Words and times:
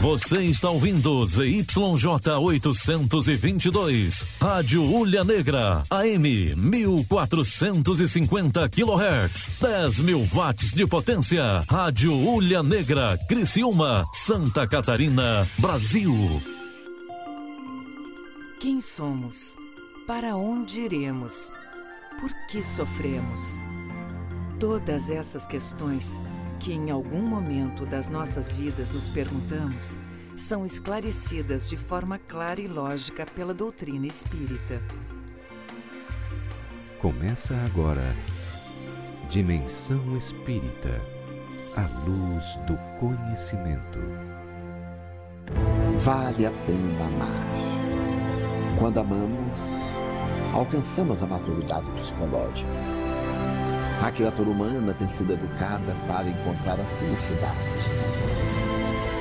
Você 0.00 0.44
está 0.44 0.70
ouvindo 0.70 1.26
ZYJ 1.26 1.66
822, 2.40 4.24
Rádio 4.40 4.82
Ulha 4.82 5.22
Negra, 5.22 5.82
AM 5.90 6.54
1450 6.56 8.66
kHz, 8.70 9.58
10 9.60 9.98
mil 9.98 10.26
watts 10.32 10.72
de 10.72 10.86
potência. 10.86 11.62
Rádio 11.68 12.14
Ulha 12.14 12.62
Negra, 12.62 13.18
Criciúma, 13.28 14.06
Santa 14.14 14.66
Catarina, 14.66 15.46
Brasil. 15.58 16.42
Quem 18.58 18.80
somos? 18.80 19.54
Para 20.06 20.34
onde 20.34 20.80
iremos? 20.80 21.52
Por 22.18 22.30
que 22.48 22.62
sofremos? 22.62 23.40
Todas 24.58 25.10
essas 25.10 25.46
questões 25.46 26.18
que 26.60 26.74
em 26.74 26.90
algum 26.90 27.22
momento 27.22 27.86
das 27.86 28.06
nossas 28.06 28.52
vidas 28.52 28.92
nos 28.92 29.08
perguntamos 29.08 29.96
são 30.36 30.66
esclarecidas 30.66 31.68
de 31.70 31.76
forma 31.76 32.18
clara 32.18 32.60
e 32.60 32.68
lógica 32.68 33.24
pela 33.24 33.54
doutrina 33.54 34.06
espírita. 34.06 34.80
Começa 37.00 37.54
agora 37.64 38.14
Dimensão 39.30 40.16
Espírita 40.18 41.00
a 41.76 41.86
luz 42.06 42.56
do 42.66 42.76
conhecimento. 42.98 43.98
Vale 45.98 46.44
a 46.44 46.50
pena 46.50 47.06
amar. 47.06 48.78
Quando 48.78 48.98
amamos, 48.98 49.60
alcançamos 50.52 51.22
a 51.22 51.26
maturidade 51.26 51.90
psicológica 51.92 52.99
a 54.02 54.10
criatura 54.10 54.48
humana 54.48 54.94
tem 54.94 55.08
sido 55.08 55.32
educada 55.32 55.94
para 56.06 56.28
encontrar 56.28 56.80
a 56.80 56.84
felicidade. 56.96 57.58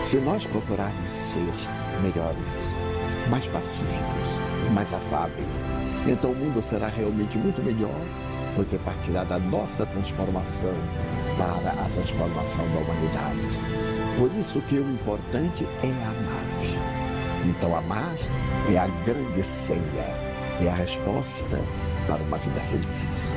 Se 0.04 0.18
nós 0.18 0.46
procurarmos 0.46 1.12
ser 1.12 1.54
melhores, 2.02 2.78
mais 3.30 3.46
pacíficos, 3.48 4.30
mais 4.74 4.94
afáveis, 4.94 5.66
então 6.08 6.32
o 6.32 6.36
mundo 6.36 6.62
será 6.62 6.88
realmente 6.88 7.38
muito 7.38 7.62
melhor, 7.62 8.02
porque 8.56 8.78
partirá 8.78 9.26
da 9.26 9.38
nossa 9.38 9.86
transformação 9.86 10.74
para 11.38 11.72
a 11.72 11.90
transformação 11.90 12.66
da 12.70 12.80
humanidade. 12.80 13.60
Por 14.18 14.34
isso 14.40 14.62
que 14.62 14.76
o 14.76 14.92
importante 14.94 15.68
é 15.84 15.88
amar. 15.88 16.90
Então 17.46 17.76
amar 17.76 18.16
é 18.74 18.78
a 18.78 18.88
grande 19.06 19.46
senha, 19.46 20.06
é 20.62 20.70
a 20.70 20.74
resposta 20.74 21.60
para 22.08 22.24
uma 22.24 22.38
vida 22.38 22.60
feliz. 22.62 23.36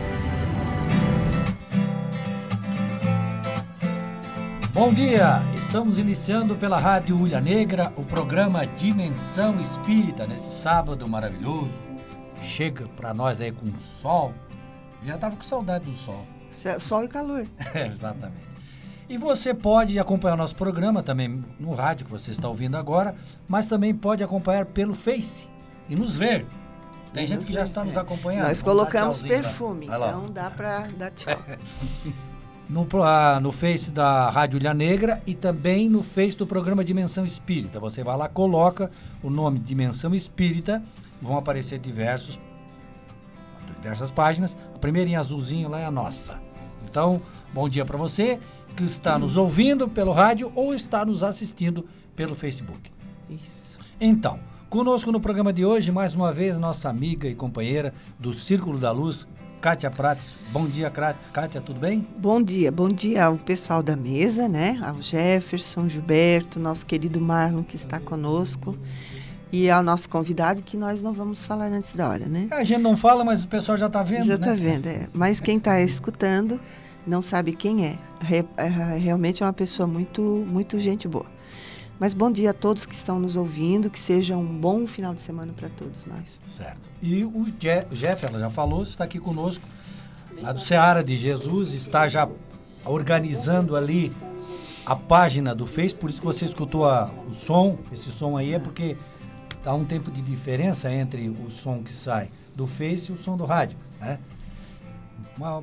Bom 4.73 4.91
dia! 4.91 5.43
Estamos 5.55 5.99
iniciando 5.99 6.57
pela 6.57 6.79
Rádio 6.79 7.15
Ulha 7.15 7.43
Negra 7.43 7.93
o 7.95 8.03
programa 8.03 8.67
Dimensão 8.67 9.61
Espírita 9.61 10.27
nesse 10.27 10.51
sábado 10.51 11.07
maravilhoso. 11.07 11.79
Chega 12.43 12.89
para 12.97 13.13
nós 13.13 13.43
aí 13.43 13.53
com 13.53 13.71
sol. 14.01 14.33
Já 15.03 15.19
tava 15.19 15.37
com 15.37 15.43
saudade 15.43 15.85
do 15.85 15.95
sol. 15.95 16.27
Sol 16.81 17.05
e 17.05 17.09
calor. 17.09 17.47
É, 17.75 17.87
exatamente. 17.87 18.49
E 19.11 19.19
você 19.19 19.53
pode 19.53 19.99
acompanhar 19.99 20.35
o 20.35 20.39
nosso 20.39 20.57
programa 20.57 21.03
também 21.03 21.45
no 21.61 21.75
rádio 21.75 22.07
que 22.07 22.11
você 22.11 22.31
está 22.31 22.49
ouvindo 22.49 22.79
agora, 22.79 23.15
mas 23.47 23.67
também 23.67 23.95
pode 23.95 24.25
acompanhar 24.25 24.65
pelo 24.65 24.95
Face 24.95 25.51
e 25.87 25.95
nos 25.95 26.17
ver. 26.17 26.47
Tem 27.13 27.27
gente 27.27 27.45
que 27.45 27.53
já 27.53 27.65
está 27.65 27.85
nos 27.85 27.99
acompanhando. 27.99 28.49
Nós 28.49 28.63
colocamos 28.63 29.21
perfume, 29.21 29.85
então 29.85 30.31
dá 30.31 30.51
para 30.51 30.87
dar 30.97 31.11
tchau. 31.11 31.39
no, 32.73 32.85
uh, 32.85 33.39
no 33.41 33.53
Face 33.53 33.91
da 33.91 34.31
Rádio 34.31 34.57
Ilha 34.57 34.73
Negra 34.73 35.23
e 35.27 35.35
também 35.35 35.91
no 35.91 36.03
Face 36.03 36.35
do 36.39 36.47
programa 36.47 36.83
Dimensão 36.83 37.23
Espírita. 37.23 37.79
Você 37.79 38.03
vai 38.03 38.17
lá, 38.17 38.31
coloca 38.31 38.91
o 39.23 39.29
nome 39.29 39.59
Dimensão 39.59 40.15
Espírita, 40.15 40.83
vão 41.21 41.37
aparecer 41.37 41.79
diversos, 41.79 42.41
diversas 43.77 44.11
páginas. 44.11 44.57
A 44.75 44.79
primeira 44.79 45.11
em 45.11 45.17
azulzinho 45.17 45.69
lá 45.69 45.81
é 45.81 45.85
a 45.85 45.91
nossa. 45.91 46.41
Então, 46.89 47.21
bom 47.53 47.69
dia 47.69 47.85
para 47.85 47.99
você 47.99 48.41
que 48.75 48.85
está 48.85 49.19
nos 49.19 49.37
ouvindo 49.37 49.87
pelo 49.87 50.13
rádio 50.13 50.51
ou 50.55 50.73
está 50.73 51.05
nos 51.05 51.23
assistindo 51.23 51.87
pelo 52.17 52.35
Facebook. 52.35 52.91
Isso. 53.29 53.79
Então, 54.01 54.41
conosco 54.71 55.13
no 55.13 55.21
programa 55.21 55.53
de 55.53 55.63
hoje, 55.63 55.93
mais 55.93 56.15
uma 56.15 56.33
vez, 56.33 56.57
nossa 56.57 56.89
amiga 56.89 57.29
e 57.29 57.35
companheira 57.35 57.93
do 58.19 58.33
Círculo 58.33 58.79
da 58.79 58.91
Luz, 58.91 59.29
Kátia 59.63 59.89
Prates. 59.93 60.37
Bom 60.51 60.67
dia, 60.67 60.91
Kátia, 60.91 61.61
tudo 61.61 61.79
bem? 61.79 62.05
Bom 62.19 62.43
dia, 62.43 62.73
bom 62.73 62.89
dia 62.89 63.27
ao 63.27 63.37
pessoal 63.37 63.81
da 63.81 63.95
mesa, 63.95 64.49
né? 64.49 64.81
Ao 64.83 65.01
Jefferson, 65.01 65.89
Gilberto, 65.89 66.59
nosso 66.59 66.85
querido 66.85 67.21
Marlon 67.21 67.63
que 67.63 67.77
está 67.77 68.01
conosco. 68.01 68.77
E 69.53 69.71
ao 69.71 69.81
nosso 69.81 70.09
convidado, 70.09 70.65
que 70.65 70.77
nós 70.77 71.01
não 71.01 71.13
vamos 71.13 71.45
falar 71.45 71.67
antes 71.67 71.93
da 71.93 72.09
hora, 72.09 72.27
né? 72.27 72.49
A 72.51 72.65
gente 72.65 72.81
não 72.81 72.97
fala, 72.97 73.23
mas 73.23 73.45
o 73.45 73.49
pessoal 73.49 73.79
já 73.79 73.87
está 73.87 74.03
vendo, 74.03 74.27
Já 74.27 74.35
está 74.35 74.51
né? 74.51 74.57
vendo, 74.57 74.87
é. 74.89 75.09
Mas 75.13 75.41
quem 75.41 75.59
está 75.59 75.81
escutando 75.81 76.61
não 77.07 77.23
sabe 77.23 77.53
quem 77.53 77.87
é. 77.87 77.99
é. 78.57 78.97
Realmente 78.99 79.45
é 79.45 79.47
uma 79.47 79.53
pessoa 79.53 79.87
muito, 79.87 80.23
muito 80.23 80.81
gente 80.81 81.07
boa. 81.07 81.27
Mas 82.03 82.15
bom 82.15 82.33
dia 82.33 82.51
a 82.51 82.53
todos 82.53 82.85
que 82.85 82.97
estão 82.97 83.21
nos 83.21 83.37
ouvindo, 83.37 83.89
que 83.89 83.97
seja 83.97 84.37
um 84.37 84.45
bom 84.45 84.89
final 84.89 85.15
de 85.15 85.21
semana 85.21 85.53
para 85.53 85.69
todos 85.69 86.05
nós. 86.05 86.41
Certo. 86.43 86.91
E 87.01 87.25
o 87.25 87.47
Jeff, 87.93 88.27
ela 88.27 88.41
já 88.41 88.51
falou, 88.51 88.83
está 88.83 89.05
aqui 89.05 89.21
conosco, 89.21 89.65
a 90.43 90.53
do 90.53 90.59
Seara 90.59 91.05
de 91.05 91.17
Jesus, 91.17 91.75
está 91.75 92.09
já 92.09 92.29
organizando 92.85 93.77
ali 93.77 94.11
a 94.85 94.97
página 94.97 95.55
do 95.55 95.65
Face, 95.65 95.95
por 95.95 96.11
isso 96.11 96.19
que 96.19 96.27
você 96.27 96.45
escutou 96.45 96.89
a, 96.89 97.09
o 97.31 97.35
som, 97.35 97.79
esse 97.93 98.11
som 98.11 98.37
aí 98.37 98.53
é 98.53 98.59
porque 98.59 98.97
há 99.65 99.73
um 99.73 99.85
tempo 99.85 100.11
de 100.11 100.21
diferença 100.23 100.93
entre 100.93 101.29
o 101.29 101.53
som 101.53 101.85
que 101.85 101.93
sai 101.93 102.31
do 102.53 102.67
Face 102.67 103.13
e 103.13 103.15
o 103.15 103.17
som 103.17 103.37
do 103.37 103.45
rádio, 103.45 103.79
né? 104.01 104.19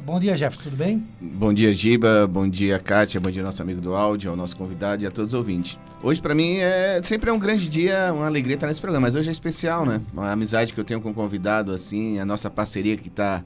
Bom 0.05 0.17
dia, 0.21 0.37
Jeff, 0.37 0.57
tudo 0.57 0.77
bem? 0.77 1.05
Bom 1.19 1.53
dia, 1.53 1.73
Giba. 1.73 2.25
Bom 2.27 2.49
dia, 2.49 2.79
Kátia. 2.79 3.19
Bom 3.19 3.29
dia, 3.29 3.43
nosso 3.43 3.61
amigo 3.61 3.81
do 3.81 3.93
áudio, 3.93 4.31
ao 4.31 4.37
nosso 4.37 4.55
convidado 4.55 5.03
e 5.03 5.05
a 5.05 5.11
todos 5.11 5.33
os 5.33 5.37
ouvintes. 5.37 5.77
Hoje, 6.01 6.21
para 6.21 6.33
mim, 6.33 6.57
é 6.57 7.01
sempre 7.03 7.29
é 7.29 7.33
um 7.33 7.39
grande 7.39 7.67
dia, 7.67 8.13
uma 8.13 8.25
alegria 8.25 8.55
estar 8.55 8.67
nesse 8.67 8.79
programa, 8.79 9.07
mas 9.07 9.15
hoje 9.15 9.27
é 9.27 9.31
especial, 9.33 9.85
né? 9.85 10.01
Uma 10.13 10.31
amizade 10.31 10.73
que 10.73 10.79
eu 10.79 10.85
tenho 10.85 11.01
com 11.01 11.11
o 11.11 11.13
convidado, 11.13 11.73
assim, 11.73 12.19
a 12.19 12.25
nossa 12.25 12.49
parceria 12.49 12.95
que 12.95 13.09
está 13.09 13.43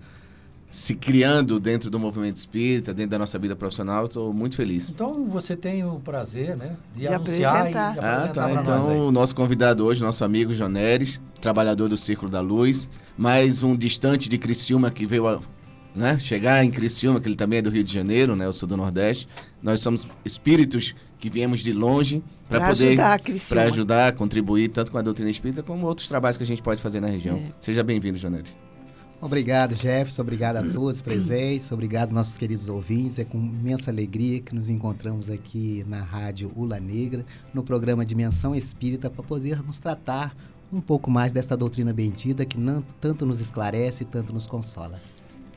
se 0.71 0.95
criando 0.95 1.59
dentro 1.59 1.89
do 1.89 1.99
movimento 1.99 2.35
espírita, 2.37 2.93
dentro 2.93 3.11
da 3.11 3.19
nossa 3.19 3.37
vida 3.39 3.55
profissional, 3.55 4.05
estou 4.05 4.33
muito 4.33 4.55
feliz. 4.55 4.89
Então 4.89 5.25
você 5.25 5.55
tem 5.55 5.83
o 5.83 5.99
prazer, 5.99 6.55
né, 6.55 6.75
de, 6.93 7.01
de 7.01 7.07
anunciar 7.07 7.55
apresentar. 7.57 7.91
e 7.91 7.93
de 7.93 7.99
apresentar 7.99 8.43
ah, 8.43 8.53
tá. 8.53 8.61
Então 8.61 9.07
o 9.07 9.11
nosso 9.11 9.35
convidado 9.35 9.85
hoje, 9.85 10.01
nosso 10.01 10.23
amigo 10.23 10.51
Joneres, 10.51 11.21
trabalhador 11.41 11.89
do 11.89 11.97
Círculo 11.97 12.31
da 12.31 12.41
Luz, 12.41 12.87
mais 13.15 13.61
um 13.61 13.75
distante 13.75 14.27
de 14.27 14.37
Criciúma 14.37 14.89
que 14.89 15.05
veio 15.05 15.27
a 15.27 15.39
né? 15.95 16.17
Chegar 16.19 16.63
em 16.63 16.71
Criciúma, 16.71 17.19
que 17.19 17.27
ele 17.27 17.35
também 17.35 17.59
é 17.59 17.61
do 17.61 17.69
Rio 17.69 17.83
de 17.83 17.93
Janeiro, 17.93 18.35
né? 18.35 18.45
Eu 18.45 18.53
sou 18.53 18.67
do 18.67 18.75
Nordeste. 18.75 19.27
Nós 19.61 19.79
somos 19.79 20.07
espíritos 20.25 20.95
que 21.19 21.29
viemos 21.29 21.61
de 21.61 21.71
longe 21.71 22.23
para 22.49 22.67
poder 22.67 22.99
ajudar, 22.99 23.21
para 23.49 23.63
ajudar, 23.63 24.13
contribuir 24.13 24.69
tanto 24.69 24.91
com 24.91 24.97
a 24.97 25.01
doutrina 25.01 25.29
espírita 25.29 25.63
como 25.63 25.87
outros 25.87 26.07
trabalhos 26.07 26.37
que 26.37 26.43
a 26.43 26.47
gente 26.47 26.61
pode 26.61 26.81
fazer 26.81 26.99
na 26.99 27.07
região. 27.07 27.37
É. 27.37 27.51
Seja 27.59 27.83
bem-vindo, 27.83 28.17
Janete. 28.17 28.55
Obrigado, 29.21 29.73
Jefferson. 29.73 30.21
Obrigado 30.21 30.57
a 30.57 30.63
todos 30.63 31.01
presentes. 31.01 31.71
Obrigado, 31.71 32.11
nossos 32.11 32.37
queridos 32.37 32.67
ouvintes. 32.67 33.19
É 33.19 33.23
com 33.23 33.37
imensa 33.37 33.89
alegria 33.89 34.41
que 34.41 34.53
nos 34.53 34.69
encontramos 34.69 35.29
aqui 35.29 35.85
na 35.87 36.01
Rádio 36.03 36.51
Ula 36.53 36.77
Negra, 36.77 37.25
no 37.53 37.63
programa 37.63 38.05
Dimensão 38.05 38.53
Espírita, 38.53 39.09
para 39.09 39.23
podermos 39.23 39.79
tratar 39.79 40.35
um 40.73 40.81
pouco 40.81 41.09
mais 41.09 41.31
desta 41.31 41.55
doutrina 41.55 41.93
bendita 41.93 42.43
que 42.43 42.59
não, 42.59 42.83
tanto 42.99 43.25
nos 43.25 43.39
esclarece 43.39 44.03
e 44.03 44.05
tanto 44.05 44.33
nos 44.33 44.45
consola 44.45 44.99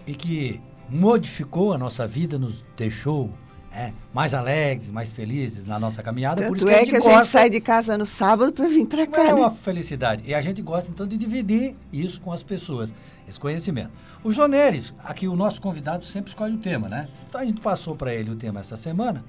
e 0.07 0.15
que 0.15 0.61
modificou 0.89 1.73
a 1.73 1.79
nossa 1.79 2.07
vida, 2.07 2.39
nos 2.39 2.65
deixou 2.77 3.31
é, 3.77 3.93
mais 4.15 4.33
alegres, 4.33 4.91
mais 4.91 5.13
felizes 5.13 5.67
na 5.67 5.79
nossa 5.79 6.03
caminhada. 6.03 6.43
Tanto 6.43 6.49
Por 6.49 6.57
isso 6.57 6.67
que 6.67 6.73
é 6.73 6.77
a 6.77 6.79
gente 6.79 6.91
que 6.91 6.97
a 6.97 7.01
gosta... 7.01 7.15
gente 7.17 7.29
sai 7.29 7.51
de 7.51 7.61
casa 7.61 7.99
no 7.99 8.07
sábado 8.07 8.51
para 8.53 8.67
vir 8.69 8.87
para 8.87 9.07
cá. 9.07 9.23
É 9.23 9.27
né? 9.27 9.35
uma 9.35 9.51
felicidade. 9.51 10.25
E 10.27 10.35
a 10.35 10.41
gente 10.41 10.63
gosta 10.63 10.91
então 10.91 11.07
de 11.07 11.17
dividir 11.19 11.77
isso 11.93 12.21
com 12.23 12.33
as 12.33 12.43
pessoas, 12.43 12.95
esse 13.29 13.39
conhecimento. 13.39 13.91
O 14.25 14.33
Joneres, 14.33 14.95
aqui 15.05 15.29
o 15.29 15.37
nosso 15.37 15.61
convidado 15.61 16.07
sempre 16.07 16.31
escolhe 16.31 16.55
o 16.55 16.59
tema, 16.59 16.89
né? 16.89 17.07
Então 17.29 17.39
a 17.39 17.45
gente 17.45 17.61
passou 17.61 17.95
para 17.95 18.15
ele 18.15 18.31
o 18.31 18.37
tema 18.37 18.61
essa 18.61 18.77
semana 18.77 19.23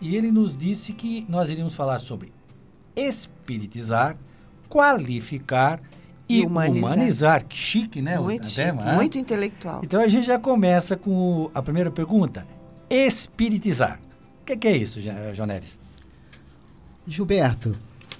e 0.00 0.16
ele 0.16 0.32
nos 0.32 0.56
disse 0.56 0.92
que 0.92 1.24
nós 1.28 1.48
iríamos 1.48 1.74
falar 1.74 2.00
sobre 2.00 2.32
espiritizar, 2.96 4.16
qualificar 4.68 5.80
e 6.28 6.44
humanizar. 6.44 6.92
humanizar. 6.92 7.44
Que 7.46 7.56
chique, 7.56 8.02
né? 8.02 8.18
Muito 8.18 8.46
chique, 8.46 8.56
tema, 8.56 8.92
muito 8.94 9.18
intelectual. 9.18 9.80
Então 9.84 10.00
a 10.00 10.08
gente 10.08 10.26
já 10.26 10.38
começa 10.38 10.96
com 10.96 11.50
a 11.54 11.62
primeira 11.62 11.90
pergunta. 11.90 12.46
Espiritizar. 12.88 14.00
O 14.40 14.44
que, 14.44 14.56
que 14.56 14.68
é 14.68 14.76
isso, 14.76 15.00
Joneres? 15.34 15.78
Gilberto, 17.06 17.76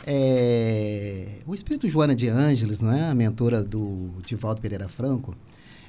é... 0.06 1.38
o 1.46 1.54
espírito 1.54 1.88
Joana 1.88 2.14
de 2.14 2.28
Ângeles, 2.28 2.80
não 2.80 2.92
é? 2.92 3.10
a 3.10 3.14
mentora 3.14 3.62
do 3.62 4.10
Divaldo 4.24 4.60
Pereira 4.60 4.88
Franco, 4.88 5.36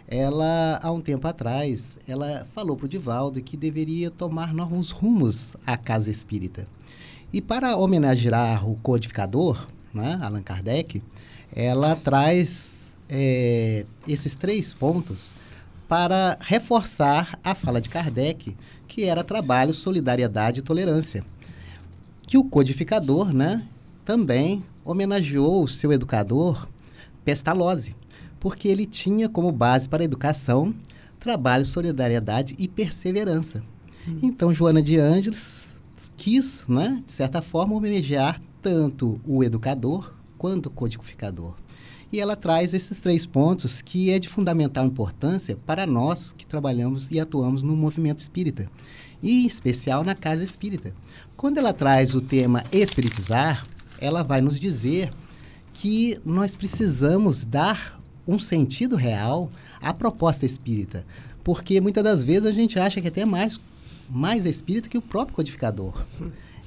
ela, 0.07 0.79
há 0.81 0.91
um 0.91 1.01
tempo 1.01 1.27
atrás, 1.27 1.97
ela 2.07 2.45
falou 2.53 2.75
para 2.75 2.85
o 2.85 2.89
Divaldo 2.89 3.41
que 3.41 3.57
deveria 3.57 4.11
tomar 4.11 4.53
novos 4.53 4.91
rumos 4.91 5.55
à 5.65 5.77
casa 5.77 6.11
espírita. 6.11 6.67
E 7.31 7.41
para 7.41 7.75
homenagear 7.75 8.69
o 8.69 8.75
codificador, 8.75 9.67
né, 9.93 10.19
Allan 10.21 10.43
Kardec, 10.43 11.01
ela 11.55 11.95
traz 11.95 12.83
é, 13.09 13.85
esses 14.07 14.35
três 14.35 14.73
pontos 14.73 15.33
para 15.87 16.37
reforçar 16.41 17.39
a 17.43 17.53
fala 17.53 17.79
de 17.79 17.89
Kardec, 17.89 18.55
que 18.87 19.03
era 19.03 19.23
trabalho, 19.23 19.73
solidariedade 19.73 20.59
e 20.59 20.63
tolerância. 20.63 21.23
Que 22.25 22.37
o 22.37 22.43
codificador 22.43 23.33
né, 23.33 23.67
também 24.03 24.63
homenageou 24.83 25.63
o 25.63 25.67
seu 25.67 25.91
educador 25.93 26.67
Pestalozzi, 27.23 27.95
porque 28.39 28.67
ele 28.67 28.85
tinha 28.85 29.29
como 29.29 29.51
base 29.51 29.87
para 29.87 30.03
a 30.03 30.05
educação 30.05 30.73
trabalho, 31.19 31.65
solidariedade 31.65 32.53
e 32.59 32.67
perseverança. 32.67 33.63
Hum. 34.05 34.19
Então, 34.21 34.53
Joana 34.53 34.81
de 34.81 34.97
Ângeles 34.97 35.63
quis, 36.17 36.63
né, 36.67 37.01
de 37.05 37.11
certa 37.13 37.41
forma, 37.41 37.73
homenagear 37.75 38.41
tanto 38.61 39.21
o 39.25 39.41
educador 39.41 40.13
quanto 40.43 40.69
codificador. 40.69 41.53
E 42.11 42.19
ela 42.19 42.35
traz 42.35 42.73
esses 42.73 42.99
três 42.99 43.25
pontos 43.25 43.81
que 43.81 44.11
é 44.11 44.19
de 44.19 44.27
fundamental 44.27 44.85
importância 44.85 45.57
para 45.65 45.87
nós 45.87 46.33
que 46.37 46.45
trabalhamos 46.45 47.09
e 47.11 47.17
atuamos 47.17 47.63
no 47.63 47.77
movimento 47.77 48.19
espírita, 48.19 48.69
e 49.21 49.43
em 49.43 49.47
especial 49.47 50.03
na 50.03 50.13
casa 50.13 50.43
espírita. 50.43 50.93
Quando 51.37 51.59
ela 51.59 51.71
traz 51.71 52.13
o 52.13 52.19
tema 52.19 52.61
espiritizar, 52.73 53.65
ela 54.01 54.21
vai 54.21 54.41
nos 54.41 54.59
dizer 54.59 55.11
que 55.73 56.19
nós 56.25 56.57
precisamos 56.57 57.45
dar 57.45 57.97
um 58.27 58.37
sentido 58.37 58.97
real 58.97 59.49
à 59.79 59.93
proposta 59.93 60.45
espírita. 60.45 61.05
Porque 61.41 61.79
muitas 61.79 62.03
das 62.03 62.21
vezes 62.21 62.45
a 62.45 62.51
gente 62.51 62.77
acha 62.77 62.99
que 62.99 63.07
é 63.07 63.09
até 63.09 63.23
mais, 63.23 63.61
mais 64.09 64.45
espírita 64.45 64.89
que 64.89 64.97
o 64.97 65.01
próprio 65.01 65.37
codificador. 65.37 66.03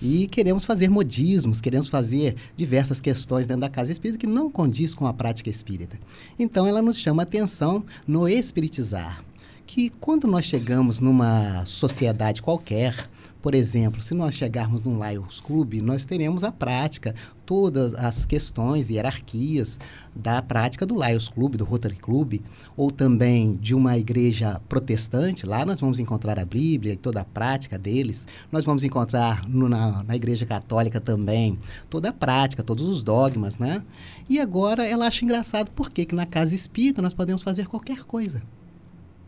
E 0.00 0.28
queremos 0.28 0.64
fazer 0.64 0.90
modismos, 0.90 1.60
queremos 1.60 1.88
fazer 1.88 2.36
diversas 2.56 3.00
questões 3.00 3.46
dentro 3.46 3.62
da 3.62 3.70
casa 3.70 3.92
espírita 3.92 4.18
que 4.18 4.26
não 4.26 4.50
condiz 4.50 4.94
com 4.94 5.06
a 5.06 5.14
prática 5.14 5.48
espírita. 5.48 5.98
Então 6.38 6.66
ela 6.66 6.82
nos 6.82 6.98
chama 6.98 7.22
atenção 7.22 7.84
no 8.06 8.28
espiritizar. 8.28 9.24
Que 9.66 9.90
quando 9.90 10.28
nós 10.28 10.44
chegamos 10.44 11.00
numa 11.00 11.64
sociedade 11.66 12.42
qualquer, 12.42 13.08
por 13.46 13.54
exemplo, 13.54 14.02
se 14.02 14.12
nós 14.12 14.34
chegarmos 14.34 14.82
num 14.82 15.08
Lions 15.08 15.38
Club, 15.38 15.74
nós 15.74 16.04
teremos 16.04 16.42
a 16.42 16.50
prática, 16.50 17.14
todas 17.46 17.94
as 17.94 18.26
questões 18.26 18.90
e 18.90 18.94
hierarquias 18.94 19.78
da 20.12 20.42
prática 20.42 20.84
do 20.84 20.96
Lions 21.00 21.28
Club, 21.28 21.54
do 21.54 21.64
Rotary 21.64 21.94
Club, 21.94 22.40
ou 22.76 22.90
também 22.90 23.54
de 23.54 23.72
uma 23.72 23.96
igreja 23.96 24.60
protestante. 24.68 25.46
Lá 25.46 25.64
nós 25.64 25.80
vamos 25.80 26.00
encontrar 26.00 26.40
a 26.40 26.44
Bíblia 26.44 26.94
e 26.94 26.96
toda 26.96 27.20
a 27.20 27.24
prática 27.24 27.78
deles. 27.78 28.26
Nós 28.50 28.64
vamos 28.64 28.82
encontrar 28.82 29.48
no, 29.48 29.68
na, 29.68 30.02
na 30.02 30.16
igreja 30.16 30.44
católica 30.44 31.00
também 31.00 31.56
toda 31.88 32.08
a 32.08 32.12
prática, 32.12 32.64
todos 32.64 32.88
os 32.88 33.00
dogmas, 33.00 33.60
né? 33.60 33.80
E 34.28 34.40
agora 34.40 34.84
ela 34.84 35.06
acha 35.06 35.24
engraçado 35.24 35.70
porque 35.70 36.04
que 36.04 36.16
na 36.16 36.26
casa 36.26 36.52
espírita 36.52 37.00
nós 37.00 37.12
podemos 37.12 37.44
fazer 37.44 37.68
qualquer 37.68 38.02
coisa. 38.02 38.42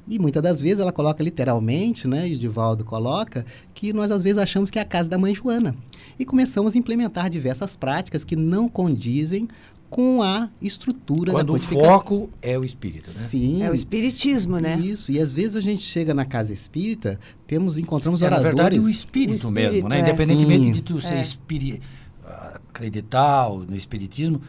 E 0.08 0.18
muitas 0.18 0.42
das 0.42 0.60
vezes 0.60 0.80
ela 0.80 0.92
coloca 0.92 1.22
literalmente, 1.22 2.08
né, 2.08 2.28
e 2.28 2.34
o 2.34 2.38
Divaldo 2.38 2.84
coloca, 2.84 3.44
que 3.74 3.92
nós 3.92 4.10
às 4.10 4.22
vezes 4.22 4.38
achamos 4.38 4.70
que 4.70 4.78
é 4.78 4.82
a 4.82 4.84
casa 4.84 5.08
da 5.08 5.18
mãe 5.18 5.34
Joana. 5.34 5.74
E 6.18 6.24
começamos 6.24 6.74
a 6.74 6.78
implementar 6.78 7.28
diversas 7.28 7.76
práticas 7.76 8.24
que 8.24 8.34
não 8.34 8.68
condizem 8.68 9.46
com 9.90 10.22
a 10.22 10.50
estrutura 10.60 11.32
Quando 11.32 11.52
da 11.52 11.58
o 11.58 11.58
foco 11.58 12.28
é 12.42 12.58
o 12.58 12.64
espírito, 12.64 13.06
né? 13.06 13.12
Sim. 13.14 13.62
É 13.62 13.70
o 13.70 13.74
espiritismo, 13.74 14.58
né? 14.60 14.78
Isso. 14.78 15.10
E 15.10 15.18
às 15.18 15.32
vezes 15.32 15.56
a 15.56 15.60
gente 15.60 15.82
chega 15.82 16.12
na 16.12 16.26
casa 16.26 16.52
espírita, 16.52 17.18
temos 17.46 17.78
encontramos 17.78 18.20
É, 18.20 18.28
na 18.28 18.36
oradores. 18.36 18.54
verdade, 18.56 18.78
o 18.80 18.88
espírito, 18.90 19.32
O 19.46 19.48
espírito, 19.48 19.50
mesmo, 19.72 19.88
né? 19.88 19.98
é. 19.98 20.00
Independentemente 20.02 20.64
Sim. 20.66 20.72
de 20.72 20.82
tu 20.82 21.00
ser 21.00 21.14
É. 21.14 21.20
espiri... 21.22 21.80
ah, 22.26 22.60
acreditar 22.68 23.48
no 23.50 23.74
espiritismo, 23.74 24.40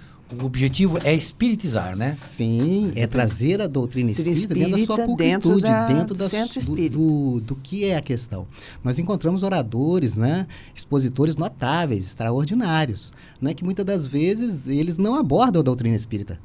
o 0.41 0.45
objetivo 0.45 0.99
é 1.03 1.13
espiritizar, 1.13 1.95
né? 1.97 2.09
Sim, 2.11 2.91
é 2.95 3.07
trazer 3.07 3.61
a 3.61 3.67
doutrina 3.67 4.11
Doutrina 4.13 4.31
espírita 4.37 4.69
dentro 4.69 4.77
da 4.79 4.85
sua 4.85 4.95
espírita 5.03 5.23
dentro 5.23 5.49
pulcritude, 5.49 5.61
da- 5.61 5.87
dentro 5.87 6.13
do 6.15 6.17
da 6.19 6.29
centro 6.29 6.59
espírita. 6.59 6.95
do, 6.97 7.39
do 7.41 7.55
que 7.55 7.85
é 7.85 7.97
a 7.97 8.01
questão. 8.01 8.45
Nós 8.83 8.99
encontramos 8.99 9.41
oradores, 9.43 10.15
né, 10.15 10.45
expositores 10.75 11.35
notáveis, 11.35 12.05
extraordinários, 12.05 13.11
né, 13.41 13.53
que 13.53 13.63
muitas 13.63 13.85
das 13.85 14.05
vezes 14.05 14.67
eles 14.67 14.97
não 14.97 15.15
abordam 15.15 15.61
a 15.61 15.63
doutrina 15.63 15.95
espírita, 15.95 16.39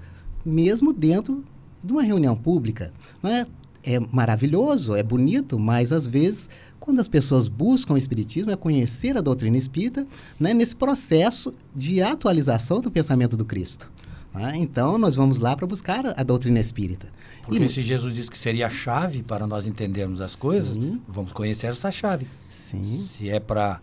mesmo 0.45 0.93
dentro 0.93 1.45
de 1.83 1.93
uma 1.93 2.03
reunião 2.03 2.35
pública. 2.35 2.93
Né? 3.23 3.47
É 3.83 4.01
maravilhoso, 4.01 4.95
é 4.97 5.03
bonito, 5.03 5.59
mas 5.59 5.93
às 5.93 6.07
vezes 6.07 6.49
quando 6.85 7.01
as 7.01 7.09
pessoas 7.09 7.49
buscam 7.49 7.95
o 7.95 7.97
espiritismo 7.97 8.51
é 8.51 8.57
conhecer 8.57 9.17
a 9.17 9.23
doutrina 9.23 9.57
espírita 9.57 10.07
né, 10.39 10.53
nesse 10.53 10.77
processo 10.77 11.55
de 11.75 12.03
atualização 12.03 12.79
do 12.79 12.91
pensamento 12.91 13.39
do 13.39 13.45
Cristo. 13.47 13.91
né? 14.35 14.53
Então, 14.57 14.99
nós 14.99 15.15
vamos 15.15 15.39
lá 15.39 15.57
para 15.57 15.67
buscar 15.67 16.05
a, 16.15 16.23
doutrina 16.23 16.61
espírita. 16.61 17.09
Porque 17.43 17.65
E- 17.65 17.69
se 17.71 17.81
Jesus 17.81 18.15
disse 18.15 18.31
que 18.31 18.37
seria 18.37 18.67
a 18.67 18.71
chave 18.71 19.23
para 19.23 19.47
nós 19.47 19.67
entendermos 19.67 20.21
as 20.21 20.35
coisas, 20.35 20.75
Sim. 20.75 21.01
vamos 21.09 21.33
conhecer 21.33 21.69
essa 21.69 21.91
chave. 21.91 22.27
Sim. 22.51 22.85
Se 22.85 23.31
é 23.31 23.41
para 23.41 23.81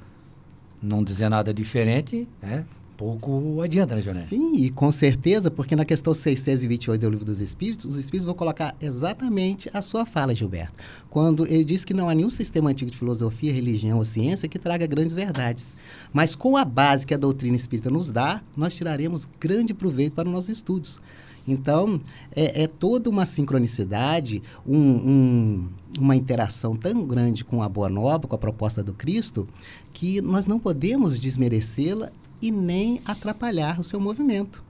não 0.80 1.04
dizer 1.04 1.27
nada 1.27 1.51
diferente, 1.51 2.27
é 2.39 2.63
pouco 3.01 3.62
adianta, 3.63 3.95
né, 3.95 4.01
Joné? 4.01 4.19
Sim, 4.19 4.53
e 4.57 4.69
com 4.69 4.92
certeza, 4.92 5.50
porque 5.50 5.75
na 5.75 5.83
questão 5.83 6.13
628 6.13 7.01
do 7.01 7.09
Livro 7.09 7.25
dos 7.25 7.42
Espíritos, 7.42 7.86
os 7.88 7.98
Espíritos 7.98 8.25
vão 8.25 8.36
colocar 8.36 8.75
exatamente 8.80 9.71
a 9.74 9.81
sua 9.81 10.06
fala, 10.06 10.36
Gilberto. 10.36 10.75
Quando 11.09 11.48
ele 11.48 11.63
diz 11.63 11.83
que 11.83 11.95
não 11.95 12.07
há 12.07 12.13
nenhum 12.13 12.30
sistema 12.30 12.69
antigo 12.69 12.92
de 12.92 12.98
filosofia, 13.00 13.51
religião 13.51 13.98
ou 13.98 14.06
ciência 14.06 14.48
que 14.48 14.59
traga 14.59 14.86
grandes 14.86 15.15
verdades. 15.15 15.75
Mas 16.13 16.36
com 16.36 16.56
a 16.56 16.63
base 16.63 17.07
que 17.07 17.13
a 17.15 17.18
doutrina 17.18 17.56
espírita 17.56 17.89
nos 17.89 18.12
dá, 18.12 18.39
nós 18.56 18.75
tiraremos 18.75 19.27
grande 19.39 19.74
proveito 19.74 20.13
para 20.15 20.27
os 20.27 20.33
nossos 20.33 20.50
estudos. 20.50 21.01
Então, 21.47 22.00
é, 22.36 22.63
é 22.63 22.68
toda 22.68 23.09
uma 23.09 23.25
sincronicidade, 23.25 24.44
um- 24.65 24.77
um- 24.77 25.69
uma 26.00 26.15
interação 26.15 26.75
tão 26.77 27.04
grande 27.04 27.44
com 27.44 27.63
a 27.63 27.68
Boa 27.68 27.89
Nova, 27.89 28.27
com 28.27 28.36
a 28.36 28.38
proposta 28.38 28.83
do 28.83 28.94
Cristo, 28.94 29.47
que 29.92 30.21
nós 30.21 30.45
não 30.45 30.59
podemos 30.59 31.19
desmerecê-la 31.19 32.12
e 32.42 32.52
nem 32.52 33.02
atrapalhar 33.06 33.80
o 33.80 33.84
seu 33.84 34.00
movimento. 34.00 34.64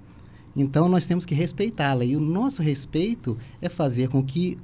Então, 0.55 0.89
nós 0.89 1.05
temos 1.05 1.25
que 1.25 1.33
respeitá-la. 1.33 2.03
E 2.03 2.15
o 2.15 2.19
nosso 2.19 2.61
respeito 2.61 3.37
é 3.61 3.69
fazer 3.69 4.09
com 4.09 4.21
que 4.23 4.57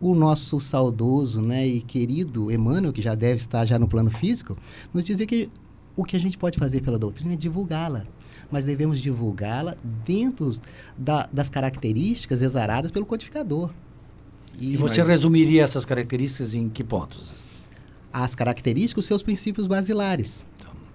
o 0.00 0.14
nosso 0.14 0.60
saudoso 0.60 1.40
né, 1.40 1.66
e 1.66 1.80
querido 1.80 2.50
Emmanuel, 2.50 2.92
que 2.92 3.00
já 3.00 3.14
deve 3.14 3.36
estar 3.36 3.64
já 3.64 3.78
no 3.78 3.86
plano 3.88 4.10
físico, 4.10 4.56
nos 4.92 5.04
dizer 5.04 5.26
que 5.26 5.48
o 5.96 6.04
que 6.04 6.16
a 6.16 6.20
gente 6.20 6.36
pode 6.36 6.58
fazer 6.58 6.80
pela 6.82 6.98
doutrina 6.98 7.32
é 7.34 7.36
divulgá-la. 7.36 8.04
Mas 8.50 8.64
devemos 8.64 9.00
divulgá-la 9.00 9.76
dentro 10.04 10.50
da- 10.98 11.28
das 11.32 11.48
características 11.48 12.42
exaradas 12.42 12.90
pelo 12.90 13.06
codificador. 13.06 13.70
E 14.60 14.76
você 14.76 14.98
nós- 15.00 15.08
resumiria 15.08 15.62
essas 15.62 15.84
características 15.86 16.54
em 16.54 16.68
que 16.68 16.84
pontos? 16.84 17.32
as 18.14 18.34
características, 18.34 19.04
os 19.04 19.06
seus 19.06 19.22
princípios 19.22 19.66
basilares. 19.66 20.44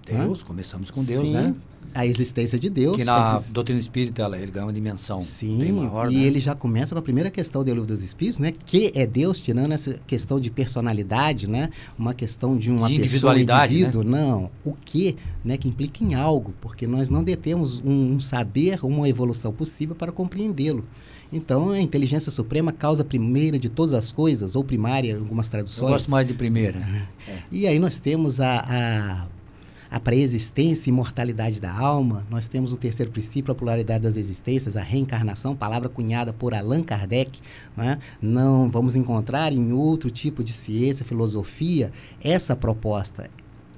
Deus, 0.07 0.43
começamos 0.43 0.91
com 0.91 1.03
Deus, 1.03 1.21
Sim, 1.27 1.33
né? 1.33 1.55
A 1.93 2.05
existência 2.05 2.59
de 2.59 2.69
Deus. 2.69 2.95
Que 2.95 3.01
é 3.01 3.05
na 3.05 3.37
princ- 3.39 3.51
doutrina 3.53 3.79
espírita 3.79 4.21
ela, 4.21 4.37
ele 4.37 4.51
ganha 4.51 4.65
uma 4.65 4.73
dimensão 4.73 5.17
bem 5.17 5.25
Sim, 5.25 5.71
maior, 5.71 6.11
e 6.11 6.15
né? 6.17 6.23
ele 6.23 6.39
já 6.39 6.53
começa 6.53 6.93
com 6.93 6.99
a 6.99 7.01
primeira 7.01 7.31
questão 7.31 7.63
do 7.63 7.71
livro 7.73 7.87
dos 7.87 8.03
Espíritos, 8.03 8.37
né? 8.39 8.51
Que 8.65 8.91
é 8.93 9.07
Deus, 9.07 9.39
tirando 9.39 9.71
essa 9.71 9.99
questão 10.05 10.39
de 10.39 10.51
personalidade, 10.51 11.49
né? 11.49 11.69
Uma 11.97 12.13
questão 12.13 12.57
de 12.57 12.69
uma 12.69 12.75
De 12.77 12.81
pessoa, 12.81 12.91
um 12.91 12.99
individualidade, 12.99 13.73
né? 13.75 13.79
indivíduo. 13.81 14.03
Não, 14.03 14.51
o 14.63 14.73
que, 14.73 15.15
né? 15.43 15.57
Que 15.57 15.67
implica 15.69 16.03
em 16.03 16.13
algo, 16.13 16.53
porque 16.61 16.85
nós 16.85 17.09
não 17.09 17.23
detemos 17.23 17.79
um, 17.83 18.13
um 18.15 18.19
saber, 18.19 18.79
uma 18.83 19.07
evolução 19.09 19.51
possível 19.51 19.95
para 19.95 20.11
compreendê-lo. 20.11 20.83
Então, 21.33 21.71
a 21.71 21.81
inteligência 21.81 22.31
suprema, 22.31 22.71
causa 22.71 23.03
primeira 23.03 23.57
de 23.59 23.67
todas 23.69 23.93
as 23.93 24.11
coisas, 24.13 24.55
ou 24.55 24.63
primária, 24.63 25.11
em 25.13 25.17
algumas 25.19 25.47
Eu 25.47 25.51
traduções. 25.51 25.89
gosto 25.91 26.11
mais 26.11 26.25
de 26.27 26.33
primeira. 26.33 26.87
E 27.51 27.67
aí 27.67 27.77
nós 27.79 27.99
temos 27.99 28.39
a, 28.39 28.59
a, 28.59 29.27
a 29.89 29.99
pré-existência 29.99 30.89
e 30.89 30.93
imortalidade 30.93 31.59
da 31.59 31.71
alma, 31.71 32.25
nós 32.29 32.47
temos 32.47 32.73
o 32.73 32.77
terceiro 32.77 33.11
princípio, 33.11 33.51
a 33.51 33.55
pluralidade 33.55 34.03
das 34.03 34.17
existências, 34.17 34.75
a 34.75 34.81
reencarnação, 34.81 35.55
palavra 35.55 35.89
cunhada 35.89 36.33
por 36.33 36.53
Allan 36.53 36.83
Kardec. 36.83 37.39
Né? 37.75 37.99
Não 38.21 38.69
vamos 38.69 38.95
encontrar 38.95 39.53
em 39.53 39.71
outro 39.71 40.11
tipo 40.11 40.43
de 40.43 40.53
ciência, 40.53 41.05
filosofia, 41.05 41.91
essa 42.21 42.55
proposta 42.55 43.29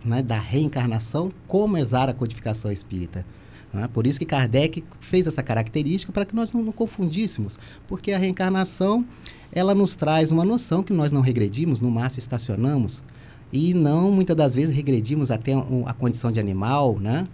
né, 0.04 0.22
da 0.22 0.40
reencarnação 0.40 1.32
como 1.48 1.78
exara 1.78 2.12
a 2.12 2.16
codificação 2.16 2.72
espírita. 2.72 3.26
né? 3.72 3.88
Por 3.94 4.08
isso 4.08 4.20
que 4.20 4.26
Kardec 4.26 4.84
fez 5.00 5.28
essa 5.28 5.44
característica 5.44 6.12
para 6.12 6.26
que 6.26 6.36
nós 6.36 6.52
não, 6.52 6.64
não 6.64 6.72
confundíssemos, 6.72 7.60
porque 7.88 8.12
a 8.12 8.18
reencarnação 8.18 9.06
ela 9.52 9.74
nos 9.74 9.96
traz 9.96 10.32
uma 10.32 10.46
noção 10.46 10.84
que 10.84 10.94
nós 10.94 11.12
não 11.12 11.22
regredimos, 11.22 11.80
no 11.80 11.90
máximo 11.90 12.20
estacionamos, 12.20 13.04
e 13.52 13.74
não 13.74 14.12
muitas 14.12 14.36
das 14.36 14.54
vezes 14.54 14.76
regredimos 14.76 15.32
até 15.32 15.54
a 15.86 15.94
condição 15.94 16.32
de 16.32 16.40
animal, 16.40 16.98
né? 17.00 17.28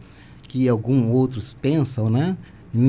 Que 0.48 0.70
alguns 0.70 1.14
outros 1.14 1.56
pensam, 1.62 2.10
né? 2.10 2.38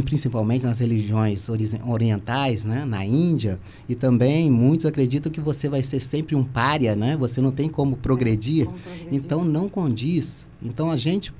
Principalmente 0.04 0.64
nas 0.64 0.80
religiões 0.80 1.48
ori- 1.48 1.70
orientais, 1.86 2.64
né? 2.64 2.84
Na 2.84 3.04
Índia 3.04 3.60
e 3.88 3.94
também 3.94 4.50
muitos 4.50 4.84
acreditam 4.84 5.30
que 5.30 5.40
você 5.40 5.68
vai 5.68 5.82
ser 5.82 6.00
sempre 6.00 6.34
um 6.34 6.42
pária, 6.42 6.96
né? 6.96 7.16
Você 7.16 7.40
não 7.40 7.52
tem 7.52 7.68
como 7.68 7.96
progredir. 7.96 8.66
Como 8.66 8.78
progredir. 8.78 9.08
Então 9.12 9.44
não 9.44 9.68
condiz. 9.68 10.46
Então 10.62 10.90
a 10.90 10.96
gente 10.96 11.32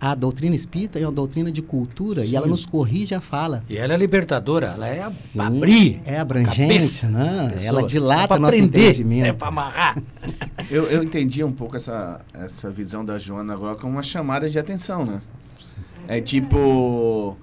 a 0.00 0.14
doutrina 0.14 0.54
espírita 0.54 0.98
é 0.98 1.02
uma 1.02 1.12
doutrina 1.12 1.50
de 1.50 1.60
cultura 1.60 2.24
e 2.24 2.36
ela 2.36 2.46
nos 2.46 2.64
corrige 2.64 3.14
a 3.14 3.20
fala. 3.20 3.64
E 3.68 3.76
ela 3.76 3.94
é 3.94 3.96
libertadora, 3.96 4.66
ela 4.66 4.88
é 4.88 5.10
Sim, 5.10 5.40
abrir. 5.40 6.00
É 6.04 6.18
abrangente, 6.18 6.56
cabeça 6.56 7.08
né? 7.08 7.56
Ela 7.62 7.82
dilata 7.82 8.34
é 8.34 8.38
nosso 8.38 8.56
prender, 8.56 8.90
entendimento. 8.90 9.26
É 9.26 9.32
pra 9.32 9.48
amarrar. 9.48 9.96
Eu, 10.70 10.84
eu 10.84 11.02
entendi 11.02 11.42
um 11.42 11.52
pouco 11.52 11.76
essa, 11.76 12.20
essa 12.34 12.70
visão 12.70 13.02
da 13.02 13.16
Joana 13.16 13.54
agora 13.54 13.74
como 13.76 13.94
uma 13.94 14.02
chamada 14.02 14.50
de 14.50 14.58
atenção, 14.58 15.06
né? 15.06 15.22
É 16.06 16.20
tipo. 16.20 17.36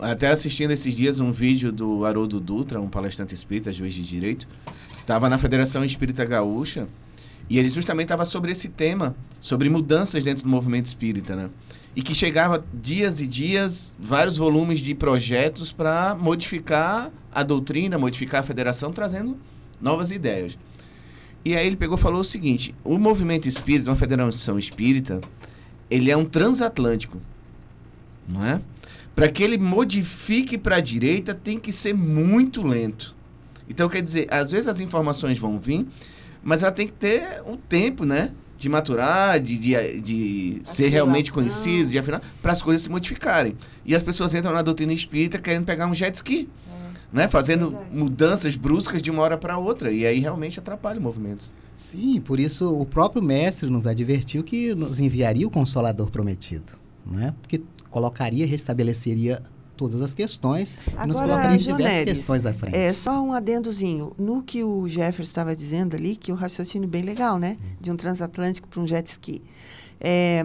Até 0.00 0.28
assistindo 0.28 0.72
esses 0.72 0.92
dias 0.96 1.20
um 1.20 1.30
vídeo 1.30 1.70
do 1.70 2.04
Haroldo 2.04 2.40
Dutra, 2.40 2.80
um 2.80 2.88
palestrante 2.88 3.34
espírita, 3.34 3.70
juiz 3.70 3.94
de 3.94 4.02
direito, 4.02 4.48
estava 4.98 5.28
na 5.28 5.38
Federação 5.38 5.84
Espírita 5.84 6.24
Gaúcha 6.24 6.88
e 7.50 7.58
ele 7.58 7.68
justamente 7.68 8.06
estava 8.06 8.24
sobre 8.24 8.52
esse 8.52 8.68
tema, 8.68 9.16
sobre 9.40 9.68
mudanças 9.68 10.22
dentro 10.22 10.44
do 10.44 10.48
movimento 10.48 10.86
espírita, 10.86 11.34
né? 11.34 11.50
E 11.96 12.00
que 12.00 12.14
chegava 12.14 12.64
dias 12.72 13.20
e 13.20 13.26
dias, 13.26 13.92
vários 13.98 14.36
volumes 14.36 14.78
de 14.78 14.94
projetos 14.94 15.72
para 15.72 16.14
modificar 16.14 17.10
a 17.34 17.42
doutrina, 17.42 17.98
modificar 17.98 18.40
a 18.40 18.44
federação, 18.44 18.92
trazendo 18.92 19.36
novas 19.80 20.12
ideias. 20.12 20.56
E 21.44 21.56
aí 21.56 21.66
ele 21.66 21.74
pegou 21.74 21.98
e 21.98 22.00
falou 22.00 22.20
o 22.20 22.24
seguinte: 22.24 22.72
o 22.84 22.96
movimento 22.96 23.48
espírita, 23.48 23.90
uma 23.90 23.96
federação 23.96 24.56
espírita, 24.56 25.20
ele 25.90 26.08
é 26.08 26.16
um 26.16 26.24
transatlântico, 26.24 27.20
não 28.28 28.46
é? 28.46 28.60
Para 29.12 29.28
que 29.28 29.42
ele 29.42 29.58
modifique 29.58 30.56
para 30.56 30.76
a 30.76 30.80
direita, 30.80 31.34
tem 31.34 31.58
que 31.58 31.72
ser 31.72 31.94
muito 31.94 32.62
lento. 32.62 33.16
Então, 33.68 33.88
quer 33.88 34.02
dizer, 34.02 34.32
às 34.32 34.52
vezes 34.52 34.68
as 34.68 34.78
informações 34.78 35.36
vão 35.36 35.58
vir, 35.58 35.86
mas 36.42 36.62
ela 36.62 36.72
tem 36.72 36.86
que 36.86 36.92
ter 36.92 37.42
um 37.46 37.56
tempo, 37.56 38.04
né? 38.04 38.30
De 38.56 38.68
maturar, 38.68 39.40
de, 39.40 39.56
de, 39.58 40.00
de 40.00 40.60
ser 40.64 40.88
realmente 40.88 41.32
conhecido, 41.32 41.90
de 41.90 41.98
afinar, 41.98 42.20
para 42.42 42.52
as 42.52 42.60
coisas 42.60 42.82
se 42.82 42.90
modificarem. 42.90 43.56
E 43.86 43.94
as 43.94 44.02
pessoas 44.02 44.34
entram 44.34 44.52
na 44.52 44.62
doutrina 44.62 44.92
espírita 44.92 45.38
querendo 45.38 45.64
pegar 45.64 45.86
um 45.86 45.94
jet 45.94 46.14
ski, 46.14 46.48
né? 47.12 47.26
Fazendo 47.28 47.70
Verdade. 47.70 47.96
mudanças 47.96 48.56
bruscas 48.56 49.02
de 49.02 49.10
uma 49.10 49.22
hora 49.22 49.38
para 49.38 49.56
outra. 49.58 49.90
E 49.90 50.06
aí 50.06 50.20
realmente 50.20 50.58
atrapalha 50.58 50.98
o 50.98 51.02
movimento. 51.02 51.46
Sim, 51.74 52.20
por 52.20 52.38
isso 52.38 52.70
o 52.74 52.84
próprio 52.84 53.22
mestre 53.22 53.70
nos 53.70 53.86
advertiu 53.86 54.44
que 54.44 54.74
nos 54.74 55.00
enviaria 55.00 55.46
o 55.46 55.50
consolador 55.50 56.10
prometido, 56.10 56.74
né? 57.06 57.34
Porque 57.40 57.62
colocaria, 57.88 58.46
restabeleceria 58.46 59.42
todas 59.80 60.02
as 60.02 60.12
questões 60.12 60.76
e 60.86 61.06
nos 61.06 61.16
Agora, 61.16 61.54
em 61.54 61.56
diversas 61.56 62.04
questões 62.04 62.44
à 62.44 62.52
frente. 62.52 62.76
é 62.76 62.92
só 62.92 63.22
um 63.22 63.32
adendozinho. 63.32 64.12
No 64.18 64.42
que 64.42 64.62
o 64.62 64.86
Jefferson 64.86 65.30
estava 65.30 65.56
dizendo 65.56 65.96
ali, 65.96 66.16
que 66.16 66.30
o 66.30 66.34
raciocínio 66.34 66.86
bem 66.86 67.00
legal, 67.00 67.38
né? 67.38 67.56
De 67.80 67.90
um 67.90 67.96
transatlântico 67.96 68.68
para 68.68 68.78
um 68.78 68.86
jet 68.86 69.06
ski. 69.06 69.42
É, 69.98 70.44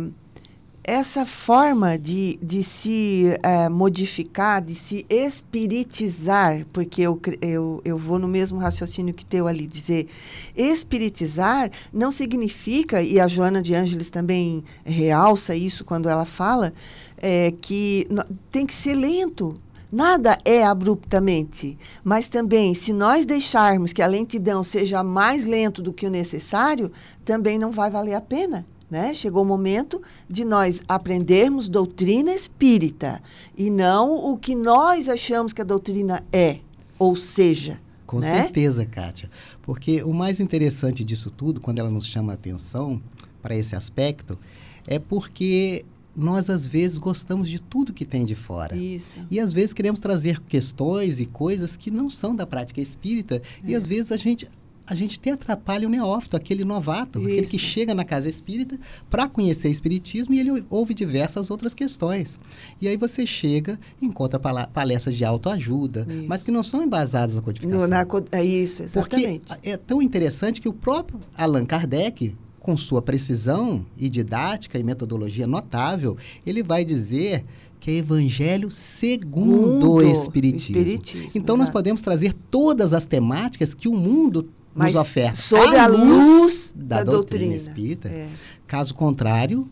essa 0.88 1.26
forma 1.26 1.98
de, 1.98 2.38
de 2.44 2.62
se 2.62 3.36
eh, 3.42 3.70
modificar, 3.70 4.62
de 4.62 4.76
se 4.76 5.04
espiritizar, 5.10 6.64
porque 6.72 7.02
eu, 7.02 7.20
eu, 7.42 7.82
eu 7.84 7.98
vou 7.98 8.20
no 8.20 8.28
mesmo 8.28 8.60
raciocínio 8.60 9.12
que 9.12 9.26
teu 9.26 9.48
ali, 9.48 9.66
dizer 9.66 10.08
espiritizar 10.56 11.72
não 11.92 12.12
significa, 12.12 13.02
e 13.02 13.20
a 13.20 13.28
Joana 13.28 13.64
de 13.64 13.74
Ângeles 13.74 14.12
também 14.12 14.64
realça 14.86 15.56
isso 15.56 15.84
quando 15.84 16.08
ela 16.08 16.26
fala, 16.26 16.72
é, 17.18 17.52
que 17.60 18.08
tem 18.52 18.64
que 18.64 18.74
ser 18.74 18.94
lento. 18.94 19.56
Nada 19.92 20.38
é 20.46 20.64
abruptamente, 20.64 21.78
mas 22.04 22.28
também, 22.28 22.74
se 22.74 22.94
nós 22.94 23.26
deixarmos 23.26 23.92
que 23.92 24.02
a 24.02 24.08
lentidão 24.08 24.62
seja 24.62 25.04
mais 25.04 25.46
lento 25.46 25.82
do 25.82 25.94
que 25.94 26.06
o 26.06 26.12
necessário, 26.12 26.92
também 27.24 27.58
não 27.58 27.72
vai 27.72 27.90
valer 27.90 28.14
a 28.14 28.22
pena. 28.22 28.66
Né? 28.90 29.14
Chegou 29.14 29.42
o 29.42 29.46
momento 29.46 30.02
de 30.30 30.46
nós 30.46 30.82
aprendermos 30.88 31.68
doutrina 31.68 32.32
espírita 32.32 33.22
e 33.58 33.70
não 33.70 34.32
o 34.32 34.38
que 34.38 34.54
nós 34.54 35.10
achamos 35.10 35.54
que 35.54 35.62
a 35.62 35.66
doutrina 35.66 36.24
é, 36.32 36.60
ou 37.00 37.16
seja. 37.16 37.82
Com 38.06 38.20
né? 38.20 38.44
certeza, 38.44 38.86
Kátia. 38.86 39.30
Porque 39.64 40.04
o 40.04 40.14
mais 40.14 40.40
interessante 40.40 41.04
disso 41.04 41.32
tudo, 41.32 41.60
quando 41.60 41.80
ela 41.80 41.90
nos 41.90 42.06
chama 42.06 42.34
a 42.34 42.36
atenção 42.36 43.02
para 43.42 43.56
esse 43.56 43.76
aspecto, 43.76 44.38
é 44.86 45.00
porque 45.00 45.84
nós, 46.16 46.50
às 46.50 46.66
vezes, 46.66 46.98
gostamos 46.98 47.50
de 47.50 47.60
tudo 47.60 47.92
que 47.92 48.06
tem 48.06 48.24
de 48.24 48.36
fora. 48.36 48.76
Isso. 48.78 49.20
E 49.30 49.40
às 49.40 49.52
vezes 49.52 49.74
queremos 49.74 50.00
trazer 50.00 50.40
questões 50.42 51.20
e 51.20 51.26
coisas 51.26 51.76
que 51.76 51.92
não 51.92 52.10
são 52.10 52.36
da 52.36 52.46
prática 52.48 52.80
espírita. 52.80 53.42
E 53.64 53.74
É. 53.74 53.78
às 53.78 53.86
vezes 53.86 54.12
a 54.12 54.18
gente, 54.18 54.48
a 54.88 54.94
gente 54.94 55.18
até 55.20 55.32
atrapalha 55.32 55.88
o 55.88 55.90
neófito, 55.90 56.38
aquele 56.38 56.64
novato, 56.64 57.20
aquele 57.20 57.48
que 57.48 57.56
Isso. 57.56 57.66
chega 57.66 57.94
na 57.96 58.06
casa 58.06 58.30
espírita 58.30 58.80
para 59.10 59.28
conhecer 59.28 59.70
espiritismo 59.70 60.34
e 60.34 60.40
ele 60.40 60.64
ouve 60.70 60.94
diversas 60.94 61.50
outras 61.50 61.74
questões. 61.74 62.40
E 62.80 62.88
aí 62.88 62.96
você 62.96 63.26
chega, 63.26 63.80
encontra 64.02 64.40
palestras 64.40 65.16
de 65.16 65.26
autoajuda, 65.26 66.06
Isso. 66.10 66.26
mas 66.28 66.44
que 66.44 66.52
não 66.52 66.62
são 66.64 66.84
embasadas 66.84 67.36
na 67.36 67.42
codificação. 67.42 67.82
No, 67.82 67.88
na, 67.88 68.06
é 68.32 68.44
isso, 68.46 68.84
exatamente. 68.84 69.46
Porque 69.48 69.70
é 69.70 69.78
tão 69.78 70.02
interessante 70.02 70.62
que 70.62 70.70
o 70.70 70.74
próprio 70.74 71.20
Allan 71.36 71.66
Kardec, 71.66 72.36
com 72.60 72.78
sua 72.78 73.02
precisão 73.02 73.86
e 73.98 74.10
didática 74.10 74.78
e 74.78 74.84
metodologia 74.84 75.48
notável, 75.48 76.18
ele 76.46 76.62
vai 76.64 76.84
dizer 76.86 77.44
que 77.80 77.92
é 77.92 77.94
Evangelho 77.98 78.72
segundo 78.72 79.92
o 79.92 80.02
Espiritismo. 80.02 80.78
Espiritismo, 80.78 81.30
Então, 81.36 81.56
nós 81.56 81.66
exato. 81.66 81.74
podemos 81.74 82.02
trazer 82.02 82.34
todas 82.50 82.94
as 82.94 83.06
temáticas 83.06 83.76
que 83.76 83.88
o 83.88 83.94
mundo 83.94 84.50
Mas 84.76 84.94
nos 84.94 85.02
oferta 85.04 85.36
sob 85.36 85.76
à 85.78 85.86
a 85.86 85.88
luz 85.88 86.74
da 86.76 87.04
doutrina, 87.04 87.12
doutrina. 87.18 87.56
espírita. 87.56 88.10
É. 88.10 88.28
Caso 88.68 88.94
contrário, 88.94 89.70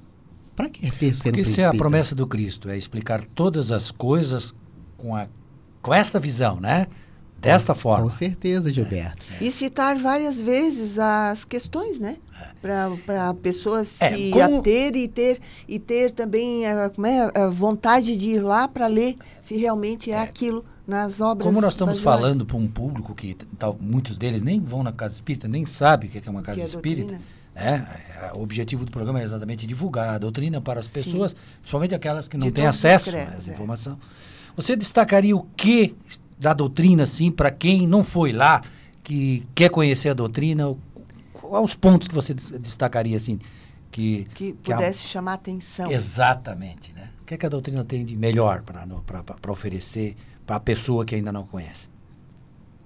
para 0.56 0.70
que 0.70 0.90
ter 0.92 1.14
ser 1.14 1.30
um 1.30 1.32
Porque 1.32 1.42
isso 1.42 1.60
é 1.62 1.66
a 1.66 1.74
promessa 1.74 2.16
do 2.16 2.26
Cristo, 2.26 2.70
é 2.70 2.78
explicar 2.78 3.26
todas 3.36 3.72
as 3.72 3.92
coisas 3.92 4.56
com, 4.98 5.16
a, 5.16 5.28
com 5.82 5.94
esta 5.94 6.20
visão, 6.20 6.60
né? 6.60 6.88
Desta 7.40 7.76
forma. 7.76 8.04
Com 8.06 8.10
certeza, 8.10 8.72
Gilberto. 8.72 9.26
E 9.42 9.52
citar 9.52 9.98
várias 9.98 10.40
vezes 10.40 10.98
as 10.98 11.44
questões, 11.44 12.00
né? 12.00 12.16
Para 12.62 13.30
a 13.30 13.34
pessoa 13.34 13.84
se 13.84 14.02
É, 14.02 14.30
como- 14.32 14.60
ater 14.60 14.96
e 14.96 15.10
ter, 15.10 15.40
e 15.68 15.78
ter 15.78 16.14
também 16.14 16.66
a, 16.66 16.90
como 16.90 17.06
é, 17.06 17.30
a 17.36 17.50
vontade 17.50 18.16
de 18.16 18.30
ir 18.30 18.40
lá 18.42 18.66
para 18.70 18.88
ler 18.88 19.18
se 19.42 19.58
realmente 19.58 20.10
é, 20.10 20.22
aquilo 20.22 20.64
nas 20.86 21.22
obras. 21.22 21.46
Como 21.48 21.62
nós 21.62 21.74
estamos 21.74 22.00
falando 22.02 22.46
para 22.46 22.58
um 22.58 22.68
público 22.68 23.14
que 23.16 23.36
tal, 23.58 23.78
muitos 23.80 24.18
deles 24.18 24.42
nem 24.42 24.60
vão 24.60 24.84
na 24.84 24.92
casa 24.92 25.14
espírita, 25.14 25.48
nem 25.48 25.66
sabem 25.66 26.10
o 26.10 26.12
que 26.12 26.28
é 26.28 26.32
uma 26.32 26.42
casa 26.42 26.62
é 26.62 26.66
espírita. 26.66 27.14
Né? 27.14 27.22
É, 27.56 28.32
O 28.36 28.42
objetivo 28.42 28.84
do 28.84 28.92
programa 28.92 29.20
é 29.22 29.24
exatamente 29.24 29.68
divulgar 29.68 30.16
a 30.16 30.18
doutrina 30.18 30.60
para 30.60 30.80
as 30.80 30.88
Sim. 30.88 30.92
pessoas, 30.94 31.36
principalmente 31.62 31.94
aquelas 31.94 32.28
que 32.28 32.36
não 32.36 32.48
De 32.48 32.52
têm 32.54 32.66
acesso 32.66 33.10
a 33.10 33.14
credos, 33.14 33.34
essa 33.36 33.52
é. 33.52 33.54
informação. 33.54 34.00
Você 34.56 34.76
destacaria 34.76 35.36
o 35.36 35.44
que 35.56 35.96
da 36.40 36.54
doutrina, 36.54 37.04
assim, 37.04 37.32
para 37.32 37.50
quem 37.52 37.88
não 37.88 38.04
foi 38.04 38.32
lá, 38.32 38.62
que 39.04 39.46
quer 39.56 39.70
conhecer 39.70 40.10
a 40.10 40.14
doutrina? 40.14 40.76
Quais 41.32 41.66
os 41.66 41.76
pontos 41.76 42.08
que 42.08 42.14
você 42.16 42.34
des- 42.34 42.52
destacaria, 42.60 43.16
assim, 43.16 43.38
que... 43.92 44.26
Que 44.34 44.54
que 44.54 44.74
a- 44.74 44.76
pudesse 44.78 45.04
chamar 45.08 45.34
atenção. 45.36 45.92
Exatamente, 45.92 46.92
né? 46.94 47.10
O 47.22 47.26
que, 47.26 47.36
é 47.36 47.38
que 47.38 47.46
a 47.46 47.50
doutrina 47.50 47.84
tem 47.86 48.04
de 48.04 48.16
melhor 48.16 48.64
para 48.64 49.52
oferecer 49.52 50.16
para 50.46 50.58
a 50.58 50.60
pessoa 50.60 51.06
que 51.06 51.16
ainda 51.16 51.32
não 51.32 51.46
conhece? 51.46 51.90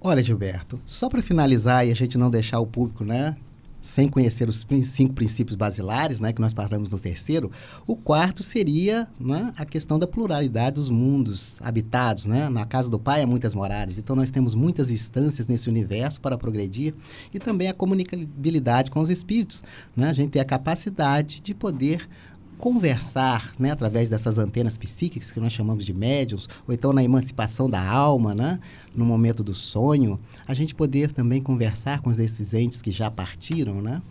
Olha, 0.00 0.22
Gilberto, 0.22 0.80
só 0.86 1.08
para 1.08 1.20
finalizar 1.20 1.86
e 1.86 1.90
a 1.90 1.94
gente 1.94 2.16
não 2.16 2.30
deixar 2.30 2.60
o 2.60 2.66
público, 2.66 3.04
né, 3.04 3.36
sem 3.80 4.08
conhecer 4.08 4.48
os 4.48 4.66
cinco 4.84 5.14
princípios 5.14 5.56
basilares, 5.56 6.20
né, 6.20 6.32
que 6.32 6.40
nós 6.40 6.52
paramos 6.52 6.90
no 6.90 6.98
terceiro, 6.98 7.50
o 7.86 7.96
quarto 7.96 8.42
seria 8.42 9.08
né, 9.18 9.52
a 9.56 9.64
questão 9.64 9.98
da 9.98 10.06
pluralidade 10.06 10.76
dos 10.76 10.88
mundos 10.88 11.56
habitados, 11.60 12.26
né? 12.26 12.48
Na 12.48 12.66
casa 12.66 12.90
do 12.90 12.98
Pai 12.98 13.22
há 13.22 13.26
muitas 13.26 13.54
moradas, 13.54 13.98
então 13.98 14.14
nós 14.14 14.30
temos 14.30 14.54
muitas 14.54 14.90
instâncias 14.90 15.46
nesse 15.46 15.68
universo 15.68 16.20
para 16.20 16.36
progredir 16.36 16.94
e 17.32 17.38
também 17.38 17.68
a 17.68 17.74
comunicabilidade 17.74 18.90
com 18.90 19.00
os 19.00 19.10
espíritos, 19.10 19.62
né? 19.96 20.10
A 20.10 20.12
gente 20.12 20.30
tem 20.30 20.42
a 20.42 20.44
capacidade 20.44 21.40
de 21.40 21.54
poder 21.54 22.08
conversar, 22.58 23.54
né, 23.58 23.70
através 23.70 24.10
dessas 24.10 24.38
antenas 24.38 24.76
psíquicas 24.76 25.30
que 25.30 25.40
nós 25.40 25.52
chamamos 25.52 25.84
de 25.84 25.94
médiums, 25.94 26.48
ou 26.66 26.74
então 26.74 26.92
na 26.92 27.02
emancipação 27.02 27.70
da 27.70 27.82
alma, 27.82 28.34
né, 28.34 28.58
no 28.94 29.04
momento 29.04 29.44
do 29.44 29.54
sonho, 29.54 30.18
a 30.46 30.52
gente 30.52 30.74
poder 30.74 31.12
também 31.12 31.40
conversar 31.40 32.00
com 32.00 32.10
esses 32.10 32.52
entes 32.52 32.82
que 32.82 32.90
já 32.90 33.10
partiram, 33.10 33.80
né? 33.80 34.02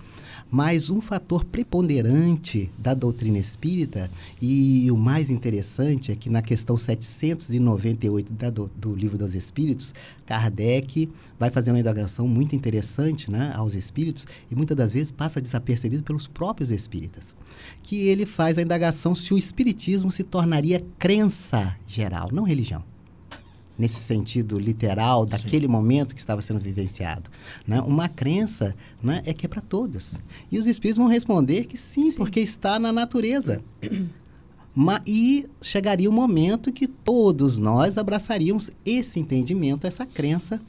Mas 0.50 0.89
um 0.89 1.01
fator 1.01 1.44
preponderante 1.44 2.72
da 2.77 2.94
doutrina 2.94 3.38
espírita, 3.38 4.10
e 4.42 4.89
o 4.89 4.96
mais 4.96 5.30
interessante 5.30 6.12
é 6.12 6.16
que 6.16 6.30
na 6.30 6.42
questão 6.42 6.77
798 6.77 8.32
da 8.34 8.50
do, 8.50 8.72
do 8.75 8.96
Livro 8.96 9.18
dos 9.18 9.36
Espíritos, 9.36 9.94
Kardec 10.25 11.10
vai 11.38 11.50
fazer 11.50 11.72
uma 11.72 11.80
indagação 11.80 12.27
muito 12.27 12.56
interessante 12.56 13.30
né, 13.30 13.51
aos 13.56 13.74
espíritos, 13.74 14.25
e 14.50 14.56
muitas 14.56 14.77
das 14.77 14.92
vezes 14.92 15.12
passa 15.12 15.42
desapercebido 15.42 16.04
pelos 16.04 16.27
próprios 16.27 16.72
espíritas. 16.72 17.36
Que 17.84 18.08
ele 18.08 18.25
faz 18.25 18.58
a 18.58 18.62
indagação 18.62 19.13
se 19.13 19.34
o 19.34 19.38
espiritismo 19.38 20.12
se 20.12 20.24
tornaria 20.24 20.82
crença 20.98 21.75
geral, 21.88 22.30
não 22.32 22.44
religião 22.44 22.84
nesse 23.77 24.00
sentido 24.00 24.57
literal 24.57 25.25
daquele 25.25 25.67
momento 25.67 26.13
que 26.15 26.19
estava 26.19 26.41
sendo 26.41 26.60
vivenciado. 26.60 27.29
Né? 27.65 27.79
Uma 27.81 28.10
crença 28.10 28.75
né, 29.03 29.22
é 29.25 29.34
que 29.34 29.46
é 29.46 29.50
para 29.50 29.62
todos. 29.62 30.15
E 30.51 30.57
os 30.57 30.65
espíritos 30.65 30.98
vão 30.98 31.07
responder 31.07 31.65
que 31.65 31.77
sim, 31.77 32.12
porque 32.12 32.39
está 32.39 32.79
na 32.79 32.91
natureza. 32.91 33.62
Ma- 34.74 35.01
E 35.05 35.48
chegaria 35.62 36.10
o 36.10 36.13
momento 36.13 36.72
que 36.72 36.88
todos 36.88 37.57
nós 37.57 37.98
abraçaríamos 37.98 38.69
esse 38.86 39.19
entendimento, 39.19 39.86
essa 39.88 40.05
crença 40.05 40.62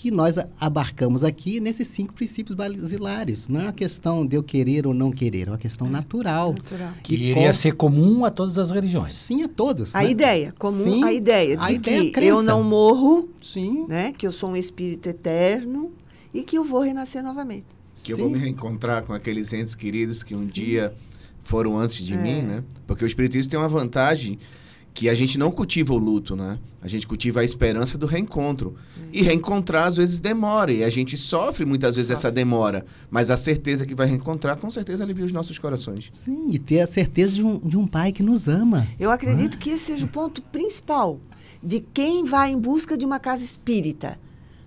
que 0.00 0.12
nós 0.12 0.36
abarcamos 0.60 1.24
aqui 1.24 1.58
nesses 1.58 1.88
cinco 1.88 2.14
princípios 2.14 2.56
basilares. 2.56 3.48
Não 3.48 3.62
é 3.62 3.64
uma 3.64 3.72
questão 3.72 4.24
de 4.24 4.36
eu 4.36 4.44
querer 4.44 4.86
ou 4.86 4.94
não 4.94 5.10
querer, 5.10 5.48
é 5.48 5.50
uma 5.50 5.58
questão 5.58 5.90
natural. 5.90 6.52
Natural. 6.52 6.92
Que 7.02 7.16
E 7.16 7.30
iria 7.32 7.46
com- 7.48 7.52
ser 7.52 7.72
comum 7.74 8.24
a 8.24 8.30
todas 8.30 8.58
as 8.60 8.70
religiões. 8.70 9.18
Sim, 9.18 9.42
a 9.42 9.48
todos. 9.48 9.96
A 9.96 10.02
né? 10.04 10.10
ideia, 10.12 10.54
comum 10.56 10.84
Sim, 10.84 11.02
a 11.04 11.12
ideia 11.12 11.56
de 11.56 11.62
a 11.64 11.72
ideia, 11.72 12.12
que 12.12 12.20
eu 12.20 12.44
não 12.44 12.62
morro, 12.62 13.28
Sim. 13.42 13.86
né? 13.88 14.12
Que 14.12 14.24
eu 14.24 14.30
sou 14.30 14.50
um 14.50 14.56
espírito 14.56 15.08
eterno 15.08 15.90
e 16.32 16.44
que 16.44 16.56
eu 16.56 16.62
vou 16.62 16.80
renascer 16.82 17.20
novamente. 17.20 17.66
Que 18.04 18.12
eu 18.12 18.16
sim. 18.18 18.22
vou 18.22 18.30
me 18.30 18.38
reencontrar 18.38 19.02
com 19.02 19.12
aqueles 19.12 19.52
entes 19.52 19.74
queridos 19.74 20.22
que 20.22 20.32
um 20.32 20.46
dia 20.46 20.94
foram 21.42 21.76
antes 21.76 22.06
de 22.06 22.14
É. 22.14 22.16
mim, 22.16 22.42
né? 22.42 22.62
Porque 22.86 23.02
o 23.04 23.06
Espiritismo 23.08 23.50
tem 23.50 23.58
uma 23.58 23.68
vantagem 23.68 24.38
que 24.98 25.08
a 25.08 25.14
gente 25.14 25.38
não 25.38 25.52
cultiva 25.52 25.94
o 25.94 25.96
luto, 25.96 26.34
né? 26.34 26.58
A 26.82 26.88
gente 26.88 27.06
cultiva 27.06 27.38
a 27.38 27.44
esperança 27.44 27.96
do 27.96 28.04
reencontro. 28.04 28.74
E 29.12 29.22
reencontrar 29.22 29.86
às 29.86 29.96
vezes 29.96 30.18
demora, 30.18 30.72
e 30.72 30.82
a 30.82 30.90
gente 30.90 31.16
sofre 31.16 31.64
muitas 31.64 31.94
vezes 31.94 32.08
Sofre. 32.08 32.26
essa 32.26 32.32
demora. 32.32 32.84
Mas 33.08 33.30
a 33.30 33.36
certeza 33.36 33.86
que 33.86 33.94
vai 33.94 34.08
reencontrar, 34.08 34.56
com 34.56 34.68
certeza 34.72 35.04
alivia 35.04 35.24
os 35.24 35.30
nossos 35.30 35.56
corações. 35.56 36.08
Sim, 36.10 36.48
e 36.50 36.58
ter 36.58 36.80
a 36.80 36.86
certeza 36.88 37.36
de 37.36 37.44
um, 37.44 37.60
de 37.60 37.76
um 37.76 37.86
pai 37.86 38.10
que 38.10 38.24
nos 38.24 38.48
ama. 38.48 38.84
Eu 38.98 39.12
acredito 39.12 39.56
que 39.56 39.70
esse 39.70 39.84
seja 39.84 40.04
o 40.04 40.08
ponto 40.08 40.42
principal 40.42 41.20
de 41.62 41.78
quem 41.78 42.24
vai 42.24 42.50
em 42.50 42.58
busca 42.58 42.98
de 42.98 43.04
uma 43.04 43.20
casa 43.20 43.44
espírita. 43.44 44.18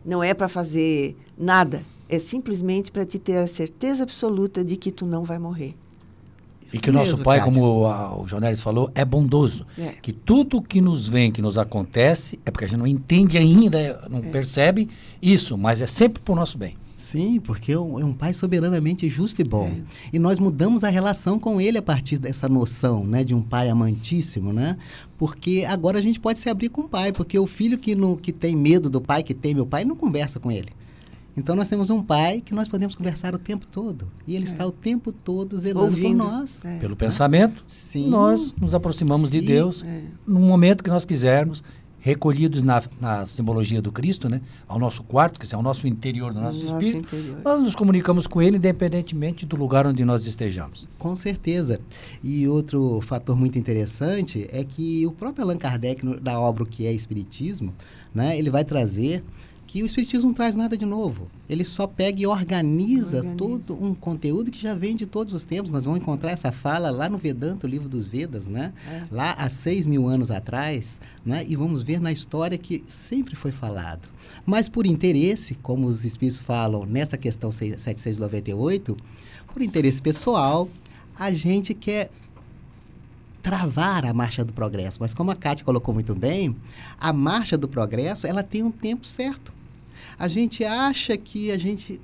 Não 0.05 0.23
é 0.23 0.33
para 0.33 0.47
fazer 0.47 1.17
nada, 1.37 1.83
é 2.07 2.17
simplesmente 2.19 2.89
para 2.89 3.05
te 3.05 3.19
ter 3.19 3.37
a 3.37 3.47
certeza 3.47 4.03
absoluta 4.03 4.63
de 4.63 4.77
que 4.77 4.93
tu 4.93 5.05
não 5.05 5.25
vai 5.25 5.37
morrer. 5.37 5.75
E 6.73 6.79
que 6.79 6.89
o 6.89 6.93
nosso 6.93 7.21
Pai, 7.23 7.41
como 7.43 7.85
a- 7.85 8.17
o 8.19 8.27
Jonelis 8.27 8.61
falou, 8.61 8.89
é 8.95 9.03
bondoso. 9.03 9.65
É. 9.77 9.93
Que 10.01 10.11
tudo 10.13 10.61
que 10.61 10.79
nos 10.81 11.07
vem, 11.07 11.31
que 11.31 11.41
nos 11.41 11.57
acontece, 11.57 12.39
é 12.45 12.51
porque 12.51 12.65
a 12.65 12.67
gente 12.67 12.79
não 12.79 12.87
entende 12.87 13.37
ainda, 13.37 14.07
não 14.09 14.19
É. 14.19 14.21
percebe 14.21 14.87
isso, 15.21 15.57
mas 15.57 15.81
é 15.81 15.87
sempre 15.87 16.21
para 16.21 16.31
o 16.31 16.35
nosso 16.35 16.57
bem. 16.57 16.75
Sim, 16.95 17.39
porque 17.39 17.71
é 17.71 17.79
um, 17.79 17.99
é 17.99 18.05
um 18.05 18.13
pai 18.13 18.31
soberanamente 18.31 19.09
justo 19.09 19.41
e 19.41 19.43
bom. 19.43 19.65
É. 19.67 19.81
E 20.13 20.19
nós 20.19 20.37
mudamos 20.37 20.83
a 20.83 20.89
relação 20.89 21.39
com 21.39 21.59
ele 21.59 21.79
a 21.79 21.81
partir 21.81 22.19
dessa 22.19 22.47
noção, 22.47 23.03
né, 23.03 23.23
de 23.23 23.33
um 23.33 23.41
pai 23.41 23.69
amantíssimo, 23.69 24.53
né? 24.53 24.77
Porque 25.17 25.65
agora 25.67 25.97
a 25.97 26.01
gente 26.01 26.19
pode 26.19 26.37
se 26.37 26.47
abrir 26.47 26.69
com 26.69 26.81
o 26.81 26.87
pai, 26.87 27.11
porque 27.11 27.37
o 27.39 27.47
filho 27.47 27.77
que, 27.79 27.95
não, 27.95 28.15
que 28.15 28.31
tem 28.31 28.55
medo 28.55 28.87
do 28.87 29.01
pai, 29.01 29.23
que 29.23 29.33
teme 29.33 29.59
o 29.59 29.65
pai, 29.65 29.83
não 29.83 29.95
conversa 29.95 30.39
com 30.39 30.51
ele. 30.51 30.69
Então 31.35 31.55
nós 31.55 31.67
temos 31.69 31.89
um 31.89 32.03
pai 32.03 32.41
que 32.41 32.53
nós 32.53 32.67
podemos 32.67 32.93
conversar 32.93 33.33
o 33.33 33.37
tempo 33.39 33.65
todo. 33.65 34.07
E 34.27 34.35
ele 34.35 34.45
está 34.45 34.65
o 34.65 34.71
tempo 34.71 35.11
todo 35.11 35.57
zelando 35.57 35.85
Ouvindo. 35.85 36.23
por 36.23 36.31
nós. 36.31 36.63
É. 36.65 36.77
Pelo 36.77 36.95
pensamento, 36.95 37.63
Sim. 37.67 38.09
nós 38.09 38.53
nos 38.59 38.75
aproximamos 38.75 39.31
de 39.31 39.37
E- 39.37 39.41
Deus 39.41 39.83
É. 39.83 40.01
no 40.27 40.39
momento 40.39 40.83
que 40.83 40.89
nós 40.89 41.05
quisermos, 41.05 41.63
recolhidos 42.03 42.63
na, 42.63 42.81
na 42.99 43.25
simbologia 43.27 43.79
do 43.79 43.91
Cristo, 43.91 44.27
né? 44.27 44.41
ao 44.67 44.79
nosso 44.79 45.03
quarto, 45.03 45.39
que 45.39 45.53
é 45.53 45.57
o 45.57 45.61
nosso 45.61 45.87
interior, 45.87 46.33
do 46.33 46.41
nosso, 46.41 46.59
Nosso 46.65 46.79
espírito, 46.79 47.15
interior. 47.15 47.41
nós 47.45 47.61
nos 47.61 47.75
comunicamos 47.75 48.25
com 48.25 48.41
Ele, 48.41 48.57
independentemente 48.57 49.45
do 49.45 49.55
lugar 49.55 49.85
onde 49.85 50.03
nós 50.03 50.25
estejamos. 50.25 50.87
Com 50.97 51.15
certeza. 51.15 51.79
E 52.23 52.47
outro 52.47 52.99
fator 53.01 53.35
muito 53.37 53.57
interessante 53.59 54.47
é 54.51 54.63
que 54.63 55.05
o 55.05 55.11
próprio 55.11 55.45
Allan 55.45 55.57
Kardec, 55.59 56.03
no- 56.03 56.19
da 56.19 56.39
obra 56.39 56.63
O 56.63 56.65
que 56.65 56.87
é 56.87 56.91
Espiritismo, 56.91 57.71
né, 58.13 58.35
ele 58.37 58.49
vai 58.49 58.65
trazer 58.65 59.23
que 59.71 59.81
o 59.81 59.85
Espiritismo 59.85 60.27
não 60.27 60.33
traz 60.33 60.53
nada 60.53 60.75
de 60.77 60.85
novo. 60.85 61.29
Ele 61.47 61.63
só 61.63 61.87
pega 61.87 62.21
e 62.21 62.27
organiza, 62.27 63.19
Organiza. 63.19 63.37
todo 63.37 63.81
um 63.81 63.95
conteúdo 63.95 64.51
que 64.51 64.61
já 64.61 64.75
vem 64.75 64.97
de 64.97 65.05
todos 65.05 65.33
os 65.33 65.45
tempos. 65.45 65.71
Nós 65.71 65.85
vamos 65.85 66.01
encontrar 66.01 66.31
essa 66.31 66.51
fala 66.51 66.91
lá 66.91 67.07
no 67.07 67.17
Vedanta, 67.17 67.65
o 67.65 67.69
livro 67.69 67.87
dos 67.87 68.05
Vedas, 68.05 68.45
né? 68.45 68.73
É. 68.85 69.03
lá 69.09 69.31
há 69.31 69.47
seis 69.47 69.87
mil 69.87 70.09
anos 70.09 70.29
atrás, 70.29 70.99
né? 71.25 71.45
e 71.47 71.55
vamos 71.55 71.83
ver 71.83 72.01
na 72.01 72.11
história 72.11 72.57
que 72.57 72.83
sempre 72.85 73.33
foi 73.33 73.53
falado. 73.53 74.09
Mas 74.45 74.67
por 74.67 74.85
interesse, 74.85 75.55
como 75.55 75.87
os 75.87 76.03
espíritos 76.03 76.41
falam 76.41 76.85
nessa 76.85 77.17
questão 77.17 77.49
6- 77.49 77.77
7698, 77.77 78.97
por 79.53 79.61
interesse 79.61 80.01
pessoal, 80.01 80.67
a 81.17 81.31
gente 81.31 81.73
quer 81.73 82.11
travar 83.41 84.05
a 84.05 84.13
marcha 84.13 84.43
do 84.43 84.51
progresso. 84.51 84.97
Mas 84.99 85.13
como 85.13 85.31
a 85.31 85.35
Kátia 85.35 85.63
colocou 85.63 85.93
muito 85.93 86.13
bem, 86.13 86.57
a 86.99 87.13
marcha 87.13 87.57
do 87.57 87.69
progresso 87.69 88.27
ela 88.27 88.43
tem 88.43 88.63
um 88.63 88.71
tempo 88.71 89.07
certo. 89.07 89.60
A 90.17 90.27
gente 90.27 90.63
acha 90.63 91.15
que 91.17 91.51
a 91.51 91.57
gente 91.57 91.99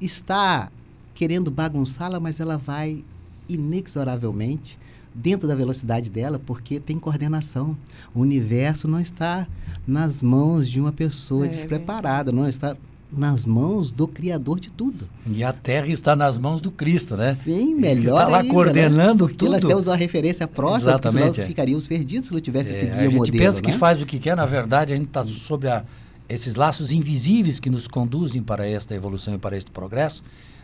está 0.00 0.70
querendo 1.14 1.50
bagunçá-la, 1.50 2.18
mas 2.20 2.40
ela 2.40 2.56
vai 2.56 3.04
inexoravelmente 3.48 4.78
dentro 5.14 5.48
da 5.48 5.54
velocidade 5.54 6.08
dela, 6.10 6.38
porque 6.38 6.78
tem 6.78 6.98
coordenação. 6.98 7.76
O 8.14 8.20
universo 8.20 8.86
não 8.86 9.00
está 9.00 9.46
nas 9.86 10.22
mãos 10.22 10.68
de 10.68 10.80
uma 10.80 10.92
pessoa 10.92 11.46
É 11.46 11.48
despreparada, 11.48 12.30
não 12.30 12.48
está 12.48 12.76
nas 13.12 13.44
mãos 13.44 13.90
do 13.90 14.06
Criador 14.06 14.60
de 14.60 14.70
tudo. 14.70 15.08
E 15.26 15.42
a 15.42 15.52
terra 15.52 15.88
está 15.88 16.14
nas 16.14 16.38
mãos 16.38 16.60
do 16.60 16.70
Cristo, 16.70 17.16
né? 17.16 17.36
Sim, 17.42 17.72
Ele 17.72 17.74
melhor 17.74 18.18
está 18.20 18.28
lá 18.28 18.38
ainda, 18.38 18.54
coordenando 18.54 19.24
né? 19.26 19.30
Porque 19.32 19.44
nós 19.46 19.60
tudo. 19.60 19.68
temos 19.68 19.86
uma 19.88 19.96
referência 19.96 20.46
próxima, 20.46 20.92
porque 20.92 21.08
Exatamente, 21.08 21.26
nós 21.26 21.38
é. 21.40 21.46
ficaríamos 21.46 21.86
perdidos 21.88 22.28
se 22.28 22.32
não 22.32 22.40
tivesse 22.40 22.70
É, 22.70 22.72
esse 22.72 22.86
guia 22.86 22.94
a 23.00 23.02
gente 23.08 23.16
modelo, 23.18 23.36
pensa 23.38 23.60
que 23.60 23.72
né? 23.72 23.76
faz 23.76 24.00
o 24.00 24.06
que 24.06 24.16
quer, 24.20 24.36
na 24.36 24.46
verdade, 24.46 24.92
a 24.92 24.96
gente 24.96 25.08
está 25.08 25.24
sobre 25.24 25.68
a- 25.68 25.84
esses 26.30 26.54
laços 26.54 26.92
invisíveis 26.92 27.58
que 27.58 27.68
nos 27.68 27.88
conduzem 27.88 28.42
para 28.42 28.66
esta 28.66 28.94
evolução 28.94 29.34
e 29.34 29.38
para 29.38 29.56
este 29.56 29.70
progresso, 29.70 30.22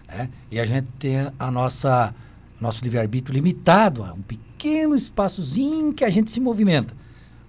né? 0.09 0.31
e 0.51 0.61
a 0.61 0.65
gente 0.65 0.87
tem 0.99 1.31
a 1.39 1.51
nossa 1.51 2.15
nosso 2.59 2.83
livre-arbítrio 2.83 3.35
limitado 3.35 4.03
a 4.03 4.15
um 4.15 4.23
pequeno 4.23 4.95
espaçozinho 4.95 5.93
que 5.93 6.05
a 6.05 6.09
gente 6.09 6.31
se 6.31 6.41
movimenta. 6.41 6.95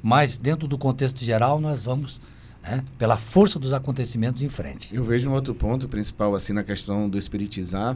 Mas 0.03 0.37
dentro 0.37 0.67
do 0.67 0.77
contexto 0.77 1.23
geral, 1.23 1.61
nós 1.61 1.85
vamos, 1.85 2.19
né, 2.61 2.83
pela 2.97 3.17
força 3.17 3.57
dos 3.57 3.73
acontecimentos, 3.73 4.43
em 4.43 4.49
frente. 4.49 4.93
Eu 4.93 5.05
vejo 5.05 5.29
um 5.29 5.33
outro 5.33 5.55
ponto 5.55 5.87
principal, 5.87 6.35
assim, 6.35 6.51
na 6.51 6.63
questão 6.63 7.09
do 7.09 7.17
espiritizar, 7.17 7.95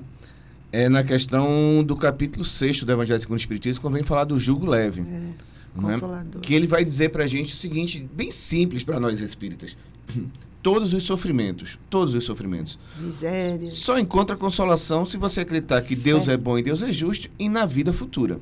é 0.72 0.88
na 0.88 1.04
questão 1.04 1.84
do 1.86 1.98
capítulo 1.98 2.46
6 2.46 2.84
do 2.84 2.92
Evangelho 2.94 3.20
segundo 3.20 3.38
o 3.38 3.42
Espiritismo, 3.42 3.82
quando 3.82 3.96
vem 3.96 4.04
falar 4.04 4.24
do 4.24 4.40
jugo 4.40 4.66
leve. 4.66 5.02
né? 5.02 5.34
Consolador. 5.76 6.42
Que 6.42 6.54
ele 6.54 6.68
vai 6.68 6.84
dizer 6.84 7.10
pra 7.10 7.28
gente 7.28 7.54
o 7.54 7.58
seguinte, 7.58 8.08
bem 8.14 8.32
simples 8.32 8.84
para 8.84 9.00
nós 9.00 9.20
espíritas. 9.20 9.76
Todos 10.62 10.94
os 10.94 11.04
sofrimentos, 11.06 11.80
todos 11.90 12.14
os 12.14 12.24
sofrimentos, 12.24 12.78
Miséria. 13.00 13.72
só 13.72 13.98
encontra 13.98 14.36
consolação 14.36 15.08
se 15.08 15.18
você 15.18 15.40
acreditar 15.40 15.82
que 15.82 15.96
Deus 15.96 16.28
é 16.28 16.38
bom 16.38 16.56
e 16.56 16.62
Deus 16.62 16.84
é 16.84 16.94
justo 16.94 17.28
e 17.40 17.50
na 17.50 17.66
vida 17.66 17.92
futura. 17.92 18.40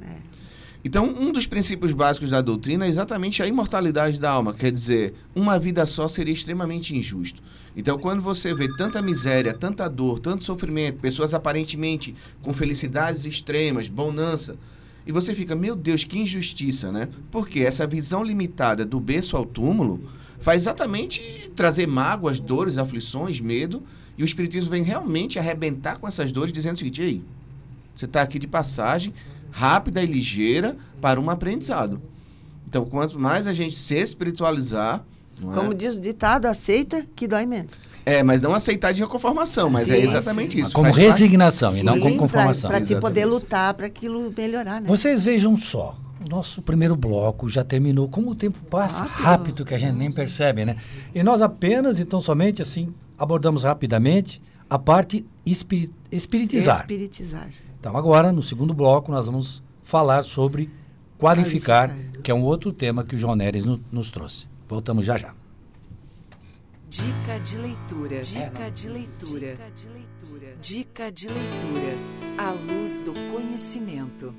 Então, 0.84 1.06
um 1.06 1.32
dos 1.32 1.46
princípios 1.46 1.94
básicos 1.94 2.32
da 2.32 2.42
doutrina 2.42 2.86
é 2.86 2.90
exatamente 2.90 3.44
a 3.44 3.48
imortalidade 3.48 4.20
da 4.20 4.32
alma. 4.32 4.54
Quer 4.54 4.72
dizer, 4.72 5.14
uma 5.36 5.58
vida 5.58 5.86
só 5.86 6.10
seria 6.10 6.34
extremamente 6.34 6.96
injusto. 6.96 7.42
Então, 7.76 7.98
quando 7.98 8.22
você 8.22 8.54
vê 8.54 8.68
tanta 8.76 9.02
miséria, 9.02 9.54
tanta 9.54 9.88
dor, 9.90 10.20
tanto 10.20 10.44
sofrimento, 10.44 11.00
pessoas 11.00 11.34
aparentemente 11.34 12.16
com 12.42 12.54
felicidades 12.54 13.26
extremas, 13.26 13.90
bonança, 13.90 14.58
e 15.06 15.12
você 15.12 15.34
fica, 15.34 15.56
meu 15.56 15.76
Deus, 15.76 16.04
que 16.04 16.20
injustiça, 16.20 16.92
né? 16.92 17.10
Porque 17.32 17.62
essa 17.62 17.88
visão 17.88 18.24
limitada 18.24 18.86
do 18.86 19.00
berço 19.00 19.36
ao 19.36 19.46
túmulo 19.46 20.04
faz 20.42 20.64
exatamente 20.64 21.52
trazer 21.56 21.88
mágoas, 21.88 22.40
dores, 22.40 22.78
aflições, 22.78 23.40
medo, 23.40 23.84
e 24.18 24.24
o 24.24 24.26
Espiritismo 24.26 24.70
vem 24.70 24.84
realmente 24.84 25.40
arrebentar 25.40 25.98
com 26.00 26.08
essas 26.08 26.32
dores, 26.32 26.52
dizendo 26.54 26.76
o 26.76 26.80
seguinte: 26.80 27.02
ei, 27.02 27.22
você 27.96 28.06
está 28.06 28.22
aqui 28.22 28.38
de 28.40 28.48
passagem, 28.48 29.14
rápida 29.52 30.02
e 30.02 30.06
ligeira 30.06 30.78
para 31.02 31.20
um 31.20 31.30
aprendizado. 31.30 32.02
Então, 32.68 32.86
quanto 32.86 33.18
mais 33.20 33.48
a 33.48 33.54
gente 33.54 33.76
se 33.76 33.96
espiritualizar. 33.96 35.04
não 35.42 35.52
é? 35.54 35.56
Como 35.56 35.74
diz 35.74 35.96
o 35.98 36.02
ditado, 36.02 36.46
aceita 36.46 37.06
que 37.16 37.28
dói 37.28 37.46
menos. 37.46 37.74
É, 38.06 38.24
mas 38.24 38.42
não 38.42 38.54
aceitar 38.54 38.92
de 38.94 39.06
conformação, 39.06 39.70
mas 39.70 39.90
é 39.90 39.98
Sim, 39.98 40.04
exatamente 40.04 40.54
sim. 40.54 40.62
isso. 40.62 40.74
como 40.74 40.86
faz 40.86 40.98
parte- 40.98 41.06
resignação 41.22 41.76
e 41.78 41.84
não 41.84 41.94
Sim, 41.96 42.00
como 42.02 42.18
conformação. 42.18 42.70
Pra, 42.70 42.82
te 42.82 42.96
poder 42.96 43.26
lutar 43.26 43.74
para 43.74 43.86
aquilo 43.88 44.34
melhorar, 44.36 44.82
né? 44.82 44.88
Vocês 44.88 45.24
vejam 45.24 45.56
só, 45.58 45.96
nosso 46.28 46.62
primeiro 46.62 46.96
bloco 46.96 47.48
já 47.48 47.64
terminou. 47.64 48.08
Como 48.10 48.32
o 48.32 48.36
tempo 48.36 48.60
passa 48.70 49.04
Rápido. 49.04 49.24
rápido, 49.24 49.66
que 49.66 49.74
a 49.74 49.78
gente 49.78 49.96
nem 49.96 50.12
percebe, 50.12 50.66
né? 50.66 50.76
E 51.14 51.22
nós 51.24 51.42
apenas, 51.42 52.00
então, 52.00 52.22
somente 52.22 52.62
assim, 52.62 52.94
abordamos 53.18 53.64
rapidamente 53.64 54.42
a 54.70 54.78
parte 54.80 55.26
espiri- 55.46 55.94
espiritizar. 56.12 56.80
Espiritizar. 56.82 57.50
Então, 57.80 57.96
agora, 57.96 58.32
no 58.32 58.44
segundo 58.44 58.74
bloco, 58.74 59.12
nós 59.12 59.26
vamos 59.28 59.64
falar 59.82 60.22
sobre 60.24 60.70
qualificar, 61.18 61.90
Qualificar. 61.90 62.22
que 62.22 62.32
é 62.32 62.34
um 62.34 62.44
outro 62.44 62.72
tema 62.74 63.04
que 63.04 63.16
o 63.16 63.18
João 63.18 63.36
Neres 63.36 63.64
no- 63.66 63.80
nos 63.92 64.12
trouxe. 64.12 64.48
Voltamos 64.68 65.06
já 65.06 65.18
já. 65.18 65.34
Dica 66.90 67.40
de 67.44 67.56
leitura. 67.58 68.22
Dica 68.22 68.72
de 68.72 68.90
leitura. 68.90 69.52
Dica 69.52 69.72
de 69.76 69.88
leitura. 69.90 70.56
Dica 70.62 71.12
de 71.12 71.28
leitura. 71.28 71.98
À 72.38 72.52
luz 72.52 73.00
do 73.00 73.14
conhecimento. 73.32 74.34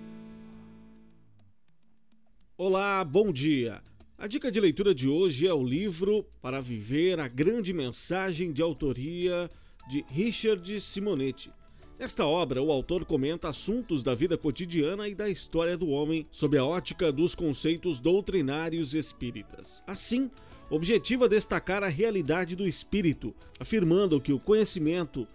Olá, 2.62 3.02
bom 3.02 3.32
dia. 3.32 3.80
A 4.18 4.26
dica 4.26 4.52
de 4.52 4.60
leitura 4.60 4.94
de 4.94 5.08
hoje 5.08 5.46
é 5.46 5.54
o 5.54 5.64
livro 5.64 6.26
Para 6.42 6.60
Viver 6.60 7.18
a 7.18 7.26
Grande 7.26 7.72
Mensagem 7.72 8.52
de 8.52 8.60
autoria 8.60 9.50
de 9.88 10.04
Richard 10.10 10.78
Simonetti. 10.78 11.50
Nesta 11.98 12.26
obra, 12.26 12.62
o 12.62 12.70
autor 12.70 13.06
comenta 13.06 13.48
assuntos 13.48 14.02
da 14.02 14.14
vida 14.14 14.36
cotidiana 14.36 15.08
e 15.08 15.14
da 15.14 15.30
história 15.30 15.74
do 15.74 15.88
homem 15.88 16.26
sob 16.30 16.58
a 16.58 16.62
ótica 16.62 17.10
dos 17.10 17.34
conceitos 17.34 17.98
doutrinários 17.98 18.92
espíritas. 18.92 19.82
Assim, 19.86 20.30
objetiva 20.68 21.30
destacar 21.30 21.82
a 21.82 21.88
realidade 21.88 22.54
do 22.54 22.68
espírito, 22.68 23.34
afirmando 23.58 24.20
que 24.20 24.34
o 24.34 24.38
conhecimento 24.38 25.26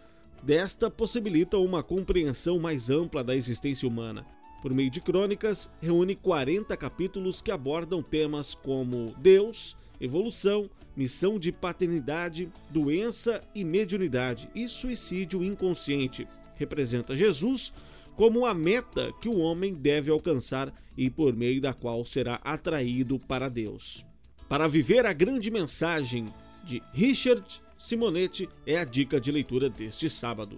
desta 0.44 0.92
possibilita 0.92 1.58
uma 1.58 1.82
compreensão 1.82 2.60
mais 2.60 2.92
ampla 2.92 3.24
da 3.24 3.36
existência 3.36 3.88
humana. 3.88 4.35
Por 4.66 4.74
meio 4.74 4.90
de 4.90 5.00
crônicas, 5.00 5.70
reúne 5.80 6.16
40 6.16 6.76
capítulos 6.76 7.40
que 7.40 7.52
abordam 7.52 8.02
temas 8.02 8.56
como 8.56 9.14
Deus, 9.20 9.78
evolução, 10.02 10.68
missão 10.98 11.38
de 11.38 11.52
paternidade, 11.52 12.52
doença 12.72 13.44
e 13.54 13.64
mediunidade 13.64 14.50
e 14.56 14.68
suicídio 14.68 15.44
inconsciente 15.44 16.28
representa 16.56 17.16
Jesus 17.16 17.72
como 18.16 18.44
a 18.44 18.56
meta 18.56 19.14
que 19.22 19.30
o 19.30 19.38
homem 19.38 19.72
deve 19.72 20.10
alcançar 20.10 20.74
e 20.98 21.12
por 21.12 21.36
meio 21.36 21.62
da 21.62 21.72
qual 21.72 22.04
será 22.04 22.42
atraído 22.44 23.20
para 23.20 23.50
Deus. 23.50 24.04
Para 24.50 24.68
viver 24.68 25.06
a 25.06 25.14
grande 25.14 25.52
mensagem 25.52 26.26
de 26.64 26.82
Richard 26.92 27.62
Simonetti 27.78 28.50
é 28.66 28.80
a 28.80 28.84
dica 28.84 29.22
de 29.22 29.32
leitura 29.32 29.70
deste 29.70 30.10
sábado. 30.10 30.58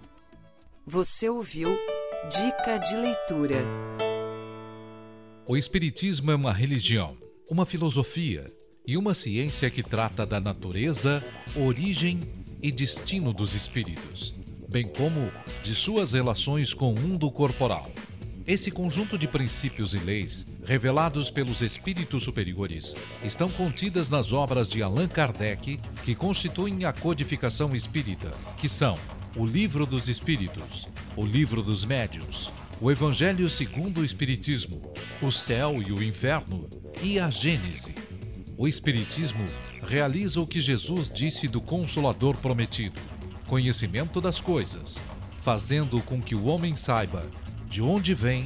Você 0.86 1.28
ouviu 1.28 1.78
Dica 2.26 2.78
de 2.78 2.96
Leitura. 2.96 3.64
O 5.48 5.56
Espiritismo 5.56 6.32
é 6.32 6.36
uma 6.36 6.52
religião, 6.52 7.18
uma 7.50 7.66
filosofia 7.66 8.44
e 8.86 8.98
uma 8.98 9.14
ciência 9.14 9.70
que 9.70 9.82
trata 9.82 10.26
da 10.26 10.42
natureza, 10.42 11.24
origem 11.56 12.22
e 12.62 12.72
destino 12.72 13.32
dos 13.32 13.54
espíritos 13.54 14.36
bem 14.68 14.88
como 14.88 15.32
de 15.64 15.74
suas 15.74 16.14
relações 16.14 16.74
com 16.74 16.94
o 16.94 17.00
mundo 17.00 17.32
corporal. 17.32 17.90
Esse 18.46 18.72
conjunto 18.72 19.18
de 19.18 19.28
princípios 19.28 19.94
e 19.94 19.98
leis, 19.98 20.46
revelados 20.66 21.30
pelos 21.30 21.62
espíritos 21.62 22.24
superiores, 22.24 22.96
estão 23.24 23.50
contidas 23.50 24.10
nas 24.10 24.32
obras 24.32 24.70
de 24.70 24.82
Allan 24.82 25.08
Kardec, 25.08 25.80
que 26.04 26.16
constituem 26.16 26.86
a 26.86 26.94
codificação 26.94 27.76
espírita, 27.76 28.34
que 28.58 28.70
são 28.70 28.98
o 29.38 29.46
Livro 29.46 29.86
dos 29.86 30.10
Espíritos, 30.10 30.88
o 31.16 31.26
Livro 31.26 31.62
dos 31.62 31.86
Médios, 31.86 32.52
o 32.82 32.92
Evangelho 32.92 33.50
segundo 33.50 34.02
o 34.02 34.06
Espiritismo, 34.06 34.82
o 35.22 35.32
Céu 35.32 35.82
e 35.82 35.92
o 35.92 36.02
Inferno 36.02 36.68
e 37.04 37.20
a 37.20 37.30
Gênese. 37.30 37.94
O 38.58 38.68
Espiritismo 38.68 39.46
realiza 39.84 40.42
o 40.42 40.48
que 40.48 40.60
Jesus 40.60 41.10
disse 41.10 41.48
do 41.48 41.62
Consolador 41.62 42.36
prometido 42.38 43.00
conhecimento 43.48 44.20
das 44.20 44.42
coisas, 44.42 45.02
fazendo 45.42 46.02
com 46.02 46.22
que 46.22 46.36
o 46.36 46.46
homem 46.46 46.76
saiba 46.76 47.24
de 47.70 47.82
onde 47.82 48.14
vem, 48.14 48.46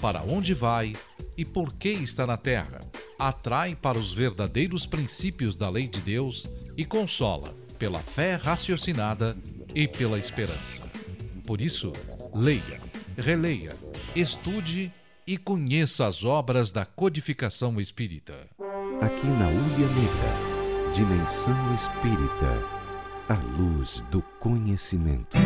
para 0.00 0.22
onde 0.22 0.52
vai 0.52 0.92
e 1.36 1.44
por 1.44 1.72
que 1.72 1.88
está 1.88 2.26
na 2.26 2.36
terra. 2.36 2.80
Atrai 3.18 3.74
para 3.74 3.98
os 3.98 4.12
verdadeiros 4.12 4.84
princípios 4.84 5.56
da 5.56 5.68
lei 5.70 5.88
de 5.88 6.00
Deus 6.00 6.46
e 6.76 6.84
consola 6.84 7.54
pela 7.78 8.00
fé 8.00 8.34
raciocinada 8.34 9.36
e 9.74 9.88
pela 9.88 10.18
esperança. 10.18 10.82
Por 11.46 11.60
isso, 11.60 11.92
leia, 12.34 12.80
releia, 13.16 13.76
estude 14.14 14.92
e 15.26 15.36
conheça 15.36 16.06
as 16.06 16.24
obras 16.24 16.70
da 16.70 16.84
codificação 16.84 17.80
espírita. 17.80 18.34
Aqui 19.00 19.26
na 19.26 19.46
Ulha 19.48 19.88
Negra, 19.88 20.92
Dimensão 20.94 21.74
Espírita 21.74 22.74
a 23.28 23.34
luz 23.34 24.04
do 24.10 24.22
conhecimento. 24.38 25.38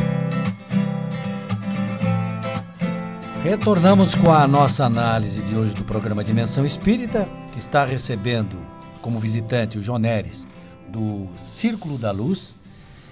Retornamos 3.42 4.14
com 4.16 4.32
a 4.32 4.48
nossa 4.48 4.84
análise 4.84 5.40
de 5.42 5.54
hoje 5.54 5.74
do 5.74 5.84
programa 5.84 6.24
Dimensão 6.24 6.66
Espírita, 6.66 7.28
que 7.52 7.58
está 7.58 7.84
recebendo 7.84 8.58
como 9.00 9.20
visitante 9.20 9.78
o 9.78 9.82
João 9.82 9.98
Neres, 9.98 10.48
do 10.88 11.28
Círculo 11.36 11.96
da 11.96 12.10
Luz, 12.10 12.57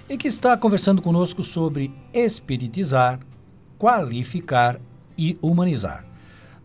e 0.09 0.17
que 0.17 0.27
está 0.27 0.55
conversando 0.55 1.01
conosco 1.01 1.43
sobre 1.43 1.93
espiritizar, 2.13 3.19
qualificar 3.77 4.79
e 5.17 5.37
humanizar. 5.41 6.05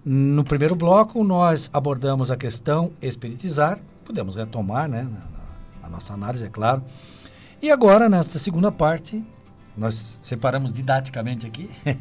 No 0.05 0.45
primeiro 0.45 0.75
bloco, 0.75 1.23
nós 1.23 1.71
abordamos 1.73 2.31
a 2.31 2.37
questão 2.37 2.93
espiritizar, 3.01 3.79
podemos 4.05 4.35
retomar 4.35 4.89
né, 4.89 5.09
a 5.83 5.89
nossa 5.89 6.13
análise, 6.13 6.45
é 6.45 6.49
claro, 6.49 6.83
e 7.63 7.71
agora, 7.71 8.09
nesta 8.09 8.41
segunda 8.41 8.73
parte, 8.73 9.25
nós 9.77 10.19
separamos 10.21 10.73
didaticamente 10.73 11.47
aqui, 11.47 11.71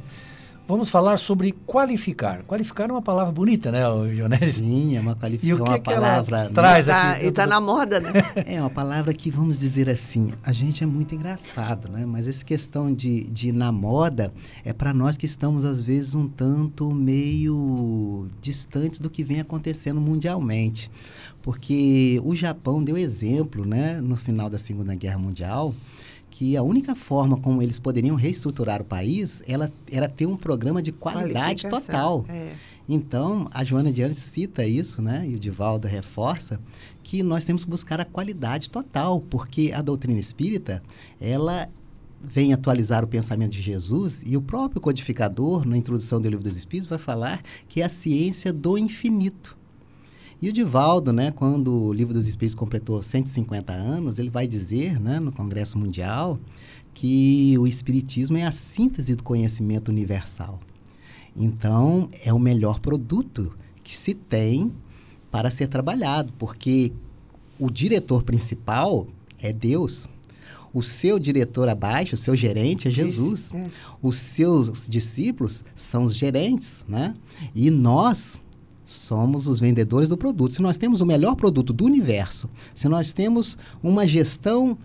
vamos 0.67 0.89
falar 0.89 1.17
sobre 1.17 1.51
qualificar. 1.65 2.43
Qualificar 2.43 2.89
é 2.89 2.93
uma 2.93 3.01
palavra 3.01 3.31
bonita, 3.31 3.71
né, 3.71 3.81
Jones? 4.15 4.39
Sim, 4.55 4.95
é 4.95 5.01
uma 5.01 5.15
qualificação, 5.15 5.65
é 5.65 5.69
uma 5.69 5.79
palavra... 5.79 6.49
traz 6.53 6.85
tá, 6.85 7.11
aqui? 7.11 7.25
E 7.25 7.27
está 7.27 7.45
na 7.45 7.59
moda, 7.59 7.99
né? 7.99 8.11
é 8.45 8.59
uma 8.59 8.69
palavra 8.69 9.13
que, 9.13 9.29
vamos 9.29 9.57
dizer 9.57 9.89
assim, 9.89 10.33
a 10.43 10.51
gente 10.51 10.83
é 10.83 10.87
muito 10.87 11.13
engraçado, 11.15 11.89
né? 11.89 12.05
Mas 12.05 12.27
essa 12.27 12.43
questão 12.43 12.93
de, 12.93 13.25
de 13.25 13.51
na 13.51 13.71
moda 13.71 14.33
é 14.63 14.73
para 14.73 14.93
nós 14.93 15.17
que 15.17 15.25
estamos, 15.25 15.65
às 15.65 15.81
vezes, 15.81 16.15
um 16.15 16.27
tanto 16.27 16.91
meio 16.91 18.27
distantes 18.41 18.99
do 18.99 19.09
que 19.09 19.23
vem 19.23 19.39
acontecendo 19.39 19.99
mundialmente 19.99 20.89
porque 21.41 22.21
o 22.23 22.35
Japão 22.35 22.83
deu 22.83 22.97
exemplo, 22.97 23.65
né, 23.65 23.99
no 23.99 24.15
final 24.15 24.49
da 24.49 24.57
Segunda 24.57 24.93
Guerra 24.95 25.17
Mundial, 25.17 25.73
que 26.41 26.57
a 26.57 26.63
única 26.63 26.95
forma 26.95 27.37
como 27.37 27.61
eles 27.61 27.77
poderiam 27.77 28.15
reestruturar 28.15 28.81
o 28.81 28.83
país 28.83 29.43
ela, 29.47 29.71
era 29.91 30.09
ter 30.09 30.25
um 30.25 30.35
programa 30.35 30.81
de 30.81 30.91
qualidade 30.91 31.69
total. 31.69 32.25
É. 32.27 32.53
Então, 32.89 33.47
a 33.53 33.63
Joana 33.63 33.91
Diane 33.91 34.15
cita 34.15 34.65
isso, 34.65 35.03
né, 35.03 35.23
e 35.29 35.35
o 35.35 35.39
Divaldo 35.39 35.87
reforça, 35.87 36.59
que 37.03 37.21
nós 37.21 37.45
temos 37.45 37.63
que 37.63 37.69
buscar 37.69 38.01
a 38.01 38.05
qualidade 38.05 38.71
total, 38.71 39.21
porque 39.29 39.71
a 39.71 39.83
doutrina 39.83 40.19
espírita, 40.19 40.81
ela 41.21 41.69
vem 42.19 42.53
atualizar 42.53 43.03
o 43.03 43.07
pensamento 43.07 43.51
de 43.51 43.61
Jesus 43.61 44.23
e 44.25 44.35
o 44.35 44.41
próprio 44.41 44.81
codificador, 44.81 45.63
na 45.63 45.77
introdução 45.77 46.19
do 46.19 46.27
Livro 46.27 46.43
dos 46.43 46.57
Espíritos, 46.57 46.89
vai 46.89 46.97
falar 46.97 47.43
que 47.67 47.81
é 47.81 47.85
a 47.85 47.89
ciência 47.89 48.51
do 48.51 48.79
infinito. 48.79 49.55
E 50.41 50.49
o 50.49 50.53
Divaldo, 50.53 51.13
né, 51.13 51.31
quando 51.31 51.71
o 51.71 51.93
Livro 51.93 52.13
dos 52.13 52.27
Espíritos 52.27 52.55
completou 52.55 53.01
150 53.01 53.71
anos, 53.71 54.17
ele 54.17 54.29
vai 54.29 54.47
dizer, 54.47 54.99
né, 54.99 55.19
no 55.19 55.31
Congresso 55.31 55.77
Mundial, 55.77 56.39
que 56.93 57.55
o 57.59 57.67
Espiritismo 57.67 58.37
é 58.37 58.45
a 58.45 58.51
síntese 58.51 59.15
do 59.15 59.23
conhecimento 59.23 59.89
universal. 59.89 60.59
Então, 61.35 62.09
é 62.25 62.33
o 62.33 62.39
melhor 62.39 62.79
produto 62.79 63.53
que 63.83 63.95
se 63.95 64.13
tem 64.13 64.73
para 65.29 65.51
ser 65.51 65.67
trabalhado, 65.67 66.33
porque 66.39 66.91
o 67.59 67.69
diretor 67.69 68.23
principal 68.23 69.07
é 69.39 69.53
Deus. 69.53 70.09
O 70.73 70.81
seu 70.81 71.19
diretor 71.19 71.69
abaixo, 71.69 72.15
o 72.15 72.17
seu 72.17 72.35
gerente 72.35 72.87
é 72.87 72.91
Jesus. 72.91 73.41
Isso, 73.41 73.57
é. 73.57 73.67
Os 74.01 74.15
seus 74.15 74.87
discípulos 74.87 75.63
são 75.75 76.05
os 76.05 76.15
gerentes, 76.15 76.83
né? 76.87 77.13
E 77.53 77.69
nós, 77.69 78.39
somos 78.91 79.47
os 79.47 79.59
vendedores 79.59 80.09
do 80.09 80.17
produto. 80.17 80.55
Se 80.55 80.61
nós 80.61 80.77
temos 80.77 81.01
o 81.01 81.05
melhor 81.05 81.35
produto 81.35 81.73
do 81.73 81.85
universo, 81.85 82.49
se 82.75 82.87
nós 82.87 83.13
temos 83.13 83.57
uma 83.81 84.05
gestão 84.05 84.77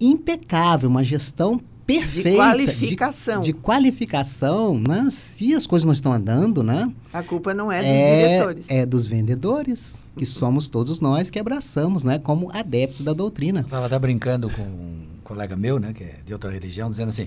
impecável, 0.00 0.88
uma 0.88 1.04
gestão 1.04 1.60
perfeita 1.86 2.30
de 2.30 2.36
qualificação, 2.36 3.40
de, 3.40 3.46
de, 3.46 3.52
qualificação, 3.52 4.78
né? 4.78 5.08
Se 5.10 5.54
as 5.54 5.66
coisas 5.66 5.84
não 5.84 5.92
estão 5.92 6.12
andando, 6.12 6.62
né? 6.62 6.92
A 7.12 7.22
culpa 7.22 7.52
não 7.52 7.70
é 7.70 7.80
dos 7.80 7.90
é, 7.90 8.16
diretores, 8.16 8.70
é 8.70 8.86
dos 8.86 9.06
vendedores, 9.06 10.02
que 10.16 10.26
somos 10.26 10.68
todos 10.68 11.00
nós 11.00 11.30
que 11.30 11.38
abraçamos, 11.38 12.04
né? 12.04 12.18
Como 12.18 12.50
adeptos 12.52 13.02
da 13.02 13.12
doutrina. 13.12 13.60
Eu 13.60 13.64
estava 13.64 13.86
até 13.86 13.98
brincando 13.98 14.48
com 14.50 14.62
um 14.62 15.02
colega 15.22 15.56
meu, 15.56 15.78
né? 15.78 15.92
Que 15.92 16.04
é 16.04 16.18
de 16.24 16.32
outra 16.32 16.50
religião, 16.50 16.88
dizendo 16.88 17.08
assim: 17.08 17.26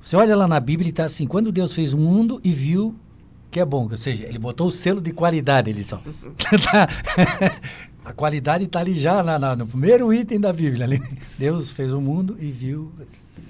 você 0.00 0.16
olha 0.16 0.34
lá 0.34 0.48
na 0.48 0.58
Bíblia 0.58 0.88
e 0.88 0.90
está 0.90 1.04
assim, 1.04 1.26
quando 1.26 1.52
Deus 1.52 1.74
fez 1.74 1.92
o 1.92 1.98
mundo 1.98 2.40
e 2.42 2.52
viu 2.52 2.94
que 3.50 3.58
é 3.58 3.64
bom, 3.64 3.88
ou 3.90 3.96
seja, 3.96 4.24
ele 4.24 4.38
botou 4.38 4.68
o 4.68 4.70
selo 4.70 5.00
de 5.00 5.12
qualidade 5.12 5.70
ele 5.70 5.82
só. 5.82 6.00
Tá. 6.64 6.88
a 8.04 8.12
qualidade 8.12 8.64
está 8.64 8.80
ali 8.80 8.98
já 8.98 9.22
na, 9.22 9.38
na, 9.38 9.56
no 9.56 9.66
primeiro 9.66 10.12
item 10.12 10.40
da 10.40 10.52
Bíblia. 10.52 10.84
Ali. 10.84 11.02
Deus 11.38 11.70
fez 11.70 11.92
o 11.92 12.00
mundo 12.00 12.36
e 12.38 12.50
viu. 12.50 12.92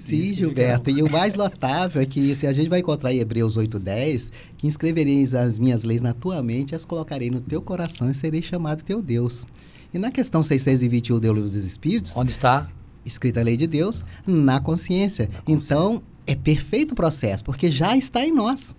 Sim, 0.07 0.33
Gilberto. 0.33 0.89
E 0.89 1.01
o 1.03 1.11
mais 1.11 1.35
notável 1.35 2.01
é 2.01 2.05
que 2.05 2.35
se 2.35 2.47
a 2.47 2.53
gente 2.53 2.69
vai 2.69 2.79
encontrar 2.79 3.13
em 3.13 3.19
Hebreus 3.19 3.57
8,10, 3.57 4.31
que 4.57 4.67
inscrevereis 4.67 5.35
as 5.35 5.57
minhas 5.59 5.83
leis 5.83 6.01
na 6.01 6.13
tua 6.13 6.41
mente, 6.41 6.75
as 6.75 6.83
colocarei 6.83 7.29
no 7.29 7.39
teu 7.39 7.61
coração 7.61 8.09
e 8.09 8.13
serei 8.13 8.41
chamado 8.41 8.83
teu 8.83 9.01
Deus. 9.01 9.45
E 9.93 9.99
na 9.99 10.11
questão 10.11 10.41
621 10.41 11.19
do 11.19 11.27
Livro 11.27 11.41
dos 11.41 11.55
Espíritos. 11.55 12.15
Onde 12.15 12.31
está? 12.31 12.69
Escrita 13.05 13.39
a 13.39 13.43
lei 13.43 13.57
de 13.57 13.67
Deus 13.67 14.03
na 14.25 14.59
consciência. 14.59 15.25
Na 15.25 15.41
consciência. 15.41 15.41
Então, 15.47 16.03
é 16.25 16.35
perfeito 16.35 16.93
o 16.93 16.95
processo, 16.95 17.43
porque 17.43 17.69
já 17.69 17.95
está 17.95 18.25
em 18.25 18.33
nós 18.33 18.75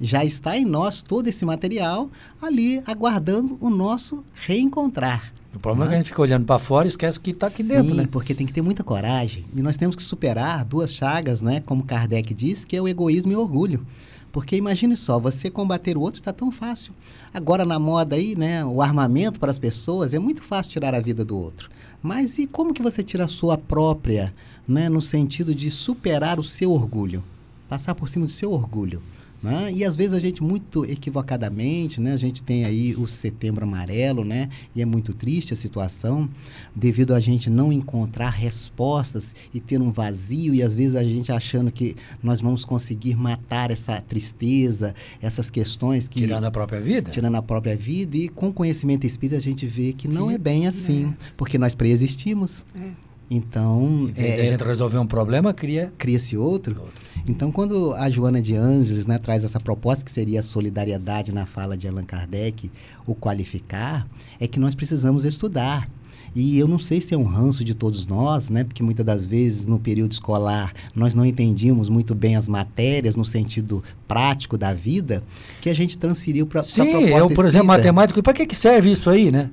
Já 0.00 0.24
está 0.24 0.56
em 0.56 0.64
nós 0.64 1.02
todo 1.02 1.28
esse 1.28 1.44
material 1.44 2.10
ali 2.40 2.82
aguardando 2.86 3.56
o 3.60 3.70
nosso 3.70 4.24
reencontrar. 4.34 5.32
O 5.54 5.58
problema 5.58 5.86
é 5.86 5.88
que 5.88 5.94
a 5.94 5.98
gente 5.98 6.08
fica 6.08 6.20
olhando 6.20 6.44
para 6.44 6.58
fora 6.58 6.86
e 6.86 6.90
esquece 6.90 7.18
que 7.18 7.30
está 7.30 7.46
aqui 7.46 7.62
Sim, 7.62 7.68
dentro, 7.68 7.94
né? 7.94 8.06
porque 8.10 8.34
tem 8.34 8.46
que 8.46 8.52
ter 8.52 8.60
muita 8.60 8.84
coragem. 8.84 9.46
E 9.54 9.62
nós 9.62 9.78
temos 9.78 9.96
que 9.96 10.02
superar 10.02 10.66
duas 10.66 10.92
chagas, 10.92 11.40
né? 11.40 11.62
Como 11.64 11.82
Kardec 11.82 12.34
diz, 12.34 12.62
que 12.62 12.76
é 12.76 12.82
o 12.82 12.86
egoísmo 12.86 13.32
e 13.32 13.36
o 13.36 13.40
orgulho. 13.40 13.86
Porque 14.30 14.54
imagine 14.54 14.98
só, 14.98 15.18
você 15.18 15.48
combater 15.48 15.96
o 15.96 16.02
outro 16.02 16.20
está 16.20 16.30
tão 16.30 16.52
fácil. 16.52 16.92
Agora 17.32 17.64
na 17.64 17.78
moda 17.78 18.16
aí, 18.16 18.36
né, 18.36 18.62
o 18.66 18.82
armamento 18.82 19.40
para 19.40 19.50
as 19.50 19.58
pessoas 19.58 20.12
é 20.12 20.18
muito 20.18 20.42
fácil 20.42 20.72
tirar 20.72 20.94
a 20.94 21.00
vida 21.00 21.24
do 21.24 21.38
outro. 21.38 21.70
Mas 22.02 22.36
e 22.38 22.46
como 22.46 22.74
que 22.74 22.82
você 22.82 23.02
tira 23.02 23.24
a 23.24 23.28
sua 23.28 23.56
própria, 23.56 24.34
né, 24.68 24.90
no 24.90 25.00
sentido 25.00 25.54
de 25.54 25.70
superar 25.70 26.38
o 26.38 26.44
seu 26.44 26.70
orgulho? 26.70 27.24
Passar 27.66 27.94
por 27.94 28.10
cima 28.10 28.26
do 28.26 28.32
seu 28.32 28.52
orgulho. 28.52 29.00
Né? 29.46 29.70
E 29.72 29.84
às 29.84 29.94
vezes 29.94 30.12
a 30.12 30.18
gente, 30.18 30.42
muito 30.42 30.84
equivocadamente, 30.84 32.00
né? 32.00 32.12
a 32.12 32.16
gente 32.16 32.42
tem 32.42 32.64
aí 32.64 32.96
o 32.96 33.06
setembro 33.06 33.62
amarelo, 33.62 34.24
né? 34.24 34.48
e 34.74 34.82
é 34.82 34.84
muito 34.84 35.14
triste 35.14 35.52
a 35.52 35.56
situação, 35.56 36.28
devido 36.74 37.14
a 37.14 37.20
gente 37.20 37.48
não 37.48 37.72
encontrar 37.72 38.30
respostas 38.30 39.32
e 39.54 39.60
ter 39.60 39.80
um 39.80 39.92
vazio, 39.92 40.52
e 40.52 40.64
às 40.64 40.74
vezes 40.74 40.96
a 40.96 41.04
gente 41.04 41.30
achando 41.30 41.70
que 41.70 41.94
nós 42.20 42.40
vamos 42.40 42.64
conseguir 42.64 43.14
matar 43.14 43.70
essa 43.70 44.00
tristeza, 44.00 44.96
essas 45.22 45.48
questões 45.48 46.08
que. 46.08 46.22
Tirando 46.22 46.44
a 46.44 46.50
própria 46.50 46.80
vida? 46.80 47.12
Tirando 47.12 47.36
a 47.36 47.42
própria 47.42 47.76
vida, 47.76 48.16
e 48.16 48.28
com 48.28 48.52
conhecimento 48.52 49.06
espírita 49.06 49.36
a 49.36 49.40
gente 49.40 49.64
vê 49.64 49.92
que 49.92 50.08
não 50.08 50.28
é 50.28 50.36
bem 50.36 50.66
assim, 50.66 51.14
porque 51.36 51.56
nós 51.56 51.72
preexistimos. 51.72 52.66
É. 52.74 53.05
Então, 53.30 54.06
de 54.06 54.22
a 54.22 54.44
gente 54.44 54.62
resolver 54.62 54.98
um 54.98 55.06
problema, 55.06 55.52
cria. 55.52 55.92
cria-se 55.98 56.36
outro. 56.36 56.82
Então, 57.26 57.50
quando 57.50 57.92
a 57.94 58.08
Joana 58.08 58.40
de 58.40 58.54
Anjos 58.54 59.04
né, 59.04 59.18
traz 59.18 59.42
essa 59.42 59.58
proposta, 59.58 60.04
que 60.04 60.12
seria 60.12 60.40
a 60.40 60.42
solidariedade 60.42 61.32
na 61.32 61.44
fala 61.44 61.76
de 61.76 61.88
Allan 61.88 62.04
Kardec, 62.04 62.70
o 63.04 63.14
qualificar, 63.14 64.06
é 64.38 64.46
que 64.46 64.60
nós 64.60 64.74
precisamos 64.76 65.24
estudar. 65.24 65.88
E 66.36 66.58
eu 66.58 66.68
não 66.68 66.78
sei 66.78 67.00
se 67.00 67.14
é 67.14 67.16
um 67.16 67.24
ranço 67.24 67.64
de 67.64 67.74
todos 67.74 68.06
nós, 68.06 68.50
né? 68.50 68.62
Porque 68.62 68.82
muitas 68.82 69.06
das 69.06 69.24
vezes 69.24 69.64
no 69.64 69.78
período 69.78 70.12
escolar 70.12 70.74
nós 70.94 71.14
não 71.14 71.24
entendíamos 71.24 71.88
muito 71.88 72.14
bem 72.14 72.36
as 72.36 72.46
matérias 72.46 73.16
no 73.16 73.24
sentido 73.24 73.82
prático 74.06 74.58
da 74.58 74.74
vida, 74.74 75.22
que 75.62 75.70
a 75.70 75.74
gente 75.74 75.96
transferiu 75.96 76.46
para 76.46 76.60
a 76.60 76.62
Sim, 76.62 76.82
proposta 76.90 77.18
eu, 77.18 77.30
por 77.30 77.46
exemplo, 77.46 77.68
matemático, 77.68 78.22
para 78.22 78.34
que, 78.34 78.44
que 78.44 78.54
serve 78.54 78.92
isso 78.92 79.08
aí, 79.08 79.30
né? 79.30 79.50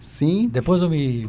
Sim, 0.00 0.48
Depois 0.50 0.80
eu 0.80 0.88
me. 0.88 1.28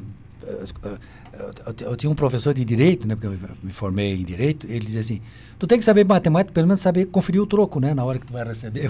Eu, 1.82 1.96
tinha 1.96 2.10
um 2.10 2.16
professor 2.16 2.54
de 2.54 2.64
direito, 2.64 3.08
né? 3.08 3.16
Porque 3.16 3.28
eu 3.28 3.38
me 3.62 3.72
formei 3.72 4.14
em 4.14 4.24
direito, 4.24 4.68
ele 4.68 4.86
dizia 4.86 5.02
assim: 5.02 5.22
tu 5.60 5.68
tem 5.68 5.78
que 5.78 5.86
saber 5.86 6.06
matemática, 6.06 6.54
pelo 6.54 6.68
menos 6.68 6.82
saber 6.82 7.06
conferir 7.08 7.42
o 7.42 7.48
troco, 7.48 7.80
né? 7.80 7.94
Na 7.94 8.04
hora 8.04 8.20
que 8.20 8.26
tu 8.26 8.34
vai 8.34 8.46
receber. 8.46 8.90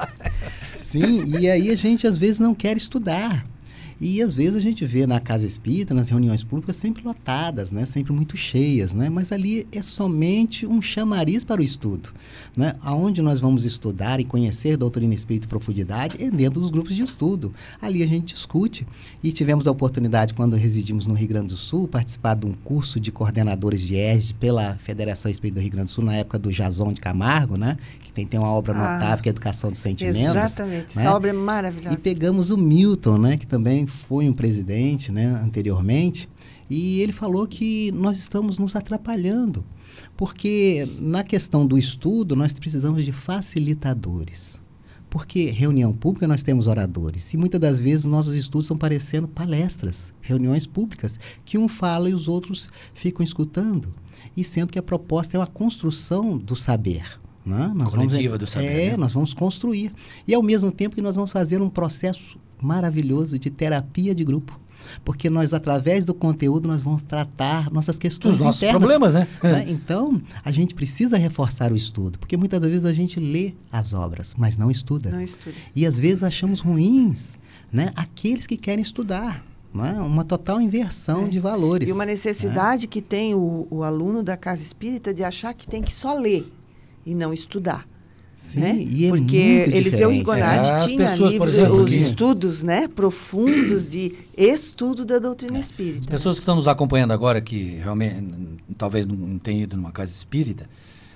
Sim, 0.78 1.38
e 1.38 1.48
aí 1.50 1.70
a 1.70 1.76
gente 1.76 2.06
às 2.06 2.16
vezes 2.16 2.38
não 2.38 2.54
quer 2.54 2.76
estudar. 2.76 3.46
E 4.06 4.20
às 4.20 4.36
vezes 4.36 4.56
a 4.56 4.60
gente 4.60 4.84
vê 4.84 5.06
na 5.06 5.18
casa 5.18 5.46
espírita, 5.46 5.94
nas 5.94 6.10
reuniões 6.10 6.44
públicas, 6.44 6.76
sempre 6.76 7.02
lotadas, 7.02 7.72
né? 7.72 7.86
sempre 7.86 8.12
muito 8.12 8.36
cheias, 8.36 8.92
né? 8.92 9.08
mas 9.08 9.32
ali 9.32 9.66
é 9.72 9.80
somente 9.80 10.66
um 10.66 10.82
chamariz 10.82 11.42
para 11.42 11.62
o 11.62 11.64
estudo. 11.64 12.10
Né? 12.54 12.74
Aonde 12.82 13.22
nós 13.22 13.40
vamos 13.40 13.64
estudar 13.64 14.20
e 14.20 14.24
conhecer 14.24 14.76
doutrina 14.76 15.14
espírita 15.14 15.46
em 15.46 15.48
profundidade 15.48 16.22
é 16.22 16.30
dentro 16.30 16.60
dos 16.60 16.68
grupos 16.68 16.94
de 16.94 17.02
estudo. 17.02 17.54
Ali 17.80 18.02
a 18.02 18.06
gente 18.06 18.34
discute. 18.34 18.86
E 19.22 19.32
tivemos 19.32 19.66
a 19.66 19.70
oportunidade, 19.70 20.34
quando 20.34 20.54
residimos 20.54 21.06
no 21.06 21.14
Rio 21.14 21.28
Grande 21.28 21.48
do 21.48 21.56
Sul, 21.56 21.88
participar 21.88 22.34
de 22.34 22.44
um 22.44 22.52
curso 22.52 23.00
de 23.00 23.10
coordenadores 23.10 23.80
de 23.80 23.96
ESG 23.96 24.34
pela 24.34 24.76
Federação 24.84 25.30
Espírita 25.30 25.60
do 25.60 25.62
Rio 25.62 25.72
Grande 25.72 25.86
do 25.86 25.92
Sul, 25.92 26.04
na 26.04 26.14
época 26.14 26.38
do 26.38 26.52
Jason 26.52 26.92
de 26.92 27.00
Camargo, 27.00 27.56
né? 27.56 27.78
Tem, 28.14 28.26
tem 28.26 28.38
uma 28.38 28.48
obra 28.50 28.72
Ah, 28.72 28.94
notável 28.94 29.22
que 29.22 29.28
é 29.28 29.30
Educação 29.30 29.70
dos 29.70 29.80
Sentimentos. 29.80 30.20
Exatamente. 30.20 30.96
né? 30.96 31.02
Essa 31.02 31.14
obra 31.14 31.30
é 31.30 31.32
maravilhosa. 31.32 31.96
E 31.96 31.98
pegamos 31.98 32.50
o 32.50 32.56
Milton, 32.56 33.18
né, 33.18 33.36
que 33.36 33.46
também 33.46 33.86
foi 33.86 34.28
um 34.28 34.32
presidente, 34.32 35.10
né, 35.10 35.26
anteriormente, 35.44 36.28
e 36.70 37.00
ele 37.00 37.12
falou 37.12 37.46
que 37.46 37.92
nós 37.92 38.18
estamos 38.18 38.56
nos 38.56 38.74
atrapalhando, 38.74 39.64
porque 40.16 40.88
na 40.98 41.22
questão 41.22 41.66
do 41.66 41.76
estudo 41.76 42.34
nós 42.34 42.52
precisamos 42.52 43.04
de 43.04 43.12
facilitadores. 43.12 44.62
Porque 45.10 45.48
reunião 45.50 45.92
pública 45.92 46.26
nós 46.26 46.42
temos 46.42 46.66
oradores 46.66 47.32
e 47.32 47.36
muitas 47.36 47.60
das 47.60 47.78
vezes 47.78 48.04
nossos 48.04 48.34
estudos 48.34 48.64
estão 48.64 48.76
parecendo 48.76 49.28
palestras, 49.28 50.12
reuniões 50.20 50.66
públicas, 50.66 51.20
que 51.44 51.56
um 51.56 51.68
fala 51.68 52.10
e 52.10 52.14
os 52.14 52.26
outros 52.26 52.68
ficam 52.94 53.22
escutando. 53.22 53.94
E 54.36 54.42
sendo 54.42 54.72
que 54.72 54.78
a 54.78 54.82
proposta 54.82 55.36
é 55.36 55.38
uma 55.40 55.46
construção 55.46 56.36
do 56.36 56.56
saber. 56.56 57.20
Né? 57.44 57.70
Nós 57.74 57.90
Coletiva 57.90 58.38
do 58.38 58.46
saber, 58.46 58.66
É, 58.66 58.90
né? 58.92 58.96
nós 58.96 59.12
vamos 59.12 59.34
construir. 59.34 59.92
E 60.26 60.34
ao 60.34 60.42
mesmo 60.42 60.72
tempo 60.72 60.96
que 60.96 61.02
nós 61.02 61.14
vamos 61.16 61.30
fazer 61.30 61.60
um 61.60 61.68
processo 61.68 62.38
maravilhoso 62.60 63.38
de 63.38 63.50
terapia 63.50 64.14
de 64.14 64.24
grupo. 64.24 64.58
Porque 65.04 65.30
nós, 65.30 65.54
através 65.54 66.04
do 66.04 66.12
conteúdo, 66.12 66.68
nós 66.68 66.82
vamos 66.82 67.02
tratar 67.02 67.70
nossas 67.70 67.98
questões 67.98 68.34
Os 68.34 68.40
nossos 68.40 68.62
internas. 68.62 68.80
problemas, 68.82 69.14
né? 69.14 69.28
né? 69.42 69.64
Então, 69.68 70.20
a 70.44 70.50
gente 70.50 70.74
precisa 70.74 71.16
reforçar 71.16 71.72
o 71.72 71.76
estudo. 71.76 72.18
Porque 72.18 72.36
muitas 72.36 72.60
das 72.60 72.68
vezes 72.70 72.84
a 72.84 72.92
gente 72.92 73.18
lê 73.18 73.54
as 73.72 73.94
obras, 73.94 74.34
mas 74.36 74.56
não 74.56 74.70
estuda. 74.70 75.10
Não 75.10 75.22
estuda. 75.22 75.54
E 75.74 75.86
às 75.86 75.98
vezes 75.98 76.22
achamos 76.22 76.60
ruins 76.60 77.38
né? 77.72 77.92
aqueles 77.96 78.46
que 78.46 78.56
querem 78.56 78.82
estudar. 78.82 79.44
Não 79.72 79.84
é? 79.84 79.92
Uma 79.94 80.24
total 80.24 80.60
inversão 80.60 81.24
É. 81.26 81.28
de 81.28 81.40
valores. 81.40 81.88
E 81.88 81.92
uma 81.92 82.06
necessidade 82.06 82.86
que 82.86 83.02
tem 83.02 83.34
o, 83.34 83.66
o 83.70 83.82
aluno 83.82 84.22
da 84.22 84.36
casa 84.36 84.62
espírita 84.62 85.12
de 85.12 85.24
achar 85.24 85.52
que 85.54 85.66
tem 85.66 85.82
que 85.82 85.92
só 85.92 86.14
ler 86.14 86.50
e 87.06 87.14
não 87.14 87.32
estudar. 87.32 87.86
Sim, 88.52 88.60
né? 88.60 88.76
e 88.76 89.06
é 89.06 89.08
Porque 89.08 89.62
muito 89.64 89.76
Eliseu. 89.76 90.10
Rigonati 90.10 90.68
É, 90.68 90.72
as 90.74 90.84
tinha 90.86 90.98
pessoas, 91.10 91.32
livros, 91.32 91.54
exemplo, 91.54 91.80
os 91.82 91.90
que- 91.90 91.96
estudos 91.98 92.62
né, 92.62 92.86
profundos 92.88 93.90
de 93.90 94.12
estudo 94.36 95.04
da 95.04 95.18
doutrina 95.18 95.58
As 95.58 95.66
espírita. 95.66 96.06
pessoas 96.08 96.36
que 96.36 96.42
estão 96.42 96.54
nos 96.54 96.68
acompanhando 96.68 97.12
agora, 97.12 97.40
que 97.40 97.76
realmente 97.82 98.16
talvez 98.76 99.06
não, 99.06 99.38
tenham 99.38 99.62
ido 99.62 99.76
numa 99.76 99.90
casa 99.90 100.12
espírita, 100.12 100.68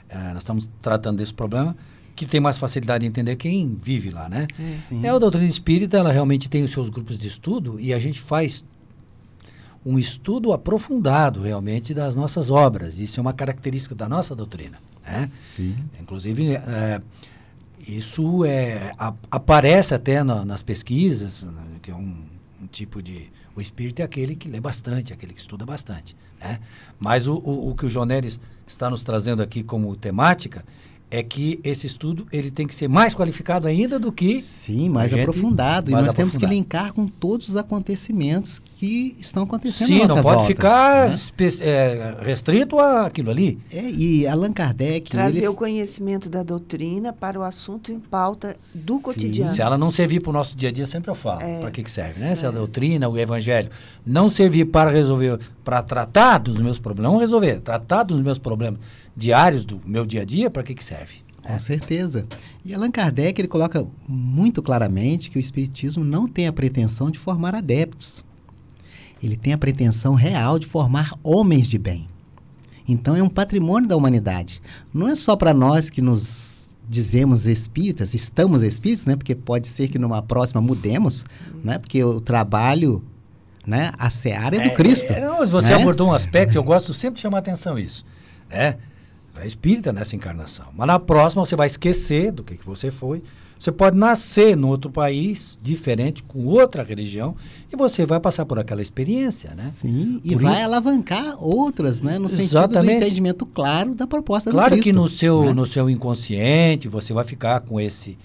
eh, 0.08 0.16
nós 0.32 0.38
estamos 0.38 0.68
tratando 0.80 1.18
desse 1.18 1.34
problema, 1.34 1.76
que 2.16 2.24
tem 2.26 2.40
mais 2.40 2.58
facilidade 2.58 3.02
de 3.02 3.06
entender 3.08 3.36
quem 3.36 3.78
vive 3.80 4.10
lá, 4.10 4.28
né? 4.28 4.48
Sim. 4.88 5.04
É, 5.04 5.08
a 5.10 5.18
doutrina 5.18 5.46
espírita, 5.46 5.98
ela 5.98 6.10
realmente 6.10 6.48
tem 6.50 6.64
os 6.64 6.70
seus 6.72 6.88
grupos 6.88 7.16
de 7.18 7.28
estudo 7.28 7.78
e 7.78 7.92
a 7.94 7.98
gente 7.98 8.20
faz 8.20 8.64
um 9.86 9.98
estudo 9.98 10.52
aprofundado 10.52 11.42
realmente 11.42 11.94
das 11.94 12.14
nossas 12.16 12.50
obras. 12.50 12.98
Isso 12.98 13.20
é 13.20 13.22
uma 13.22 13.32
característica 13.32 13.94
da 13.94 14.08
nossa 14.08 14.34
doutrina. 14.34 14.78
Né? 15.08 15.30
Sim. 15.56 15.76
Inclusive, 16.00 16.54
é, 16.56 17.00
isso 17.86 18.44
é, 18.44 18.92
a- 18.98 19.14
aparece 19.30 19.94
até 19.94 20.22
na- 20.22 20.44
nas 20.44 20.62
pesquisas, 20.62 21.44
né, 21.44 21.62
que 21.82 21.90
é 21.90 21.94
um, 21.94 22.22
um 22.62 22.66
tipo 22.66 23.02
de. 23.02 23.30
O 23.56 23.60
espírito 23.60 24.00
é 24.00 24.04
aquele 24.04 24.36
que 24.36 24.48
lê 24.48 24.60
bastante, 24.60 25.12
aquele 25.12 25.32
que 25.32 25.40
estuda 25.40 25.64
bastante. 25.66 26.14
Né? 26.40 26.60
Mas 27.00 27.26
o, 27.26 27.34
o, 27.36 27.70
o 27.70 27.74
que 27.74 27.86
o 27.86 27.90
Jonelis 27.90 28.38
está 28.66 28.88
nos 28.90 29.02
trazendo 29.02 29.42
aqui 29.42 29.62
como 29.62 29.96
temática 29.96 30.64
é 31.10 31.22
que 31.22 31.58
esse 31.64 31.86
estudo 31.86 32.26
ele 32.30 32.50
tem 32.50 32.66
que 32.66 32.74
ser 32.74 32.86
mais 32.88 33.14
qualificado 33.14 33.66
ainda 33.66 33.98
do 33.98 34.12
que 34.12 34.42
Sim, 34.42 34.88
mais 34.90 35.10
gente- 35.10 35.20
aprofundado. 35.20 35.90
mais 35.90 36.02
e 36.04 36.06
nós 36.06 36.14
temos 36.14 36.36
que 36.36 36.44
linkar 36.44 36.92
com 36.92 37.06
todos 37.06 37.48
os 37.48 37.56
acontecimentos 37.56 38.58
que 38.58 39.16
estão 39.18 39.42
acontecendo 39.44 39.88
Sim, 39.88 39.98
não 40.06 40.16
pode 40.22 40.22
volta, 40.22 40.44
ficar 40.44 41.08
né? 41.08 41.16
é, 41.60 42.16
restrito 42.22 42.78
àquilo 42.78 43.30
ali. 43.30 43.58
É, 43.72 43.88
e 43.90 44.26
Allan 44.26 44.52
Kardec... 44.52 45.10
Trazer 45.10 45.38
ele- 45.38 45.48
o 45.48 45.54
conhecimento 45.54 46.28
da 46.28 46.42
doutrina 46.42 47.12
para 47.12 47.38
o 47.40 47.42
assunto 47.42 47.90
em 47.90 47.98
pauta 47.98 48.54
do 48.86 48.96
Sim. 48.96 49.02
cotidiano. 49.02 49.52
Se 49.54 49.62
ela 49.62 49.78
não 49.78 49.90
servir 49.90 50.20
para 50.20 50.30
o 50.30 50.32
nosso 50.32 50.56
dia 50.56 50.68
a 50.68 50.72
dia, 50.72 50.84
sempre 50.86 51.10
eu 51.10 51.14
falo. 51.14 51.40
Para 51.60 51.70
que, 51.70 51.82
que 51.82 51.90
serve, 51.90 52.20
né? 52.20 52.34
Se 52.34 52.44
a 52.46 52.50
doutrina, 52.50 53.08
o 53.08 53.16
evangelho 53.18 53.70
não 54.04 54.28
servir 54.28 54.66
para 54.66 54.90
resolver, 54.90 55.38
para 55.64 55.82
tratar 55.82 56.38
dos 56.38 56.58
meus 56.60 56.78
problemas, 56.78 57.12
não 57.12 57.18
resolver, 57.18 57.60
tratar 57.60 58.02
dos 58.02 58.20
meus 58.22 58.38
problemas 58.38 58.78
diários 59.18 59.64
do 59.64 59.80
meu 59.84 60.06
dia 60.06 60.22
a 60.22 60.24
dia, 60.24 60.48
para 60.48 60.62
que, 60.62 60.74
que 60.74 60.84
serve? 60.84 61.16
Com 61.42 61.58
certeza. 61.58 62.26
E 62.64 62.72
Allan 62.72 62.90
Kardec 62.90 63.40
ele 63.40 63.48
coloca 63.48 63.86
muito 64.06 64.62
claramente 64.62 65.30
que 65.30 65.38
o 65.38 65.40
Espiritismo 65.40 66.04
não 66.04 66.28
tem 66.28 66.46
a 66.46 66.52
pretensão 66.52 67.10
de 67.10 67.18
formar 67.18 67.54
adeptos. 67.54 68.24
Ele 69.22 69.36
tem 69.36 69.52
a 69.52 69.58
pretensão 69.58 70.14
real 70.14 70.58
de 70.58 70.66
formar 70.66 71.18
homens 71.22 71.66
de 71.66 71.78
bem. 71.78 72.06
Então 72.86 73.16
é 73.16 73.22
um 73.22 73.28
patrimônio 73.28 73.88
da 73.88 73.96
humanidade. 73.96 74.62
Não 74.94 75.08
é 75.08 75.16
só 75.16 75.34
para 75.34 75.52
nós 75.52 75.90
que 75.90 76.00
nos 76.00 76.68
dizemos 76.88 77.46
espíritas, 77.46 78.14
estamos 78.14 78.62
espíritas, 78.62 79.04
né? 79.04 79.16
Porque 79.16 79.34
pode 79.34 79.66
ser 79.66 79.88
que 79.88 79.98
numa 79.98 80.22
próxima 80.22 80.60
mudemos, 80.60 81.24
né? 81.62 81.78
Porque 81.78 82.02
o 82.04 82.20
trabalho, 82.20 83.02
né? 83.66 83.92
A 83.98 84.08
seara 84.10 84.56
é 84.56 84.68
do 84.68 84.74
Cristo. 84.74 85.12
É, 85.12 85.20
não, 85.20 85.46
você 85.46 85.74
né? 85.74 85.80
abordou 85.80 86.08
um 86.08 86.12
aspecto 86.12 86.52
que 86.52 86.58
eu 86.58 86.62
gosto 86.62 86.94
sempre 86.94 87.16
de 87.16 87.22
chamar 87.22 87.38
atenção 87.38 87.78
isso. 87.78 88.04
É, 88.50 88.76
é 89.42 89.46
espírita 89.46 89.92
nessa 89.92 90.14
encarnação. 90.16 90.66
Mas 90.76 90.86
na 90.86 90.98
próxima 90.98 91.44
você 91.44 91.56
vai 91.56 91.66
esquecer 91.66 92.30
do 92.32 92.42
que, 92.44 92.56
que 92.56 92.64
você 92.66 92.90
foi. 92.90 93.22
Você 93.58 93.72
pode 93.72 93.96
nascer 93.98 94.56
num 94.56 94.68
outro 94.68 94.88
país, 94.88 95.58
diferente, 95.60 96.22
com 96.22 96.44
outra 96.46 96.84
religião, 96.84 97.34
e 97.72 97.74
você 97.76 98.06
vai 98.06 98.20
passar 98.20 98.46
por 98.46 98.56
aquela 98.56 98.80
experiência, 98.80 99.52
né? 99.56 99.72
Sim, 99.74 100.20
e 100.22 100.32
Por 100.34 100.42
vai 100.42 100.52
isso- 100.54 100.62
alavancar 100.62 101.34
outras, 101.42 102.00
né? 102.00 102.20
No 102.20 102.28
sentido 102.28 102.50
do 102.50 102.56
Exatamente. 102.58 103.04
entendimento 103.04 103.44
claro 103.44 103.96
da 103.96 104.06
proposta 104.06 104.50
Claro 104.52 104.70
do 104.70 104.76
que 104.76 104.82
Cristo. 104.82 104.96
no 105.00 105.08
seu, 105.08 105.44
né? 105.46 105.52
no 105.52 105.66
seu 105.66 105.90
inconsciente 105.90 106.86
você 106.86 107.12
vai 107.12 107.24
ficar 107.24 107.58
com 107.60 107.80
esse, 107.80 108.16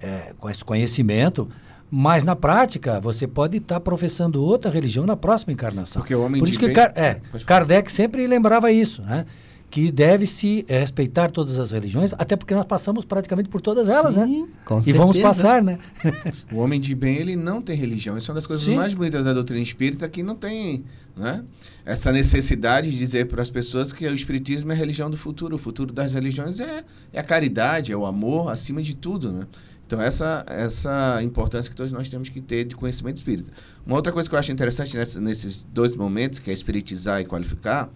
eh, 0.00 0.32
com 0.38 0.48
esse 0.48 0.64
conhecimento, 0.64 1.48
mas 1.90 2.22
na 2.22 2.36
prática 2.36 3.00
você 3.00 3.26
pode 3.26 3.56
estar 3.56 3.80
professando 3.80 4.40
outra 4.44 4.70
religião 4.70 5.04
na 5.06 5.16
próxima 5.16 5.52
encarnação. 5.52 6.02
Porque 6.02 6.14
o 6.14 6.22
homem 6.22 6.38
Por 6.38 6.48
isso 6.48 6.58
que 6.58 6.66
bem- 6.66 6.74
Car- 6.74 6.92
é. 6.94 7.20
Kardec 7.44 7.90
sempre 7.90 8.24
lembrava 8.28 8.70
isso, 8.70 9.02
né? 9.02 9.26
Que 9.70 9.90
deve-se 9.92 10.64
eh, 10.66 10.78
respeitar 10.80 11.30
todas 11.30 11.58
as 11.58 11.72
religiões, 11.72 12.14
até 12.14 12.36
porque 12.36 12.54
nós 12.54 12.64
passamos 12.64 13.04
praticamente 13.04 13.50
por 13.50 13.60
todas 13.60 13.88
elas, 13.88 14.16
né? 14.16 14.24
Sim, 14.26 14.48
com 14.64 14.80
E 14.86 14.92
vamos 14.94 15.16
certeza. 15.16 15.22
passar, 15.22 15.62
né? 15.62 15.78
O 16.50 16.56
homem 16.56 16.80
de 16.80 16.94
bem, 16.94 17.16
ele 17.16 17.36
não 17.36 17.60
tem 17.60 17.76
religião. 17.76 18.16
Isso 18.16 18.30
é 18.30 18.32
uma 18.32 18.36
das 18.36 18.46
coisas 18.46 18.64
Sim. 18.64 18.76
mais 18.76 18.94
bonitas 18.94 19.22
da 19.22 19.34
doutrina 19.34 19.60
espírita, 19.62 20.08
que 20.08 20.22
não 20.22 20.34
tem 20.34 20.84
né? 21.14 21.44
essa 21.84 22.10
necessidade 22.10 22.90
de 22.90 22.96
dizer 22.96 23.26
para 23.28 23.42
as 23.42 23.50
pessoas 23.50 23.92
que 23.92 24.06
o 24.06 24.14
espiritismo 24.14 24.72
é 24.72 24.74
a 24.74 24.78
religião 24.78 25.10
do 25.10 25.18
futuro. 25.18 25.56
O 25.56 25.58
futuro 25.58 25.92
das 25.92 26.14
religiões 26.14 26.60
é, 26.60 26.82
é 27.12 27.20
a 27.20 27.24
caridade, 27.24 27.92
é 27.92 27.96
o 27.96 28.06
amor, 28.06 28.50
acima 28.50 28.80
de 28.80 28.94
tudo, 28.96 29.30
né? 29.32 29.46
Então, 29.86 30.00
essa, 30.02 30.44
essa 30.48 31.18
importância 31.22 31.70
que 31.70 31.76
todos 31.76 31.90
nós 31.92 32.10
temos 32.10 32.28
que 32.28 32.42
ter 32.42 32.64
de 32.64 32.76
conhecimento 32.76 33.16
espírita. 33.16 33.50
Uma 33.86 33.96
outra 33.96 34.12
coisa 34.12 34.28
que 34.28 34.34
eu 34.34 34.38
acho 34.38 34.52
interessante 34.52 34.94
nessa- 34.94 35.18
nesses 35.18 35.66
dois 35.72 35.96
momentos, 35.96 36.38
que 36.38 36.50
é 36.50 36.52
espiritizar 36.52 37.22
e 37.22 37.24
qualificar, 37.24 37.88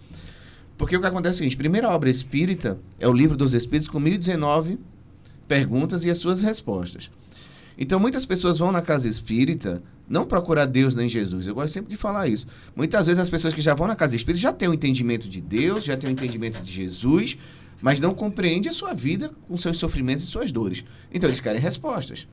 porque 0.83 0.97
o 0.97 0.99
que 0.99 1.07
acontece 1.07 1.35
é 1.35 1.35
o 1.35 1.37
seguinte, 1.37 1.55
primeira 1.55 1.87
obra 1.87 2.09
espírita 2.09 2.77
é 2.99 3.07
o 3.07 3.13
Livro 3.13 3.37
dos 3.37 3.53
Espíritos, 3.53 3.87
com 3.87 4.01
1019 4.01 4.77
perguntas 5.47 6.03
e 6.03 6.09
as 6.09 6.17
suas 6.17 6.43
respostas. 6.43 7.09
Então, 7.77 8.01
muitas 8.01 8.25
pessoas 8.25 8.59
vão 8.59 8.69
na 8.69 8.81
casa 8.81 9.07
espírita 9.07 9.81
não 10.09 10.25
procurar 10.25 10.65
Deus 10.65 10.93
nem 10.93 11.07
Jesus. 11.07 11.47
Eu 11.47 11.55
gosto 11.55 11.73
sempre 11.73 11.89
de 11.89 11.95
falar 11.95 12.27
isso. 12.27 12.45
Muitas 12.75 13.05
vezes 13.05 13.21
as 13.21 13.29
pessoas 13.29 13.53
que 13.53 13.61
já 13.61 13.73
vão 13.73 13.87
na 13.87 13.95
casa 13.95 14.13
espírita 14.13 14.41
já 14.41 14.51
têm 14.51 14.67
o 14.67 14.73
entendimento 14.73 15.29
de 15.29 15.39
Deus, 15.39 15.85
já 15.85 15.95
têm 15.95 16.09
o 16.09 16.11
entendimento 16.11 16.61
de 16.61 16.69
Jesus, 16.69 17.37
mas 17.81 18.01
não 18.01 18.13
compreendem 18.13 18.69
a 18.69 18.73
sua 18.73 18.93
vida 18.93 19.31
com 19.47 19.55
seus 19.55 19.77
sofrimentos 19.77 20.25
e 20.25 20.27
suas 20.27 20.51
dores. 20.51 20.83
Então, 21.13 21.29
eles 21.29 21.39
querem 21.39 21.61
respostas. 21.61 22.27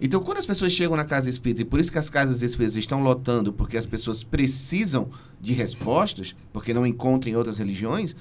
Então, 0.00 0.20
quando 0.20 0.38
as 0.38 0.46
pessoas 0.46 0.72
chegam 0.72 0.96
na 0.96 1.04
casa 1.04 1.28
espírita, 1.28 1.60
e 1.60 1.64
por 1.64 1.78
isso 1.78 1.92
que 1.92 1.98
as 1.98 2.08
casas 2.08 2.42
espíritas 2.42 2.76
estão 2.76 3.02
lotando, 3.02 3.52
porque 3.52 3.76
as 3.76 3.84
pessoas 3.84 4.22
precisam 4.22 5.10
de 5.38 5.52
respostas, 5.52 6.34
porque 6.52 6.72
não 6.72 6.86
encontram 6.86 7.30
em 7.30 7.36
outras 7.36 7.58
religiões, 7.58 8.16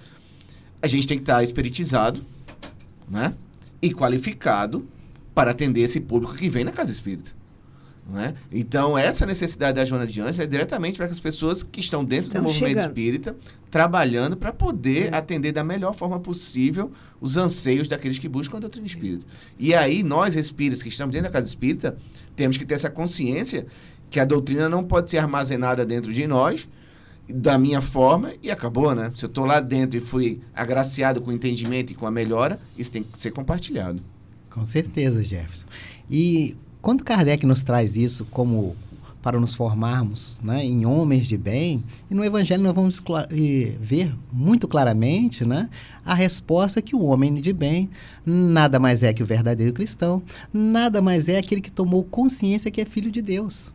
a 0.82 0.88
gente 0.88 1.08
tem 1.08 1.18
que 1.18 1.24
estar 1.24 1.42
espiritizado, 1.42 2.22
né? 3.10 3.34
E 3.82 3.94
qualificado 3.94 4.86
para 5.34 5.52
atender 5.52 5.82
esse 5.82 6.02
público 6.02 6.36
que 6.36 6.50
vem 6.50 6.66
na 6.66 6.72
casa 6.72 6.92
espírita. 6.92 7.39
Né? 8.10 8.34
Então, 8.52 8.98
essa 8.98 9.26
necessidade 9.26 9.76
da 9.76 9.86
Joana 9.86 10.08
de 10.08 10.20
Anjos 10.20 10.40
é 10.40 10.48
diretamente 10.48 10.98
para 10.98 11.06
que 11.06 11.12
as 11.14 11.20
pessoas 11.20 11.62
que 11.62 11.80
estão 11.80 12.04
dentro 12.04 12.28
Estão 12.28 12.42
do 12.42 12.48
movimento 12.48 12.70
chegando. 12.70 12.88
espírita, 12.88 13.36
trabalhando 13.70 14.36
para 14.36 14.52
poder 14.52 15.14
É. 15.14 15.16
atender 15.18 15.52
da 15.52 15.64
melhor 15.64 15.94
forma 15.94 16.20
possível 16.20 16.92
os 17.22 17.38
anseios 17.38 17.88
daqueles 17.88 18.18
que 18.18 18.28
buscam 18.28 18.58
a 18.58 18.60
doutrina 18.60 18.88
espírita. 18.88 19.26
E 19.60 19.74
aí, 19.76 20.02
nós 20.02 20.36
espíritas 20.36 20.82
que 20.82 20.90
estamos 20.90 21.14
dentro 21.14 21.28
da 21.28 21.34
casa 21.34 21.48
espírita, 21.48 21.98
temos 22.36 22.58
que 22.58 22.66
ter 22.66 22.74
essa 22.74 22.90
consciência 22.90 23.68
que 24.10 24.20
a 24.20 24.26
doutrina 24.26 24.68
não 24.68 24.84
pode 24.84 25.12
ser 25.12 25.20
armazenada 25.20 25.86
dentro 25.86 26.12
de 26.12 26.26
nós, 26.26 26.68
da 27.32 27.60
minha 27.60 27.80
forma, 27.80 28.34
e 28.42 28.50
acabou, 28.50 28.96
né? 28.96 29.12
Se 29.16 29.24
eu 29.24 29.28
estou 29.28 29.46
lá 29.46 29.60
dentro 29.60 29.96
e 29.98 30.00
fui 30.00 30.42
agraciado 30.56 31.22
com 31.22 31.30
o 31.30 31.34
entendimento 31.34 31.92
e 31.92 31.94
com 31.94 32.08
a 32.08 32.12
melhora, 32.12 32.60
isso 32.76 32.92
tem 32.92 33.04
que 33.04 33.20
ser 33.20 33.30
compartilhado. 33.30 34.02
Com 34.50 34.66
certeza, 34.66 35.22
Jefferson. 35.22 35.68
E 36.10 36.58
quando 36.82 37.04
Kardec 37.04 37.46
nos 37.46 37.64
traz 37.64 37.96
isso 37.96 38.26
como 38.32 38.76
para 39.22 39.40
nos 39.40 39.54
formarmos 39.54 40.40
né, 40.42 40.64
em 40.64 40.86
homens 40.86 41.28
de 41.28 41.38
bem, 41.38 41.84
e 42.10 42.16
no 42.16 42.24
Evangelho 42.24 42.64
nós 42.64 42.74
vamos 42.74 43.02
ver 43.80 44.16
muito 44.32 44.68
claramente 44.68 45.44
né, 45.44 45.70
a 46.06 46.14
resposta 46.14 46.82
que 46.82 46.96
o 46.96 47.04
homem 47.04 47.36
de 47.36 47.52
bem 47.52 47.90
nada 48.26 48.80
mais 48.80 49.04
é 49.04 49.14
que 49.14 49.22
o 49.22 49.26
verdadeiro 49.26 49.74
cristão, 49.74 50.24
nada 50.54 51.02
mais 51.02 51.28
é 51.28 51.38
aquele 51.38 51.62
que 51.62 51.72
tomou 51.72 52.04
consciência 52.04 52.72
que 52.72 52.80
é 52.80 52.86
filho 52.86 53.12
de 53.12 53.22
Deus. 53.22 53.74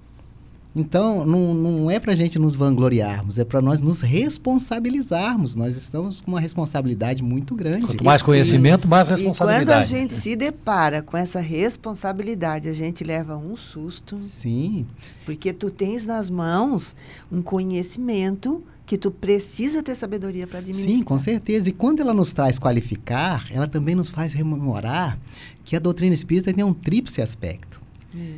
Então, 0.76 1.24
não, 1.24 1.54
não 1.54 1.90
é 1.90 2.00
para 2.00 2.12
a 2.12 2.16
gente 2.16 2.36
nos 2.36 2.56
vangloriarmos, 2.56 3.38
é 3.38 3.44
para 3.44 3.62
nós 3.62 3.80
nos 3.80 4.00
responsabilizarmos. 4.00 5.54
Nós 5.54 5.76
estamos 5.76 6.20
com 6.20 6.32
uma 6.32 6.40
responsabilidade 6.40 7.22
muito 7.22 7.54
grande. 7.54 7.86
Quanto 7.86 8.04
mais 8.04 8.22
conhecimento, 8.22 8.88
mais 8.88 9.08
E 9.08 9.10
quando 9.10 9.18
a 9.18 9.28
responsabilidade. 9.28 9.88
gente 9.88 10.14
se 10.14 10.34
depara 10.34 11.00
com 11.00 11.16
essa 11.16 11.38
responsabilidade, 11.38 12.68
a 12.68 12.72
gente 12.72 13.04
leva 13.04 13.36
um 13.36 13.54
susto, 13.54 14.18
Sim, 14.18 14.84
porque 15.24 15.52
tu 15.52 15.70
tens 15.70 16.04
nas 16.04 16.28
mãos 16.28 16.96
um 17.30 17.40
conhecimento 17.40 18.64
que 18.86 18.98
tu 18.98 19.10
precisa 19.10 19.82
ter 19.82 19.94
sabedoria 19.94 20.46
para 20.46 20.58
administrar. 20.58 20.96
Sim, 20.96 21.02
com 21.02 21.18
certeza. 21.18 21.68
E 21.68 21.72
quando 21.72 22.00
ela 22.00 22.12
nos 22.12 22.32
traz 22.32 22.58
qualificar, 22.58 23.46
ela 23.50 23.66
também 23.66 23.94
nos 23.94 24.10
faz 24.10 24.32
rememorar 24.32 25.18
que 25.64 25.74
a 25.74 25.78
doutrina 25.78 26.14
espírita 26.14 26.52
tem 26.52 26.64
um 26.64 26.74
tríplice 26.74 27.22
aspecto. 27.22 27.73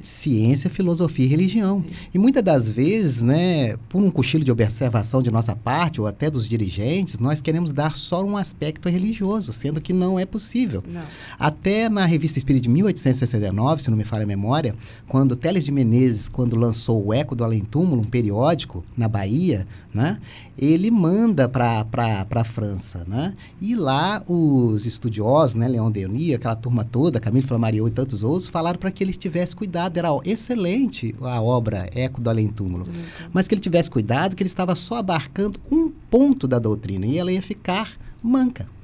Ciência, 0.03 0.71
filosofia 0.71 1.25
e 1.25 1.29
religião. 1.29 1.85
E 2.13 2.19
muitas 2.19 2.43
das 2.43 2.69
vezes, 2.69 3.23
né, 3.23 3.77
por 3.89 4.03
um 4.03 4.11
cochilo 4.11 4.45
de 4.45 4.53
observação 4.53 5.23
de 5.23 5.31
nossa 5.31 5.55
parte, 5.55 6.01
ou 6.01 6.07
até 6.07 6.31
dos 6.31 6.49
dirigentes, 6.49 7.19
nós 7.19 7.41
queremos 7.41 7.73
dar 7.73 7.97
só 7.97 8.25
um 8.25 8.37
aspecto 8.37 8.89
religioso, 8.89 9.53
sendo 9.53 9.81
que 9.81 9.93
não 9.93 10.19
é 10.19 10.25
possível. 10.25 10.83
Não. 10.87 11.03
Até 11.39 11.89
na 11.89 12.05
revista 12.07 12.39
Espírita 12.39 12.65
de 12.65 12.69
1869, 12.69 13.83
se 13.83 13.91
não 13.91 13.97
me 13.97 14.05
falha 14.05 14.25
a 14.25 14.27
memória, 14.27 14.75
quando 15.07 15.37
Teles 15.37 15.65
de 15.65 15.73
Menezes, 15.73 16.29
quando 16.29 16.57
lançou 16.57 17.05
o 17.05 17.13
Eco 17.13 17.35
do 17.35 17.45
Além 17.45 17.63
Túmulo, 17.63 18.03
um 18.03 18.05
periódico 18.05 18.85
na 18.97 19.09
Bahia, 19.09 19.67
né, 19.97 20.19
ele 20.57 20.91
manda 20.91 21.49
para 21.49 21.87
a 22.31 22.45
França. 22.45 23.03
Né, 23.07 23.35
e 23.61 23.75
lá 23.75 24.23
os 24.29 24.87
estudiosos, 24.87 25.55
né, 25.55 25.67
Leon 25.67 25.91
Denis, 25.91 26.35
aquela 26.35 26.55
turma 26.55 26.85
toda, 26.85 27.19
Camille 27.19 27.47
Flammarion 27.47 27.89
e 27.89 27.91
tantos 27.91 28.23
outros, 28.23 28.49
falaram 28.49 28.79
para 28.79 28.91
que 28.91 29.03
ele 29.03 29.13
tivesse 29.13 29.57
cuidado. 29.57 29.97
Era 29.97 30.09
excelente 30.25 31.15
a 31.23 31.41
obra 31.41 31.89
Eco 31.95 32.21
do 32.21 32.29
Além 32.31 32.49
Túmulo, 32.49 32.85
mas 33.33 33.49
que 33.49 33.55
ele 33.55 33.63
tivesse 33.63 33.91
cuidado 33.91 34.37
que 34.37 34.43
ele 34.43 34.49
estava 34.49 34.75
só 34.75 34.97
abarcando 34.97 35.59
um 35.73 35.91
ponto 36.11 36.47
da 36.47 36.59
doutrina 36.59 37.07
e 37.07 37.19
ela 37.19 37.33
ia 37.33 37.43
ficar 37.43 37.93
manca 38.23 38.76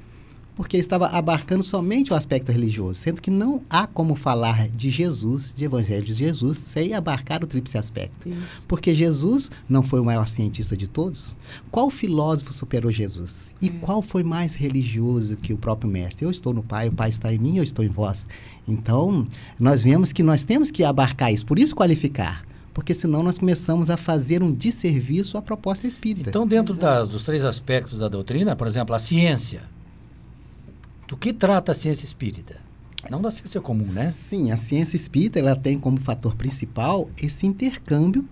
porque 0.55 0.75
ele 0.77 0.81
estava 0.81 1.07
abarcando 1.07 1.63
somente 1.63 2.13
o 2.13 2.15
aspecto 2.15 2.51
religioso, 2.51 2.99
sendo 2.99 3.21
que 3.21 3.31
não 3.31 3.61
há 3.69 3.87
como 3.87 4.15
falar 4.15 4.67
de 4.67 4.89
Jesus, 4.89 5.53
de 5.55 5.63
Evangelho 5.63 6.03
de 6.03 6.13
Jesus, 6.13 6.57
sem 6.57 6.93
abarcar 6.93 7.43
o 7.43 7.47
tríplice 7.47 7.77
aspecto. 7.77 8.29
Isso. 8.29 8.67
Porque 8.67 8.93
Jesus 8.93 9.49
não 9.67 9.81
foi 9.83 9.99
o 9.99 10.05
maior 10.05 10.27
cientista 10.27 10.77
de 10.77 10.87
todos? 10.87 11.35
Qual 11.71 11.89
filósofo 11.89 12.53
superou 12.53 12.91
Jesus? 12.91 13.51
E 13.61 13.69
qual 13.69 14.01
foi 14.01 14.23
mais 14.23 14.53
religioso 14.53 15.35
que 15.37 15.53
o 15.53 15.57
próprio 15.57 15.89
Mestre? 15.89 16.25
Eu 16.25 16.31
estou 16.31 16.53
no 16.53 16.61
Pai, 16.63 16.87
o 16.87 16.91
Pai 16.91 17.09
está 17.09 17.33
em 17.33 17.39
mim, 17.39 17.57
eu 17.57 17.63
estou 17.63 17.83
em 17.83 17.89
vós. 17.89 18.27
Então, 18.67 19.25
nós 19.59 19.83
vemos 19.83 20.13
que 20.13 20.23
nós 20.23 20.43
temos 20.43 20.69
que 20.71 20.83
abarcar 20.83 21.33
isso, 21.33 21.45
por 21.45 21.57
isso 21.59 21.75
qualificar. 21.75 22.45
Porque 22.73 22.93
senão 22.95 23.21
nós 23.21 23.37
começamos 23.37 23.91
a 23.91 23.97
fazer 23.97 24.41
um 24.41 24.51
desserviço 24.51 25.37
à 25.37 25.41
proposta 25.43 25.85
espírita. 25.85 26.29
Então, 26.31 26.47
dentro 26.47 26.73
das- 26.73 27.07
dos 27.07 27.23
três 27.23 27.43
aspectos 27.43 27.99
da 27.99 28.07
doutrina, 28.07 28.55
por 28.55 28.65
exemplo, 28.65 28.95
a 28.95 28.99
ciência. 28.99 29.61
Do 31.13 31.17
que 31.17 31.31
trata 31.31 31.71
a 31.71 31.75
ciência 31.75 32.05
espírita? 32.05 32.55
Não 33.07 33.21
da 33.21 33.29
ciência 33.29 33.61
comum, 33.61 33.85
né? 33.85 34.09
Sim, 34.11 34.49
a 34.51 34.57
ciência 34.57 34.95
espírita 34.95 35.37
ela 35.37 35.55
tem 35.55 35.77
como 35.77 35.99
fator 35.99 36.35
principal 36.35 37.07
esse 37.21 37.45
intercâmbio 37.45 38.27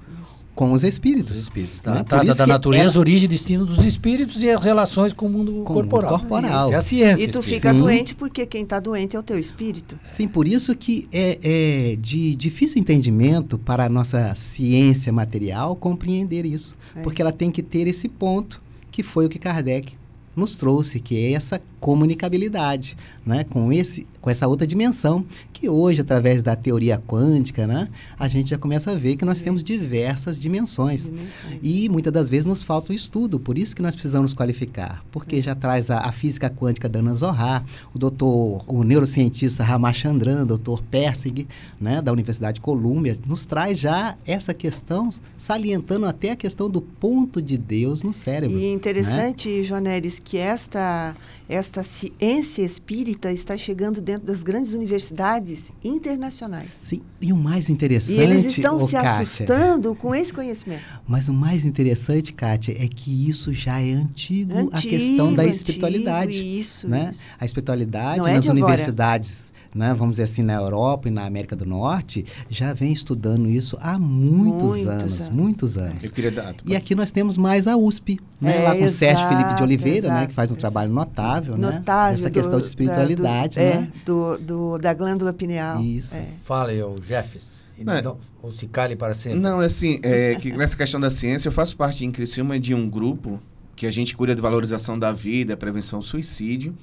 com 0.56 0.74
os 0.74 0.84
espíritos. 0.84 1.34
Dos 1.34 1.42
espíritos. 1.44 1.78
Né? 1.78 1.84
Tá? 1.84 2.00
Por 2.00 2.06
Trata 2.10 2.26
isso 2.26 2.38
da 2.40 2.48
natureza, 2.48 2.86
ela- 2.96 3.00
origem 3.00 3.26
e 3.26 3.28
destino 3.28 3.68
dos 3.68 3.86
espíritos 3.86 4.42
e 4.42 4.50
as 4.50 4.64
relações 4.64 5.14
com 5.14 5.28
o 5.28 5.30
mundo 5.30 5.52
Com 5.64 5.74
o 5.74 5.76
mundo 5.76 5.90
corporal. 5.90 6.20
corporal. 6.22 6.66
Isso 6.66 6.74
é 6.74 6.76
a 6.76 6.82
ciência. 6.82 7.24
E 7.24 7.28
tu 7.28 7.38
espírita. 7.40 7.54
fica 7.68 7.72
Sim. 7.72 7.78
doente 7.78 8.16
porque 8.16 8.46
quem 8.48 8.64
está 8.64 8.80
doente 8.80 9.16
é 9.16 9.20
o 9.20 9.24
teu 9.24 9.38
espírito. 9.38 10.00
Sim, 10.04 10.28
por 10.28 10.48
isso 10.48 10.76
que 10.76 11.08
é, 11.12 11.38
é 11.44 11.96
de 11.98 12.34
difícil 12.36 12.82
entendimento 12.82 13.60
para 13.60 13.86
a 13.86 13.90
nossa 13.90 14.34
ciência 14.34 15.14
material 15.14 15.76
compreender 15.76 16.48
isso. 16.48 16.76
É. 16.96 17.02
Porque 17.04 17.22
ela 17.22 17.32
tem 17.32 17.52
que 17.52 17.62
ter 17.62 17.88
esse 17.88 18.10
ponto, 18.10 18.60
que 18.90 19.04
foi 19.04 19.28
o 19.28 19.30
que 19.30 19.38
Kardec 19.38 19.94
nos 20.36 20.56
trouxe, 20.56 21.00
que 21.00 21.16
é 21.16 21.34
essa 21.34 21.62
comunicabilidade, 21.82 22.96
né? 23.26 23.44
com 23.44 23.74
esse 23.74 24.08
com 24.22 24.30
essa 24.30 24.48
outra 24.48 24.68
dimensão, 24.68 25.26
que 25.52 25.68
hoje, 25.68 26.02
através 26.02 26.42
da 26.42 26.56
teoria 26.56 26.98
quântica, 26.98 27.66
né, 27.66 27.90
a 28.18 28.28
gente 28.28 28.52
já 28.52 28.58
começa 28.58 28.92
a 28.92 28.96
ver 28.96 29.16
que 29.16 29.26
nós 29.26 29.42
temos 29.42 29.64
diversas 29.64 30.40
dimensões. 30.40 31.06
Dimensões. 31.06 31.60
E 31.62 31.90
muitas 31.90 32.14
das 32.14 32.30
vezes 32.30 32.46
nos 32.46 32.62
falta 32.62 32.92
o 32.92 32.96
estudo, 32.96 33.40
por 33.40 33.58
isso 33.58 33.76
que 33.76 33.82
nós 33.82 33.96
precisamos 33.96 34.34
qualificar, 34.34 35.04
porque 35.12 35.42
já 35.42 35.56
traz 35.56 35.90
a, 35.90 36.00
a 36.00 36.12
física 36.12 36.50
quântica 36.50 36.88
da 36.88 37.00
Ana 37.00 37.16
Zohar, 37.16 37.66
o 37.94 37.98
doutor, 37.98 38.64
o 38.68 38.84
neurocientista 38.84 39.64
Ramachandran, 39.64 40.46
doutor 40.46 40.84
Persig, 40.84 41.48
né, 41.80 42.02
da 42.02 42.12
Universidade 42.12 42.56
de 42.56 42.62
Colômbia, 42.62 43.18
nos 43.26 43.44
traz 43.44 43.80
já 43.80 44.16
essa 44.26 44.54
questão, 44.54 45.10
salientando 45.36 46.06
até 46.06 46.32
a 46.32 46.36
questão 46.36 46.70
do 46.70 46.82
ponto 46.82 47.42
de 47.42 47.58
Deus 47.58 48.04
no 48.04 48.14
cérebro. 48.14 48.58
E 48.58 48.62
né? 48.62 48.72
interessante, 48.72 49.64
Jonelis, 49.64 50.20
que 50.20 50.38
esta, 50.38 51.16
esta 51.52 51.84
ciência 51.84 52.64
espírita 52.64 53.32
está 53.32 53.58
chegando 53.58 54.02
dentro 54.02 54.26
das 54.26 54.42
grandes 54.42 54.74
universidades 54.74 55.72
internacionais. 55.84 56.74
Sim, 56.74 57.02
e 57.20 57.34
o 57.34 57.36
mais 57.36 57.70
interessante. 57.70 58.18
E 58.18 58.22
eles 58.22 58.46
estão 58.46 58.78
ô, 58.78 58.80
se 58.80 58.94
Kátia, 58.94 59.12
assustando 59.12 59.94
com 59.96 60.16
esse 60.16 60.34
conhecimento. 60.34 60.82
Mas 61.08 61.28
o 61.28 61.34
mais 61.34 61.66
interessante, 61.66 62.32
Kátia, 62.32 62.74
é 62.82 62.88
que 62.88 63.30
isso 63.30 63.54
já 63.54 63.80
é 63.82 63.92
antigo, 63.92 64.58
a 64.58 64.62
Antigo, 64.62 64.90
questão 64.98 65.34
da 65.34 65.44
antigo, 65.44 65.56
espiritualidade. 65.58 66.60
isso, 66.60 66.88
né? 66.88 67.10
isso. 67.12 67.36
A 67.40 67.46
espiritualidade 67.46 68.20
Não 68.20 68.28
é 68.28 68.34
nas 68.36 68.46
agora. 68.50 68.60
universidades, 68.66 69.51
né, 69.74 69.94
vamos 69.94 70.14
dizer 70.14 70.24
assim, 70.24 70.42
na 70.44 70.54
Europa 70.56 71.08
e 71.08 71.12
na 71.12 71.26
América 71.26 71.56
do 71.56 71.66
Norte, 71.66 72.26
já 72.50 72.74
vem 72.74 72.92
estudando 72.92 73.50
isso 73.50 73.78
há 73.82 73.98
muitos, 73.98 74.64
Muitos 74.64 74.88
anos, 74.88 75.22
anos. 75.22 75.34
muitos 75.34 75.78
anos. 75.78 76.04
Eu 76.04 76.12
queria 76.12 76.32
dar. 76.32 76.56
E 76.66 76.76
aqui 76.76 76.94
nós 76.94 77.12
temos 77.12 77.38
mais 77.38 77.68
a 77.68 77.78
USP, 77.78 78.20
né, 78.40 78.64
É, 78.64 78.68
lá 78.68 78.76
com 78.76 78.86
o 78.86 78.90
Sérgio 78.90 79.28
Felipe 79.28 79.56
de 79.56 79.64
Oliveira, 79.64 80.08
né, 80.10 80.14
exato, 80.16 80.28
que 80.30 80.34
faz 80.34 80.50
um 80.50 80.54
exato. 80.54 80.62
trabalho 80.62 80.92
notável, 80.92 81.58
né, 81.58 81.72
Notável. 81.72 82.16
essa 82.16 82.30
do- 82.30 82.34
questão 82.34 82.56
de 82.58 82.62
da- 82.64 82.68
espiritualidade, 82.68 83.56
do, 83.58 83.62
é, 83.62 83.74
né? 83.76 83.88
do, 84.06 84.38
do- 84.38 84.78
da 84.78 84.94
glândula 84.94 85.32
pineal. 85.34 85.82
Isso. 85.82 86.16
É. 86.16 86.26
Fala 86.44 86.72
aí, 86.72 86.82
o 86.84 87.00
Jeffes. 87.02 87.62
Não, 87.84 87.94
é- 87.94 88.02
não- 88.02 88.18
ou 88.44 88.52
se 88.52 88.68
cale 88.68 88.96
para 88.96 89.14
sempre. 89.16 89.40
Não, 89.40 89.60
assim, 89.60 90.00
é, 90.04 90.36
que 90.36 90.52
nessa 90.52 90.76
questão 90.78 91.00
da 91.00 91.10
ciência, 91.10 91.48
eu 91.48 91.52
faço 91.52 91.76
parte 91.76 92.06
em 92.06 92.12
Criciúma 92.12 92.60
de 92.60 92.76
um 92.76 92.88
grupo 92.88 93.40
que 93.76 93.88
a 93.88 93.92
gente 93.92 94.16
cuida 94.16 94.36
de 94.36 94.42
valorização 94.42 95.00
da 95.00 95.12
vida, 95.12 95.58
prevenção 95.58 95.98
ao 95.98 96.04
suicídio. 96.04 96.76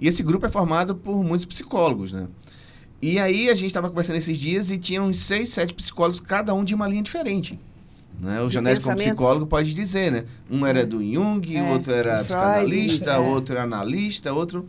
E 0.00 0.08
esse 0.08 0.22
grupo 0.22 0.46
é 0.46 0.50
formado 0.50 0.94
por 0.94 1.22
muitos 1.24 1.46
psicólogos, 1.46 2.12
né? 2.12 2.28
E 3.00 3.18
aí 3.18 3.48
a 3.48 3.54
gente 3.54 3.68
estava 3.68 3.88
conversando 3.88 4.16
esses 4.16 4.38
dias 4.38 4.70
e 4.70 4.78
tinha 4.78 5.02
uns 5.02 5.20
seis, 5.20 5.50
sete 5.50 5.74
psicólogos, 5.74 6.20
cada 6.20 6.54
um 6.54 6.64
de 6.64 6.74
uma 6.74 6.88
linha 6.88 7.02
diferente. 7.02 7.58
Né? 8.18 8.40
O 8.40 8.48
Janés, 8.48 8.78
como 8.78 8.96
psicólogo, 8.96 9.46
pode 9.46 9.74
dizer, 9.74 10.10
né? 10.10 10.24
Um 10.50 10.64
era 10.64 10.86
do 10.86 11.02
Jung, 11.02 11.54
É, 11.54 11.72
outro 11.72 11.92
era 11.92 12.24
Freud, 12.24 12.26
psicanalista, 12.26 13.10
é. 13.12 13.18
outro 13.18 13.54
era 13.54 13.64
analista, 13.64 14.32
outro... 14.32 14.66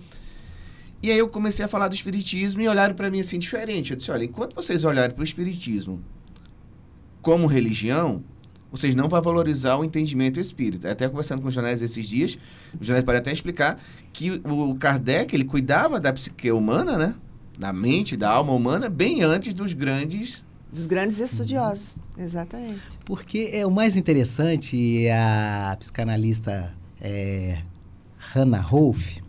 E 1.01 1.11
aí 1.11 1.17
eu 1.17 1.29
comecei 1.29 1.63
a 1.63 1.67
falar 1.67 1.87
do 1.87 1.95
espiritismo 1.95 2.61
e 2.61 2.67
olharam 2.67 2.95
para 2.95 3.09
mim 3.11 3.19
assim 3.19 3.37
diferente. 3.37 3.91
Eu 3.91 3.97
disse, 3.97 4.11
olha, 4.11 4.25
enquanto 4.25 4.55
vocês 4.55 4.83
olharem 4.83 5.15
para 5.15 5.21
o 5.21 5.23
espiritismo 5.23 6.01
como 7.21 7.45
religião, 7.45 8.23
vocês 8.71 8.95
não 8.95 9.07
vão 9.07 9.21
valorizar 9.21 9.77
o 9.77 9.83
entendimento 9.83 10.39
espírita. 10.39 10.91
Até 10.91 11.07
conversando 11.07 11.41
com 11.41 11.47
o 11.47 11.51
Janés 11.51 11.81
esses 11.81 12.05
dias, 12.05 12.37
o 12.79 12.83
Janés 12.83 13.03
pode 13.03 13.17
até 13.17 13.31
explicar 13.31 13.79
que 14.11 14.41
o 14.43 14.75
Kardec, 14.75 15.35
ele 15.35 15.45
cuidava 15.45 15.99
da 15.99 16.11
psique 16.11 16.51
humana, 16.51 16.97
né? 16.97 17.15
Da 17.57 17.73
mente, 17.73 18.15
da 18.15 18.29
alma 18.29 18.53
humana, 18.53 18.89
bem 18.89 19.23
antes 19.23 19.53
dos 19.53 19.73
grandes... 19.73 20.45
Dos 20.71 20.85
grandes 20.85 21.19
estudiosos. 21.19 21.97
Exatamente. 22.17 22.99
Porque 23.05 23.49
é 23.53 23.65
o 23.65 23.71
mais 23.71 23.95
interessante, 23.95 25.07
a 25.09 25.75
psicanalista 25.79 26.73
é, 27.01 27.59
Hannah 28.17 28.59
Rolfe, 28.59 29.23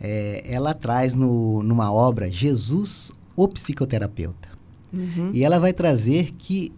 é, 0.00 0.44
ela 0.46 0.74
traz 0.74 1.14
no, 1.14 1.62
numa 1.62 1.90
obra 1.90 2.30
Jesus, 2.30 3.10
o 3.34 3.48
psicoterapeuta. 3.48 4.50
Uhum. 4.92 5.30
E 5.32 5.42
ela 5.42 5.58
vai 5.58 5.72
trazer 5.72 6.32
que 6.38 6.72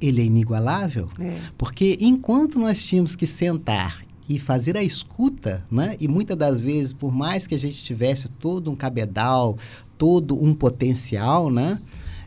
ele 0.00 0.20
é 0.20 0.24
inigualável, 0.24 1.08
É. 1.18 1.38
porque 1.56 1.96
enquanto 2.00 2.58
nós 2.58 2.82
tínhamos 2.82 3.14
que 3.16 3.26
sentar 3.26 4.04
e 4.28 4.38
fazer 4.38 4.76
a 4.76 4.82
escuta, 4.82 5.64
né? 5.70 5.96
E 6.00 6.08
muitas 6.08 6.36
das 6.36 6.60
vezes, 6.60 6.92
por 6.92 7.12
mais 7.12 7.46
que 7.46 7.54
a 7.54 7.58
gente 7.58 7.82
tivesse 7.84 8.28
todo 8.28 8.70
um 8.70 8.74
cabedal, 8.74 9.56
todo 9.96 10.42
um 10.42 10.52
potencial, 10.52 11.48
né? 11.50 11.80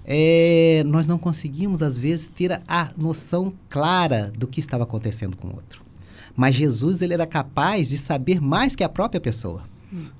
É, 0.05 0.81
nós 0.87 1.07
não 1.07 1.17
conseguimos, 1.17 1.81
às 1.81 1.97
vezes, 1.97 2.25
ter 2.27 2.51
a, 2.53 2.61
a 2.67 2.89
noção 2.97 3.53
clara 3.69 4.31
do 4.35 4.47
que 4.47 4.59
estava 4.59 4.83
acontecendo 4.83 5.35
com 5.37 5.49
o 5.49 5.55
outro. 5.55 5.81
Mas 6.35 6.55
Jesus, 6.55 7.01
ele 7.01 7.13
era 7.13 7.27
capaz 7.27 7.89
de 7.89 7.97
saber 7.97 8.41
mais 8.41 8.75
que 8.75 8.83
a 8.83 8.89
própria 8.89 9.19
pessoa. 9.21 9.63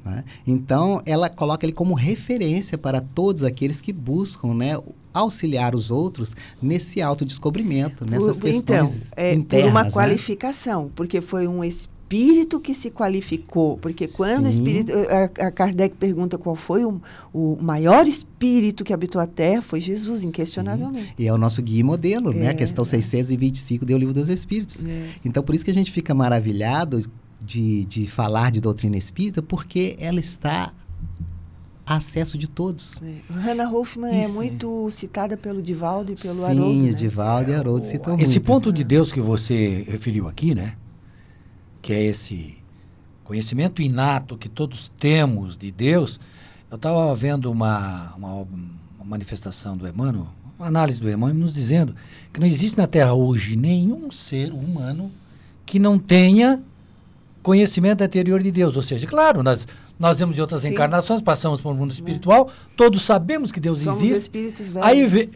né? 0.04 0.24
Então, 0.46 1.02
ela 1.06 1.30
coloca 1.30 1.66
ele 1.66 1.74
como 1.74 1.94
referência 1.94 2.78
para 2.78 3.00
todos 3.00 3.42
aqueles 3.44 3.80
que 3.80 3.94
buscam, 3.94 4.54
né? 4.54 4.74
Auxiliar 5.14 5.76
os 5.76 5.92
outros 5.92 6.36
nesse 6.62 7.02
autodescobrimento, 7.02 8.06
nessas 8.06 8.38
Por- 8.38 8.50
então, 8.50 8.86
questões 8.88 9.12
é, 9.16 9.34
internas. 9.34 9.66
por 9.66 9.72
uma 9.72 9.84
né? 9.84 9.92
qualificação, 9.92 10.92
porque 10.96 11.22
foi 11.22 11.48
um 11.48 11.64
espírito 11.64 12.60
que 12.60 12.74
se 12.74 12.90
qualificou. 12.90 13.78
Porque 13.78 14.08
quando 14.08 14.46
o 14.48 14.52
Sim. 14.52 14.60
espírito. 14.60 14.92
A, 14.94 15.48
a 15.48 15.52
Kardec 15.52 15.96
pergunta 15.96 16.38
qual 16.38 16.56
foi 16.56 16.84
o, 16.84 17.00
o 17.34 17.58
maior 17.62 18.08
espírito 18.08 18.84
que 18.84 18.94
habitou 18.94 19.22
a 19.22 19.28
Terra, 19.28 19.62
foi 19.62 19.80
Jesus, 19.80 20.24
inquestionavelmente. 20.24 21.14
E 21.18 21.28
é 21.28 21.34
o 21.34 21.38
nosso 21.38 21.62
guia 21.62 21.80
e 21.80 21.84
modelo, 21.84 22.32
né? 22.32 22.46
É, 22.46 22.50
A 22.50 22.54
questão 22.54 22.84
625 22.84 23.86
do 23.86 23.98
Livro 23.98 24.14
dos 24.14 24.30
Espíritos. 24.30 24.84
É. 24.84 25.10
Então, 25.24 25.44
por 25.44 25.54
isso 25.54 25.64
que 25.64 25.72
a 25.72 25.74
gente 25.74 25.92
fica 25.92 26.14
maravilhado 26.14 27.04
de, 27.42 27.86
de 27.86 28.08
falar 28.08 28.52
de 28.52 28.60
doutrina 28.60 28.98
espírita, 28.98 29.42
porque 29.42 29.96
ela 30.00 30.20
está 30.20 30.74
acesso 31.98 32.38
de 32.38 32.48
todos. 32.48 33.02
É. 33.02 33.34
Hannah 33.34 33.70
Hoffman 33.70 34.12
é 34.12 34.22
Isso. 34.26 34.34
muito 34.34 34.90
citada 34.92 35.36
pelo 35.36 35.62
Divaldo 35.62 36.12
e 36.12 36.16
pelo 36.16 36.36
Sim, 36.36 36.46
Haroldo. 36.46 36.86
né? 36.86 36.92
Divaldo 36.94 37.52
e 37.52 37.56
Haroldo 37.56 37.86
citam 37.88 38.14
Esse 38.20 38.34
muito. 38.36 38.42
ponto 38.46 38.72
de 38.74 38.84
Deus 38.84 39.12
que 39.12 39.20
você 39.20 39.84
referiu 39.88 40.28
aqui, 40.28 40.54
né? 40.54 40.76
Que 41.82 41.94
é 41.94 42.04
esse 42.04 42.58
conhecimento 43.24 43.82
inato 43.82 44.38
que 44.38 44.48
todos 44.48 44.90
temos 45.00 45.58
de 45.58 45.72
Deus. 45.72 46.20
Eu 46.70 46.76
estava 46.76 47.14
vendo 47.16 47.52
uma, 47.52 48.14
uma, 48.16 48.34
uma 48.34 49.06
manifestação 49.06 49.76
do 49.76 49.88
Emmanuel, 49.88 50.28
uma 50.60 50.68
análise 50.68 51.00
do 51.00 51.10
Emmanuel, 51.10 51.40
nos 51.40 51.54
dizendo 51.54 51.96
que 52.32 52.40
não 52.40 52.46
existe 52.46 52.78
na 52.78 52.86
Terra 52.86 53.14
hoje 53.14 53.56
nenhum 53.56 54.12
ser 54.12 54.52
humano 54.52 55.12
que 55.66 55.80
não 55.80 55.98
tenha 55.98 56.62
conhecimento 57.42 58.04
anterior 58.04 58.44
de 58.44 58.52
Deus. 58.52 58.76
Ou 58.76 58.84
seja, 58.84 59.08
claro, 59.08 59.42
nós, 59.42 59.68
nós 60.00 60.18
vemos 60.18 60.34
de 60.34 60.42
outras 60.42 60.62
Sim. 60.62 60.70
encarnações, 60.70 61.22
passamos 61.22 61.60
por 61.62 61.72
um 61.74 61.76
mundo 61.76 61.92
espiritual, 61.92 62.50
todos 62.78 63.02
sabemos 63.04 63.52
que 63.52 63.60
Deus 63.60 63.82
Somos 63.82 64.02
existe. 64.02 64.22
espíritos 64.24 64.68
velhos. 64.70 64.88
Aí 64.88 65.06
vê, 65.06 65.30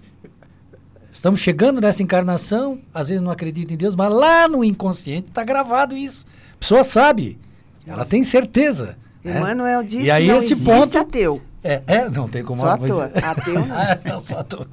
estamos 1.11 1.39
chegando 1.39 1.79
nessa 1.81 2.01
encarnação, 2.01 2.79
às 2.93 3.09
vezes 3.09 3.21
não 3.21 3.31
acredita 3.31 3.73
em 3.73 3.77
Deus, 3.77 3.95
mas 3.95 4.11
lá 4.11 4.47
no 4.47 4.63
inconsciente 4.63 5.27
está 5.29 5.43
gravado 5.43 5.95
isso. 5.95 6.25
A 6.53 6.57
pessoa 6.57 6.83
sabe, 6.83 7.37
ela 7.85 8.05
tem 8.05 8.23
certeza. 8.23 8.97
né? 9.23 9.37
Emmanuel 9.39 9.83
diz 9.83 10.05
E 10.05 10.11
aí 10.11 10.25
que 10.25 10.31
não 10.31 10.39
esse 10.39 10.55
ponto- 10.55 10.97
ateu. 10.97 11.41
É, 11.63 11.81
é, 11.87 12.09
não 12.09 12.27
tem 12.27 12.43
como... 12.43 12.59
Só 12.59 12.75
mas- 12.77 12.89
toa. 12.89 13.05
Ateu 13.05 13.53
não. 13.65 13.67
Ah, 13.75 13.97
não, 14.03 14.21
só 14.21 14.39
à 14.39 14.43
toa. 14.43 14.67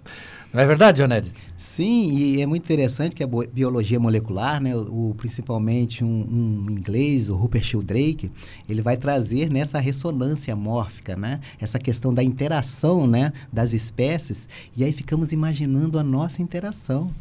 Não 0.53 0.61
é 0.61 0.67
verdade, 0.67 0.99
Jonelis? 0.99 1.33
Sim, 1.57 2.11
e 2.11 2.41
é 2.43 2.47
muito 2.47 2.65
interessante 2.65 3.15
que 3.15 3.23
a 3.23 3.27
biologia 3.53 4.01
molecular, 4.01 4.61
né, 4.61 4.75
o- 4.75 5.15
principalmente 5.17 6.03
um, 6.03 6.09
um 6.09 6.67
inglês, 6.71 7.29
o 7.29 7.37
Rupert 7.37 7.63
Sheldrake, 7.63 8.33
ele 8.69 8.83
vai 8.83 8.97
trazer 8.97 9.49
nessa 9.49 9.79
ressonância 9.79 10.57
mórfica, 10.57 11.15
né, 11.17 11.39
essa 11.61 11.79
questão 11.79 12.13
da 12.13 12.25
interação, 12.25 13.07
né, 13.07 13.33
das 13.53 13.73
espécies, 13.73 14.49
e 14.77 14.83
aí 14.83 14.93
ficamos 14.93 15.31
imaginando 15.31 16.01
a 16.01 16.03
nossa 16.03 16.43
interação, 16.43 17.13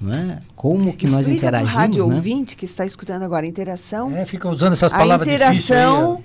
né? 0.00 0.40
Como 0.56 0.92
que 0.94 1.06
nós 1.06 1.20
Explica 1.26 1.48
para 1.48 1.58
o 1.58 1.62
interagimos, 1.62 1.72
rádio 1.74 2.06
né? 2.08 2.14
ouvinte 2.14 2.56
que 2.56 2.64
está 2.64 2.84
escutando 2.86 3.22
agora. 3.22 3.46
Interação. 3.46 4.16
É, 4.16 4.24
fica 4.24 4.48
usando 4.48 4.72
essas 4.72 4.92
a 4.92 4.96
palavras 4.98 5.28
difíceis 5.28 5.50
aí, 5.50 5.56
interação. 5.58 6.22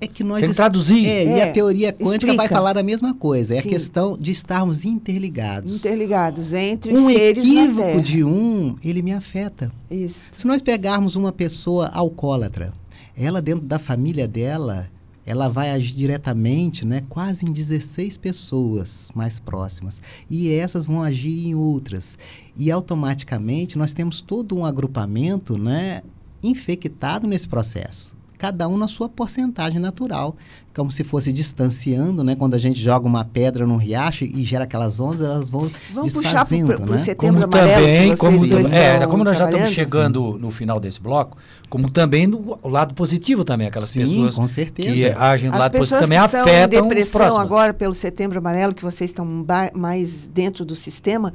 É 0.00 0.06
que 0.06 0.22
nós 0.22 0.40
Tem 0.40 0.50
que 0.50 0.54
traduzir. 0.56 1.06
É, 1.08 1.24
e 1.24 1.28
É, 1.40 1.50
a 1.50 1.52
teoria 1.52 1.92
quântica 1.92 2.26
vai 2.28 2.46
explica. 2.46 2.54
falar 2.54 2.78
a 2.78 2.82
mesma 2.84 3.14
coisa. 3.14 3.56
É 3.56 3.60
Sim. 3.60 3.68
a 3.68 3.72
questão 3.72 4.16
de 4.16 4.30
estarmos 4.30 4.84
interligados. 4.84 5.74
Interligados 5.74 6.52
entre 6.52 6.92
os 6.94 7.00
Um 7.00 7.06
seres 7.10 7.44
na 7.44 7.50
equívoco 7.62 7.82
Terra. 7.88 8.02
de 8.02 8.22
um, 8.24 8.76
ele 8.84 9.02
me 9.02 9.12
afeta. 9.12 9.72
Isso. 9.90 10.26
Se 10.30 10.46
nós 10.46 10.62
pegarmos 10.62 11.16
uma 11.16 11.32
pessoa 11.32 11.88
alcoólatra, 11.88 12.72
ela 13.16 13.42
dentro 13.42 13.66
da 13.66 13.80
família 13.80 14.28
dela, 14.28 14.88
ela 15.28 15.46
vai 15.46 15.68
agir 15.68 15.94
diretamente, 15.94 16.86
né, 16.86 17.04
quase 17.06 17.44
em 17.44 17.52
16 17.52 18.16
pessoas 18.16 19.10
mais 19.14 19.38
próximas. 19.38 20.00
E 20.30 20.50
essas 20.50 20.86
vão 20.86 21.02
agir 21.02 21.46
em 21.46 21.54
outras. 21.54 22.16
E 22.56 22.70
automaticamente 22.70 23.76
nós 23.76 23.92
temos 23.92 24.22
todo 24.22 24.56
um 24.56 24.64
agrupamento, 24.64 25.58
né, 25.58 26.00
infectado 26.42 27.26
nesse 27.26 27.46
processo. 27.46 28.16
Cada 28.38 28.68
um 28.68 28.78
na 28.78 28.86
sua 28.86 29.08
porcentagem 29.08 29.80
natural, 29.80 30.36
como 30.74 30.92
se 30.92 31.02
fosse 31.02 31.32
distanciando, 31.32 32.22
né? 32.22 32.36
Quando 32.36 32.54
a 32.54 32.58
gente 32.58 32.80
joga 32.80 33.04
uma 33.04 33.24
pedra 33.24 33.66
num 33.66 33.76
riacho 33.76 34.22
e 34.24 34.44
gera 34.44 34.62
aquelas 34.62 35.00
ondas, 35.00 35.26
elas 35.26 35.50
vão 35.50 35.68
Vamos 35.92 36.14
puxar 36.14 36.46
para 36.46 36.56
o 36.56 36.86
né? 36.86 36.98
setembro 36.98 37.42
como 37.42 37.56
amarelo 37.56 37.82
também, 37.82 38.16
como, 38.16 38.46
dois 38.46 38.72
é, 38.72 39.06
como 39.06 39.24
nós 39.24 39.36
já 39.36 39.50
estamos 39.50 39.70
chegando 39.72 40.38
no 40.38 40.52
final 40.52 40.78
desse 40.78 41.00
bloco, 41.00 41.36
como 41.68 41.90
também 41.90 42.28
no 42.28 42.56
o 42.62 42.68
lado 42.68 42.94
positivo 42.94 43.44
também, 43.44 43.66
aquelas 43.66 43.88
Sim, 43.88 44.00
pessoas 44.00 44.36
com 44.36 44.46
certeza. 44.46 44.92
que 44.92 45.04
agem 45.18 45.50
do 45.50 45.54
As 45.54 45.60
lado 45.60 45.72
positivo 45.72 46.00
pessoas 46.00 46.02
também 46.02 46.18
que 46.18 46.24
estão 46.24 46.40
afetam 46.40 46.84
em 46.84 46.88
depressão 46.88 47.40
agora 47.40 47.74
pelo 47.74 47.94
setembro 47.94 48.38
amarelo, 48.38 48.72
que 48.72 48.84
vocês 48.84 49.10
estão 49.10 49.26
mais 49.74 50.28
dentro 50.28 50.64
do 50.64 50.76
sistema, 50.76 51.32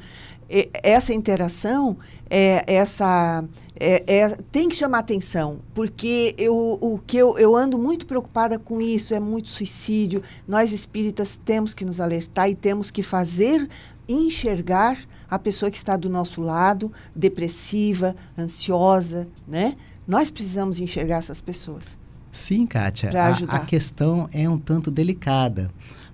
essa 0.49 1.13
interação, 1.13 1.97
é, 2.29 2.63
essa, 2.67 3.43
é- 3.79 4.03
é- 4.07 4.37
tem 4.51 4.69
que 4.69 4.75
chamar 4.75 4.99
atenção, 4.99 5.59
porque 5.73 6.35
eu, 6.37 6.55
o 6.81 6.99
que 7.05 7.17
eu, 7.17 7.37
eu 7.37 7.55
ando 7.55 7.77
muito 7.77 8.05
preocupada 8.05 8.57
com 8.57 8.79
isso, 8.81 9.13
é 9.13 9.19
muito 9.19 9.49
suicídio. 9.49 10.21
Nós 10.47 10.71
espíritas 10.71 11.39
temos 11.43 11.73
que 11.73 11.85
nos 11.85 11.99
alertar 11.99 12.49
e 12.49 12.55
temos 12.55 12.89
que 12.91 13.03
fazer 13.03 13.67
enxergar 14.07 14.97
a 15.29 15.39
pessoa 15.39 15.71
que 15.71 15.77
está 15.77 15.95
do 15.95 16.09
nosso 16.09 16.41
lado, 16.41 16.91
depressiva, 17.15 18.15
ansiosa, 18.37 19.27
né? 19.47 19.75
Nós 20.07 20.29
precisamos 20.29 20.79
enxergar 20.79 21.17
essas 21.17 21.39
pessoas. 21.39 21.97
Sim, 22.31 22.65
Kátia. 22.65 23.09
A, 23.47 23.57
a 23.57 23.65
questão 23.65 24.27
é 24.33 24.49
um 24.49 24.57
tanto 24.57 24.91
delicada, 24.91 25.71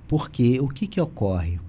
porque 0.07 0.59
o 0.59 0.67
que, 0.67 0.85
que 0.85 1.01
ocorre? 1.01 1.59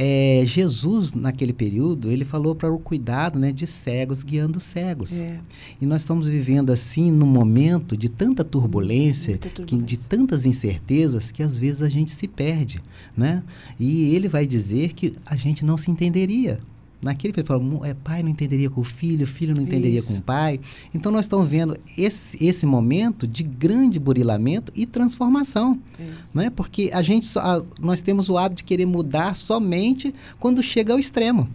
É, 0.00 0.44
Jesus, 0.46 1.12
naquele 1.12 1.52
período, 1.52 2.08
ele 2.08 2.24
falou 2.24 2.54
para 2.54 2.72
o 2.72 2.78
cuidado 2.78 3.36
né, 3.36 3.50
de 3.50 3.66
cegos 3.66 4.22
guiando 4.22 4.60
cegos. 4.60 5.12
É. 5.12 5.40
E 5.80 5.86
nós 5.86 6.02
estamos 6.02 6.28
vivendo 6.28 6.70
assim 6.70 7.10
num 7.10 7.26
momento 7.26 7.96
de 7.96 8.08
tanta 8.08 8.44
turbulência, 8.44 9.30
Muita 9.30 9.48
Que, 9.48 9.54
turbulência. 9.56 9.98
de 9.98 9.98
tantas 10.04 10.46
incertezas 10.46 11.32
que 11.32 11.42
às 11.42 11.56
vezes 11.56 11.82
a 11.82 11.88
gente 11.88 12.12
se 12.12 12.28
perde, 12.28 12.80
né? 13.16 13.42
E 13.76 14.14
ele 14.14 14.28
vai 14.28 14.46
dizer 14.46 14.92
que 14.92 15.16
a 15.26 15.34
gente 15.34 15.64
não 15.64 15.76
se 15.76 15.90
entenderia. 15.90 16.60
Naquele 17.00 17.32
que 17.32 17.40
ele 17.40 17.46
falou, 17.46 17.62
"Mu- 17.62 17.84
é, 17.84 17.94
pai 17.94 18.22
não 18.24 18.30
entenderia 18.30 18.68
com 18.68 18.80
o 18.80 18.84
filho, 18.84 19.24
filho 19.26 19.54
não 19.54 19.62
entenderia 19.62 20.00
Isso. 20.00 20.14
com 20.14 20.18
o 20.18 20.22
pai. 20.22 20.58
Então 20.92 21.12
nós 21.12 21.26
estamos 21.26 21.48
vendo 21.48 21.76
esse, 21.96 22.44
esse 22.44 22.66
momento 22.66 23.26
de 23.26 23.44
grande 23.44 24.00
burilamento 24.00 24.72
e 24.74 24.84
transformação, 24.84 25.78
É. 25.98 26.04
né? 26.34 26.50
Porque 26.50 26.90
a 26.92 27.00
gente 27.00 27.26
só- 27.26 27.40
a- 27.40 27.64
nós 27.80 28.00
temos 28.00 28.28
o 28.28 28.36
hábito 28.36 28.58
de 28.62 28.64
querer 28.64 28.86
mudar 28.86 29.36
somente 29.36 30.12
quando 30.40 30.60
chega 30.62 30.92
ao 30.92 30.98
extremo. 30.98 31.48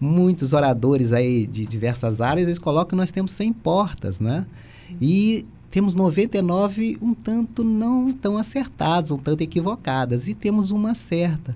Muitos 0.00 0.52
oradores 0.52 1.12
aí 1.12 1.46
de 1.46 1.64
diversas 1.64 2.20
áreas 2.20 2.46
eles 2.48 2.58
colocam 2.58 2.90
que 2.90 2.96
nós 2.96 3.12
temos 3.12 3.30
100 3.32 3.52
portas, 3.52 4.18
né? 4.18 4.44
E 5.00 5.44
temos 5.70 5.94
99 5.94 6.98
um 7.00 7.14
tanto 7.14 7.62
não 7.62 8.12
tão 8.12 8.36
acertadas, 8.38 9.10
um 9.10 9.18
tanto 9.18 9.42
equivocadas, 9.42 10.26
e 10.26 10.34
temos 10.34 10.70
uma 10.70 10.94
certa. 10.94 11.54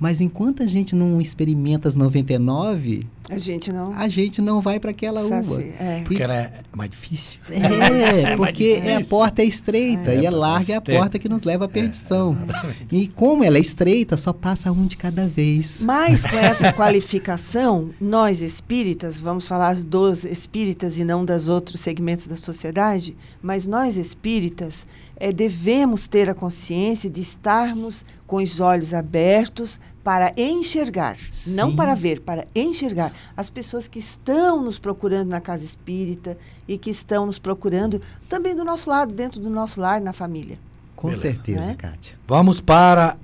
Mas 0.00 0.22
enquanto 0.22 0.62
a 0.62 0.66
gente 0.66 0.94
não 0.94 1.20
experimenta 1.20 1.86
as 1.86 1.94
99, 1.94 3.06
A 3.28 3.38
gente 3.38 3.72
não. 3.72 3.92
a 3.94 4.08
gente 4.08 4.40
não 4.42 4.60
vai 4.60 4.80
para 4.80 4.90
aquela 4.90 5.22
saci- 5.28 5.50
uva. 5.50 5.62
é. 5.62 6.02
Porque 6.04 6.22
ela 6.22 6.34
é 6.34 6.52
mais 6.74 6.90
difícil. 6.90 7.40
É, 7.50 8.36
porque 8.36 8.80
é 8.82 8.94
a 8.94 8.98
difícil. 8.98 9.18
porta 9.18 9.42
é 9.42 9.44
estreita 9.44 10.10
É, 10.10 10.20
e 10.20 10.24
é 10.24 10.28
a 10.28 10.32
porta 10.32 10.36
larga 10.38 10.72
é 10.72 10.76
a 10.76 10.80
porta 10.80 11.18
que 11.18 11.28
nos 11.28 11.44
leva 11.44 11.66
à 11.66 11.68
perdição. 11.68 12.36
e 12.90 13.06
como 13.08 13.44
ela 13.44 13.58
é 13.58 13.60
estreita, 13.60 14.16
só 14.16 14.32
passa 14.32 14.72
um 14.72 14.86
de 14.86 14.96
cada 14.96 15.28
vez. 15.28 15.80
Mas 15.82 16.24
com 16.26 16.36
essa 16.36 16.72
qualificação, 16.74 17.90
nós 18.00 18.40
espíritas, 18.40 19.20
vamos 19.20 19.46
falar 19.46 19.74
dos 19.76 20.24
espíritas 20.24 20.98
e 20.98 21.04
não 21.04 21.24
dos 21.24 21.48
outros 21.48 21.80
segmentos 21.80 22.26
da 22.26 22.36
sociedade, 22.36 23.16
mas 23.42 23.66
nós 23.66 23.96
espíritas 23.96 24.86
eh, 25.16 25.32
devemos 25.32 26.08
ter 26.08 26.28
a 26.30 26.34
consciência 26.34 27.08
de 27.10 27.20
estarmos 27.20 28.04
com 28.26 28.36
os 28.36 28.58
olhos 28.60 28.94
abertos 28.94 29.78
para 30.02 30.32
enxergar, 30.36 31.16
não 31.48 31.70
Sim. 31.70 31.76
para 31.76 31.94
ver, 31.94 32.20
para 32.20 32.46
enxergar 32.54 33.12
as 33.36 33.50
pessoas 33.50 33.86
que 33.86 33.98
estão 33.98 34.62
nos 34.62 34.78
procurando 34.78 35.28
na 35.28 35.40
casa 35.40 35.64
espírita 35.64 36.38
e 36.66 36.78
que 36.78 36.90
estão 36.90 37.26
nos 37.26 37.38
procurando 37.38 38.00
também 38.28 38.54
do 38.54 38.64
nosso 38.64 38.88
lado, 38.88 39.14
dentro 39.14 39.40
do 39.40 39.50
nosso 39.50 39.80
lar, 39.80 40.00
na 40.00 40.12
família. 40.12 40.58
Com 40.96 41.08
Beleza. 41.08 41.22
certeza, 41.22 41.60
Né? 41.60 41.74
Kátia. 41.74 42.16
Vamos 42.26 42.60
para 42.60 43.16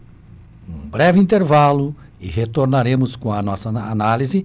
um 0.69 0.89
breve 0.89 1.19
intervalo 1.19 1.95
e 2.21 2.27
retornaremos 2.27 3.17
com 3.17 3.33
a 3.33 3.43
nossa 3.43 3.69
análise, 3.71 4.45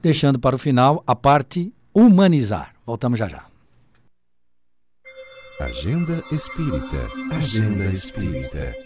deixando 0.00 0.38
para 0.38 0.56
o 0.56 0.58
final 0.58 1.02
a 1.06 1.14
parte 1.14 1.72
humanizar. 1.94 2.74
Voltamos 2.86 3.18
já 3.18 3.28
já. 3.28 3.44
Agenda 5.60 6.22
Espírita. 6.30 7.08
Agenda 7.32 7.86
Espírita. 7.86 8.85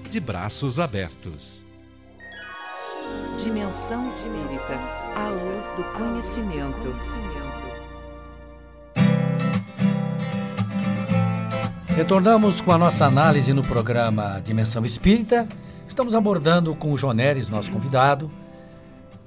de 0.11 0.19
braços 0.19 0.77
abertos. 0.77 1.65
Dimensão 3.41 4.09
Espírita, 4.09 4.77
a 5.15 5.29
luz 5.29 5.71
do 5.77 5.83
conhecimento. 5.97 6.93
Retornamos 11.95 12.59
com 12.59 12.73
a 12.73 12.77
nossa 12.77 13.05
análise 13.05 13.53
no 13.53 13.63
programa 13.63 14.41
Dimensão 14.43 14.83
Espírita. 14.83 15.47
Estamos 15.87 16.13
abordando 16.13 16.75
com 16.75 16.91
o 16.91 16.97
Joneres, 16.97 17.47
nosso 17.47 17.71
convidado, 17.71 18.29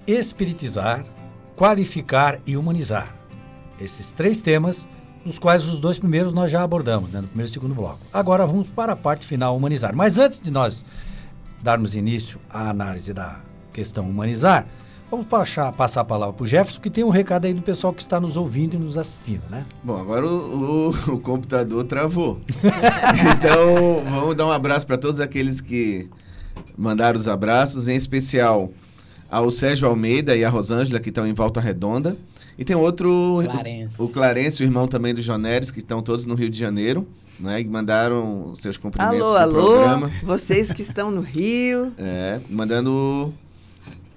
espiritizar, 0.07 1.03
qualificar 1.57 2.39
e 2.47 2.59
humanizar. 2.59 3.17
Esses 3.81 4.13
três 4.13 4.43
temas, 4.43 4.87
nos 5.25 5.39
quais 5.39 5.65
os 5.65 5.81
dois 5.81 5.99
primeiros 5.99 6.33
nós 6.33 6.51
já 6.51 6.63
abordamos, 6.63 7.11
né, 7.11 7.21
no 7.21 7.29
primeiro 7.29 7.51
e 7.51 7.53
segundo 7.53 7.75
bloco. 7.75 8.01
Agora 8.13 8.47
vamos 8.47 8.69
para 8.69 8.93
a 8.93 8.97
parte 8.97 9.27
final, 9.27 9.57
humanizar. 9.57 9.95
Mas 9.95 10.19
antes 10.19 10.41
de 10.41 10.51
nós 10.51 10.85
darmos 11.63 11.95
início 11.95 12.39
à 12.51 12.69
análise 12.69 13.13
da 13.15 13.41
questão 13.73 14.09
humanizar, 14.09 14.67
vamos 15.11 15.27
passar, 15.27 15.73
passar 15.73 16.03
a 16.03 16.05
palavra 16.05 16.35
para 16.35 16.45
o 16.45 16.47
Jefferson, 16.47 16.81
que 16.81 16.91
tem 16.91 17.03
um 17.03 17.09
recado 17.09 17.47
aí 17.47 17.55
do 17.55 17.63
pessoal 17.63 17.93
que 17.93 18.03
está 18.03 18.21
nos 18.21 18.37
ouvindo 18.37 18.75
e 18.75 18.79
nos 18.79 18.99
assistindo, 18.99 19.43
né? 19.51 19.65
Bom, 19.83 19.99
agora 19.99 20.27
o, 20.27 20.91
o, 20.91 21.15
o 21.15 21.21
computador 21.21 21.85
travou. 21.85 22.41
então, 23.37 24.05
vamos 24.05 24.37
dar 24.37 24.47
um 24.47 24.53
abraço 24.53 24.87
para 24.87 24.99
todos 24.99 25.21
aqueles 25.21 25.61
que 25.61 26.09
mandaram 26.77 27.19
os 27.19 27.29
abraços, 27.29 27.89
em 27.89 27.97
especial 27.97 28.71
ao 29.31 29.51
Sérgio 29.51 29.89
Almeida 29.89 30.37
e 30.37 30.45
a 30.45 30.51
Rosângela, 30.51 31.01
que 31.01 31.09
estão 31.09 31.27
em 31.27 31.33
Volta 31.33 31.61
Redonda. 31.61 32.17
E 32.59 32.65
tem 32.65 32.77
outro, 32.77 33.41
Clarence. 33.45 33.95
O, 33.99 34.05
o 34.05 34.09
Clarence, 34.09 34.63
o 34.63 34.65
irmão 34.65 34.87
também 34.87 35.15
do 35.15 35.21
Joneres, 35.23 35.71
que 35.71 35.81
estão 35.81 36.03
todos 36.03 36.27
no 36.27 36.35
Rio 36.35 36.49
de 36.49 36.59
Janeiro, 36.59 37.07
né? 37.39 37.61
E 37.61 37.65
mandaram 37.65 38.51
os 38.51 38.59
seus 38.59 38.77
cumprimentos 38.77 39.21
Alô, 39.21 39.33
pro 39.33 39.43
alô, 39.43 39.73
programa. 39.73 40.11
vocês 40.23 40.73
que 40.73 40.83
estão 40.83 41.11
no 41.11 41.21
Rio. 41.21 41.93
É, 41.99 42.41
mandando 42.49 43.33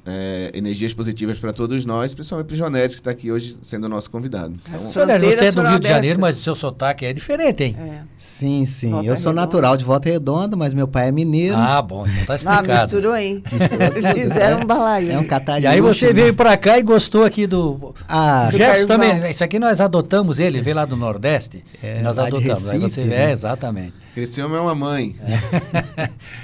é, 0.07 0.51
energias 0.53 0.93
positivas 0.93 1.37
para 1.37 1.51
todos 1.51 1.83
nós, 1.85 2.13
principalmente 2.13 2.47
para 2.47 2.53
o 2.53 2.57
Jonetes, 2.57 2.95
que 2.95 3.01
está 3.01 3.11
aqui 3.11 3.31
hoje 3.31 3.57
sendo 3.61 3.83
o 3.85 3.89
nosso 3.89 4.09
convidado. 4.09 4.55
Então, 4.65 4.79
As 4.79 4.93
Joneres, 4.93 5.35
você 5.35 5.45
é 5.45 5.51
do 5.51 5.61
Rio 5.61 5.79
de 5.79 5.87
Janeiro, 5.87 6.19
mas 6.19 6.37
o 6.37 6.41
seu 6.41 6.55
sotaque 6.55 7.05
é 7.05 7.11
diferente, 7.13 7.63
hein? 7.65 7.75
É. 7.77 7.99
Sim, 8.17 8.65
sim. 8.65 8.89
Volta 8.91 9.05
eu 9.07 9.15
sou 9.17 9.31
Redonda. 9.31 9.41
natural 9.41 9.77
de 9.77 9.83
Volta 9.85 10.09
Redonda, 10.09 10.55
mas 10.55 10.73
meu 10.73 10.87
pai 10.87 11.09
é 11.09 11.11
mineiro. 11.11 11.55
Ah, 11.57 11.81
bom, 11.81 12.05
então 12.07 12.25
tá 12.25 12.33
Ah, 12.33 12.35
explicado. 12.35 12.81
misturou 12.83 13.11
aí. 13.13 13.43
Misturou 13.51 13.89
tudo, 13.91 14.07
Fizeram 14.13 14.57
né? 14.59 14.63
um 14.63 14.67
balaio. 14.67 15.11
É 15.11 15.17
um 15.19 15.23
E 15.23 15.25
catarina. 15.25 15.69
aí 15.71 15.81
você 15.81 16.13
veio 16.13 16.33
pra 16.33 16.55
cá 16.55 16.79
e 16.79 16.81
gostou 16.83 17.25
aqui 17.25 17.45
do. 17.45 17.93
Ah, 18.07 18.45
O 18.47 18.51
Do 18.51 18.57
Jefferson 18.57 18.87
também, 18.87 19.29
isso 19.29 19.43
aqui 19.43 19.59
nós 19.59 19.81
adotamos 19.81 20.39
ele, 20.39 20.61
veio 20.61 20.75
lá 20.77 20.85
do 20.85 20.95
Nordeste. 20.95 21.63
É, 21.83 21.99
e 21.99 22.01
nós 22.01 22.17
adotamos. 22.17 22.69
aí 22.69 22.79
Recife, 22.79 23.01
você 23.01 23.01
né? 23.09 23.25
é, 23.25 23.31
exatamente. 23.31 23.93
Esse 24.15 24.41
homem 24.41 24.57
é 24.57 24.61
uma 24.61 24.73
mãe. 24.73 25.15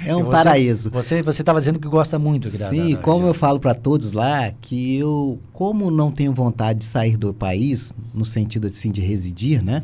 é 0.06 0.10
E 0.10 0.14
um 0.14 0.22
você- 0.24 0.30
paraíso. 0.30 0.90
Você 0.90 1.22
você 1.22 1.42
estava 1.42 1.58
dizendo 1.58 1.78
que 1.78 1.88
gosta 1.88 2.18
muito 2.18 2.48
da- 2.56 2.68
Sim, 2.70 2.90
da- 2.92 2.96
da 2.96 3.02
como 3.02 3.22
eu 3.26 3.32
região. 3.32 3.34
Falo 3.54 3.60
para 3.60 3.74
todos 3.74 4.12
lá, 4.12 4.52
que 4.60 4.96
eu, 4.96 5.38
como 5.52 5.90
não 5.90 6.10
tenho 6.10 6.32
vontade 6.32 6.80
de 6.80 6.84
sair 6.84 7.16
do 7.16 7.32
país, 7.32 7.94
no 8.12 8.24
sentido 8.24 8.66
assim, 8.66 8.90
de 8.90 9.00
residir, 9.00 9.62
né? 9.62 9.82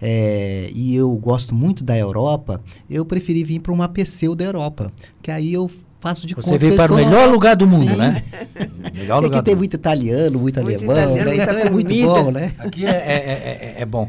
É, 0.00 0.70
e 0.74 0.94
eu 0.94 1.10
gosto 1.12 1.54
muito 1.54 1.82
da 1.84 1.96
Europa, 1.96 2.60
eu 2.90 3.04
preferi 3.04 3.42
vir 3.44 3.60
para 3.60 3.72
uma 3.72 3.88
PCU 3.88 4.34
da 4.34 4.44
Europa, 4.44 4.92
que 5.22 5.30
aí 5.30 5.52
eu 5.52 5.70
faço 6.00 6.26
de 6.26 6.34
Você 6.34 6.42
conta 6.42 6.58
veio 6.58 6.72
que 6.74 6.80
eu 6.80 6.84
para 6.86 6.92
o 6.92 6.96
melhor 6.96 7.26
na- 7.26 7.32
lugar 7.32 7.56
do 7.56 7.66
mundo, 7.66 7.88
Sim. 7.92 7.96
né? 7.96 8.22
Melhor 8.94 9.16
Porque 9.16 9.26
lugar 9.26 9.38
aqui 9.38 9.44
tem 9.46 9.54
do 9.54 9.56
mundo. 9.56 9.58
muito 9.58 9.74
italiano, 9.74 10.38
muito, 10.38 10.60
Muito 10.62 10.90
alemão, 10.90 11.16
italiano, 11.16 11.30
né? 11.36 11.42
então 11.42 11.58
é 11.58 11.70
muito 11.70 11.86
comida. 11.88 12.06
bom, 12.06 12.30
né? 12.30 12.52
Aqui 12.58 12.84
é, 12.86 12.90
é- 12.90 12.94
é- 12.94 13.74
é- 13.78 13.82
é 13.82 13.84
bom. 13.86 14.08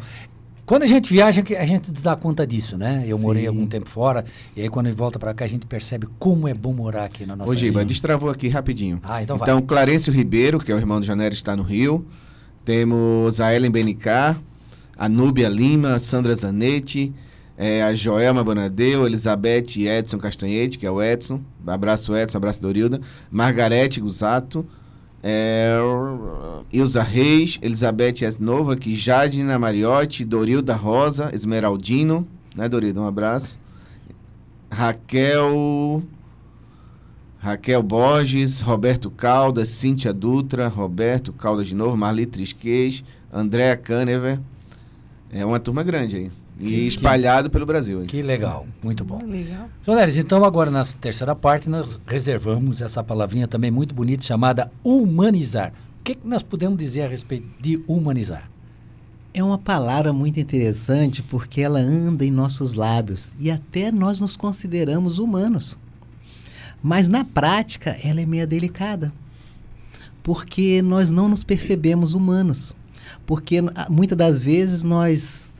Quando 0.65 0.81
a 0.81 0.87
gente 0.87 1.13
viaja, 1.13 1.43
a 1.59 1.65
gente 1.65 1.91
dá 1.91 2.15
conta 2.15 2.45
disso, 2.45 2.75
né? 2.75 3.03
Eu 3.07 3.19
morei 3.19 3.43
Sim. 3.43 3.49
algum 3.49 3.67
tempo 3.67 3.87
fora, 3.87 4.25
e 4.55 4.61
aí 4.61 4.69
quando 4.69 4.87
a 4.87 4.89
gente 4.89 4.97
volta 4.97 5.19
para 5.19 5.33
cá, 5.33 5.45
a 5.45 5.47
gente 5.47 5.67
percebe 5.67 6.07
como 6.17 6.47
é 6.47 6.53
bom 6.55 6.73
morar 6.73 7.05
aqui 7.05 7.23
na 7.25 7.35
nossa 7.35 7.51
Ô, 7.51 7.55
Giba, 7.55 7.85
destravou 7.85 8.31
aqui 8.31 8.47
rapidinho. 8.47 8.99
Ah, 9.03 9.21
então 9.21 9.37
vai. 9.37 9.47
Então, 9.47 9.61
Clarencio 9.61 10.11
Ribeiro, 10.11 10.59
que 10.59 10.71
é 10.71 10.75
o 10.75 10.77
irmão 10.77 10.99
do 10.99 11.05
Janeiro, 11.05 11.35
está 11.35 11.55
no 11.55 11.61
Rio. 11.61 12.05
Temos 12.63 13.39
a 13.39 13.53
Ellen 13.53 13.69
Benicar, 13.69 14.41
a 14.97 15.07
Núbia 15.07 15.47
Lima, 15.47 15.93
a 15.93 15.99
Sandra 15.99 16.33
Zanetti, 16.33 17.13
eh, 17.55 17.83
a 17.83 17.93
Joelma 17.93 18.43
Bonadeu, 18.43 19.05
Elizabeth 19.05 19.77
e 19.77 19.87
Edson 19.87 20.17
Castanhete, 20.17 20.79
que 20.79 20.85
é 20.87 20.89
o 20.89 21.01
Edson. 21.01 21.41
Abraço, 21.67 22.15
Edson, 22.15 22.39
abraço, 22.39 22.59
Dorilda. 22.59 22.99
Margarete 23.29 24.01
Gusato. 24.01 24.65
É, 25.27 25.75
Ilza 26.71 27.01
Reis, 27.01 27.57
Elizabeth 27.59 28.21
Esnova, 28.21 28.75
que 28.75 28.93
Jadina 28.93 29.57
Mariotti, 29.57 30.23
Dorilda 30.23 30.75
Rosa, 30.75 31.31
Esmeraldino, 31.33 32.27
né, 32.55 32.69
Dorilda? 32.69 33.01
Um 33.01 33.07
abraço. 33.07 33.59
Raquel. 34.69 36.03
Raquel 37.39 37.81
Borges, 37.81 38.61
Roberto 38.61 39.09
Caldas, 39.09 39.69
Cíntia 39.69 40.13
Dutra, 40.13 40.67
Roberto 40.67 41.33
Caldas 41.33 41.67
de 41.67 41.75
novo, 41.75 41.97
Marli 41.97 42.27
Trisquez, 42.27 43.03
Andréa 43.33 43.75
Canever. 43.75 44.39
É 45.31 45.43
uma 45.43 45.59
turma 45.59 45.81
grande 45.81 46.15
aí. 46.17 46.31
E 46.59 46.63
Que- 46.69 46.87
espalhado 46.87 47.49
pelo 47.49 47.65
Brasil. 47.65 48.05
Que 48.05 48.21
legal, 48.21 48.65
muito 48.83 49.03
bom. 49.03 49.21
Legal. 49.25 49.67
Jonelis, 49.85 50.15
então 50.17 50.43
agora 50.45 50.71
na 50.71 50.85
terceira 50.85 51.35
parte 51.35 51.69
nós 51.69 51.99
reservamos 52.07 52.81
essa 52.81 53.03
palavrinha 53.03 53.47
também 53.47 53.69
muito 53.69 53.93
bonita 53.93 54.23
chamada 54.23 54.71
humanizar. 54.83 55.73
O 55.99 56.03
que, 56.03 56.15
que 56.15 56.27
nós 56.27 56.43
podemos 56.43 56.77
dizer 56.77 57.01
a 57.03 57.07
respeito 57.09 57.47
de 57.59 57.81
humanizar? 57.87 58.49
É 59.33 59.43
uma 59.43 59.57
palavra 59.57 60.13
muito 60.13 60.39
interessante 60.39 61.21
porque 61.21 61.59
ela 61.59 61.79
anda 61.79 62.23
em 62.23 62.31
nossos 62.31 62.73
lábios 62.73 63.33
e 63.37 63.51
até 63.51 63.91
nós 63.91 64.21
nos 64.21 64.37
consideramos 64.37 65.19
humanos. 65.19 65.77
Mas 66.81 67.09
na 67.09 67.25
prática 67.25 67.97
ela 68.01 68.21
é 68.21 68.25
meio 68.25 68.47
delicada. 68.47 69.11
Porque 70.23 70.81
nós 70.81 71.09
não 71.11 71.27
nos 71.27 71.43
percebemos 71.43 72.13
humanos. 72.13 72.73
Porque 73.25 73.59
muitas 73.89 74.17
das 74.17 74.39
vezes 74.39 74.83
nós 74.83 75.51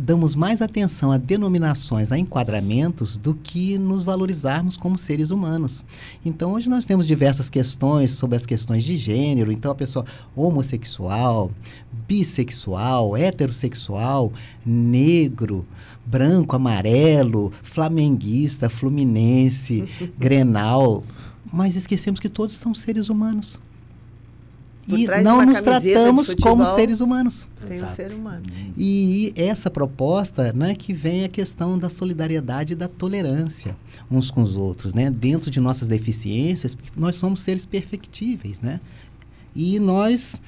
damos 0.00 0.34
mais 0.34 0.62
atenção 0.62 1.12
a 1.12 1.18
denominações, 1.18 2.10
a 2.10 2.18
enquadramentos, 2.18 3.18
do 3.18 3.34
que 3.34 3.76
nos 3.76 4.02
valorizarmos 4.02 4.76
como 4.76 4.96
seres 4.96 5.30
humanos. 5.30 5.84
Então, 6.24 6.52
hoje 6.52 6.68
nós 6.68 6.86
temos 6.86 7.06
diversas 7.06 7.50
questões 7.50 8.12
sobre 8.12 8.36
as 8.36 8.46
questões 8.46 8.82
de 8.82 8.96
gênero. 8.96 9.52
Então, 9.52 9.70
a 9.70 9.74
pessoa 9.74 10.06
homossexual, 10.34 11.50
bissexual, 12.08 13.14
heterossexual, 13.14 14.32
negro, 14.64 15.66
branco, 16.06 16.56
amarelo, 16.56 17.52
flamenguista, 17.62 18.70
fluminense, 18.70 19.84
grenal. 20.18 21.04
Mas 21.52 21.76
esquecemos 21.76 22.18
que 22.18 22.28
todos 22.28 22.56
são 22.56 22.74
seres 22.74 23.10
humanos. 23.10 23.60
E 24.88 25.06
não 25.22 25.44
nos 25.44 25.60
tratamos 25.60 26.34
como 26.34 26.64
seres 26.64 27.00
humanos. 27.00 27.48
Tem 27.66 27.82
o 27.82 27.88
ser 27.88 28.12
humano. 28.12 28.42
E 28.76 29.32
essa 29.36 29.70
proposta, 29.70 30.52
né, 30.52 30.74
que 30.74 30.92
vem 30.92 31.24
a 31.24 31.28
questão 31.28 31.78
da 31.78 31.88
solidariedade 31.88 32.72
e 32.72 32.76
da 32.76 32.88
tolerância 32.88 33.76
uns 34.10 34.30
com 34.30 34.42
os 34.42 34.56
outros, 34.56 34.92
né, 34.92 35.10
dentro 35.10 35.50
de 35.50 35.60
nossas 35.60 35.86
deficiências, 35.86 36.74
porque 36.74 36.98
nós 36.98 37.16
somos 37.16 37.40
seres 37.40 37.64
perfectíveis, 37.64 38.60
né? 38.60 38.80
E 39.54 39.78
nós 39.78 40.40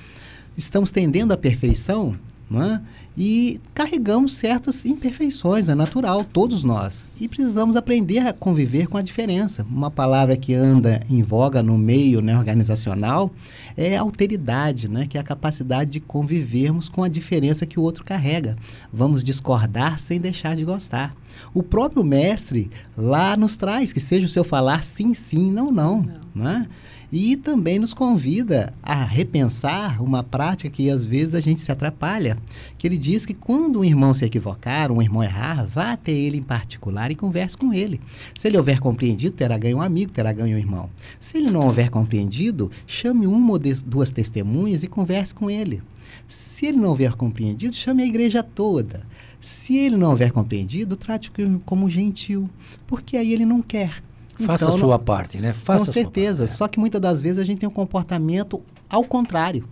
estamos 0.56 0.90
tendendo 0.90 1.32
à 1.32 1.36
perfeição, 1.36 2.16
não 2.50 2.62
é? 2.62 2.80
E 3.16 3.60
carregamos 3.74 4.32
certas 4.32 4.86
imperfeições, 4.86 5.68
é 5.68 5.74
natural, 5.74 6.24
todos 6.24 6.64
nós. 6.64 7.10
E 7.20 7.28
precisamos 7.28 7.76
aprender 7.76 8.20
a 8.20 8.32
conviver 8.32 8.86
com 8.86 8.96
a 8.96 9.02
diferença. 9.02 9.66
Uma 9.70 9.90
palavra 9.90 10.36
que 10.36 10.54
anda 10.54 11.02
em 11.10 11.22
voga 11.22 11.62
no 11.62 11.76
meio 11.76 12.22
né, 12.22 12.36
organizacional 12.36 13.30
é 13.76 13.96
alteridade, 13.96 14.88
né, 14.88 15.06
que 15.06 15.18
é 15.18 15.20
a 15.20 15.24
capacidade 15.24 15.90
de 15.90 16.00
convivermos 16.00 16.88
com 16.88 17.04
a 17.04 17.08
diferença 17.08 17.66
que 17.66 17.78
o 17.78 17.82
outro 17.82 18.02
carrega. 18.02 18.56
Vamos 18.90 19.22
discordar 19.22 19.98
sem 19.98 20.18
deixar 20.18 20.56
de 20.56 20.64
gostar. 20.64 21.14
O 21.52 21.62
próprio 21.62 22.02
mestre 22.02 22.70
lá 22.96 23.36
nos 23.36 23.56
traz 23.56 23.92
que 23.92 24.00
seja 24.00 24.24
o 24.24 24.28
seu 24.28 24.44
falar 24.44 24.82
sim, 24.82 25.12
sim, 25.12 25.50
não, 25.50 25.70
não. 25.70 26.02
Não. 26.34 26.44
né? 26.44 26.66
E 27.12 27.36
também 27.36 27.78
nos 27.78 27.92
convida 27.92 28.72
a 28.82 29.04
repensar 29.04 30.02
uma 30.02 30.22
prática 30.22 30.70
que 30.70 30.88
às 30.88 31.04
vezes 31.04 31.34
a 31.34 31.40
gente 31.40 31.60
se 31.60 31.70
atrapalha. 31.70 32.38
Que 32.78 32.86
ele 32.86 32.96
diz 32.96 33.26
que 33.26 33.34
quando 33.34 33.80
um 33.80 33.84
irmão 33.84 34.14
se 34.14 34.24
equivocar, 34.24 34.90
um 34.90 35.02
irmão 35.02 35.22
errar, 35.22 35.66
vá 35.66 35.92
até 35.92 36.10
ele 36.10 36.38
em 36.38 36.42
particular 36.42 37.10
e 37.10 37.14
converse 37.14 37.54
com 37.54 37.74
ele. 37.74 38.00
Se 38.34 38.48
ele 38.48 38.56
houver 38.56 38.80
compreendido, 38.80 39.36
terá 39.36 39.58
ganho 39.58 39.76
um 39.76 39.82
amigo, 39.82 40.10
terá 40.10 40.32
ganho 40.32 40.56
um 40.56 40.58
irmão. 40.58 40.88
Se 41.20 41.36
ele 41.36 41.50
não 41.50 41.66
houver 41.66 41.90
compreendido, 41.90 42.70
chame 42.86 43.26
uma 43.26 43.52
ou 43.52 43.60
duas 43.84 44.10
testemunhas 44.10 44.82
e 44.82 44.88
converse 44.88 45.34
com 45.34 45.50
ele. 45.50 45.82
Se 46.26 46.64
ele 46.64 46.78
não 46.78 46.88
houver 46.88 47.12
compreendido, 47.12 47.74
chame 47.74 48.02
a 48.02 48.06
igreja 48.06 48.42
toda. 48.42 49.06
Se 49.38 49.76
ele 49.76 49.96
não 49.96 50.10
houver 50.10 50.32
compreendido, 50.32 50.96
trate-o 50.96 51.60
como 51.66 51.90
gentil, 51.90 52.48
porque 52.86 53.18
aí 53.18 53.34
ele 53.34 53.44
não 53.44 53.60
quer. 53.60 54.02
Faça 54.40 54.64
Então, 54.64 54.76
a 54.76 54.78
sua 54.78 54.98
não- 54.98 55.04
parte, 55.04 55.38
né? 55.38 55.52
Faça 55.52 55.78
com 55.78 55.82
a 55.82 55.84
sua 55.86 55.94
certeza. 55.94 56.38
parte, 56.44 56.52
é. 56.52 56.56
Só 56.56 56.68
que 56.68 56.78
muitas 56.80 57.00
das 57.00 57.20
vezes 57.20 57.38
a 57.38 57.44
gente 57.44 57.58
tem 57.60 57.68
um 57.68 57.72
comportamento 57.72 58.60
ao 58.88 59.04
contrário. 59.04 59.66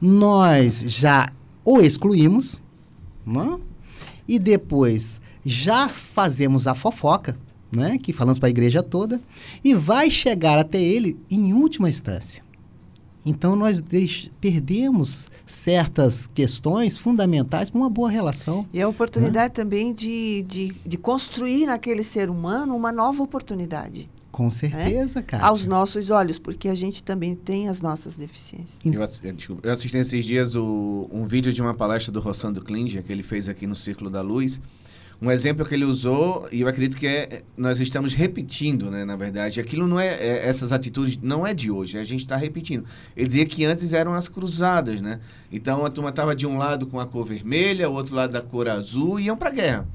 Nós 0.00 0.84
já 0.86 1.32
o 1.64 1.80
excluímos, 1.80 2.60
não? 3.26 3.60
e 4.26 4.38
depois 4.38 5.20
já 5.44 5.88
fazemos 5.88 6.66
a 6.66 6.74
fofoca, 6.74 7.36
né? 7.72 7.98
que 7.98 8.12
falamos 8.12 8.38
para 8.38 8.48
a 8.48 8.50
igreja 8.50 8.82
toda, 8.82 9.20
e 9.64 9.74
vai 9.74 10.10
chegar 10.10 10.58
até 10.58 10.80
ele 10.80 11.18
em 11.30 11.52
última 11.52 11.88
instância. 11.88 12.42
Então 13.28 13.54
nós 13.54 13.80
deix- 13.80 14.30
perdemos 14.40 15.28
certas 15.46 16.26
questões 16.32 16.96
fundamentais 16.96 17.68
para 17.68 17.78
uma 17.78 17.90
boa 17.90 18.10
relação. 18.10 18.66
E 18.72 18.80
a 18.80 18.88
oportunidade 18.88 19.52
também 19.52 19.92
de, 19.92 20.42
de, 20.48 20.74
de 20.86 20.96
construir 20.96 21.66
naquele 21.66 22.02
ser 22.02 22.30
humano 22.30 22.74
uma 22.74 22.90
nova 22.90 23.22
oportunidade. 23.22 24.08
Com 24.32 24.48
certeza, 24.50 25.20
cara. 25.20 25.44
Aos 25.46 25.66
nossos 25.66 26.10
olhos, 26.10 26.38
porque 26.38 26.68
a 26.68 26.74
gente 26.74 27.02
também 27.02 27.34
tem 27.34 27.68
as 27.68 27.82
nossas 27.82 28.16
deficiências. 28.16 28.78
Eu, 28.84 29.02
eh, 29.02 29.32
desculpa, 29.32 29.66
eu 29.66 29.72
assisti 29.72 29.96
esses 29.96 30.24
dias 30.24 30.54
o- 30.54 31.08
um 31.12 31.26
vídeo 31.26 31.52
de 31.52 31.60
uma 31.60 31.74
palestra 31.74 32.12
do 32.12 32.20
Rossando 32.20 32.62
Klinger 32.62 33.02
que 33.02 33.10
ele 33.12 33.22
fez 33.24 33.48
aqui 33.48 33.66
no 33.66 33.74
Círculo 33.74 34.08
da 34.10 34.22
Luz. 34.22 34.60
Um 35.20 35.32
exemplo 35.32 35.66
que 35.66 35.74
ele 35.74 35.84
usou, 35.84 36.48
e 36.52 36.60
eu 36.60 36.68
acredito 36.68 36.96
que 36.96 37.04
é, 37.04 37.42
nós 37.56 37.80
estamos 37.80 38.14
repetindo, 38.14 38.88
né, 38.88 39.04
na 39.04 39.16
verdade. 39.16 39.60
Aquilo 39.60 39.84
não 39.88 39.98
é, 39.98 40.14
é- 40.14 40.46
essas 40.48 40.72
atitudes 40.72 41.18
não 41.20 41.44
é 41.44 41.52
de 41.52 41.72
hoje, 41.72 41.98
a 41.98 42.04
gente 42.04 42.20
está 42.20 42.36
repetindo. 42.36 42.84
Ele 43.16 43.26
dizia 43.26 43.44
que 43.44 43.64
antes 43.64 43.92
eram 43.92 44.12
as 44.12 44.28
cruzadas, 44.28 45.00
né? 45.00 45.18
Então 45.50 45.84
a 45.84 45.90
turma 45.90 46.10
estava 46.10 46.36
de 46.36 46.46
um 46.46 46.56
lado 46.56 46.86
com 46.86 47.00
a 47.00 47.06
cor 47.06 47.24
vermelha, 47.26 47.90
o 47.90 47.94
outro 47.94 48.14
lado 48.14 48.32
da 48.32 48.40
cor 48.40 48.68
azul 48.68 49.18
e 49.18 49.24
iam 49.24 49.36
para 49.36 49.48
a 49.48 49.52
guerra. 49.52 49.88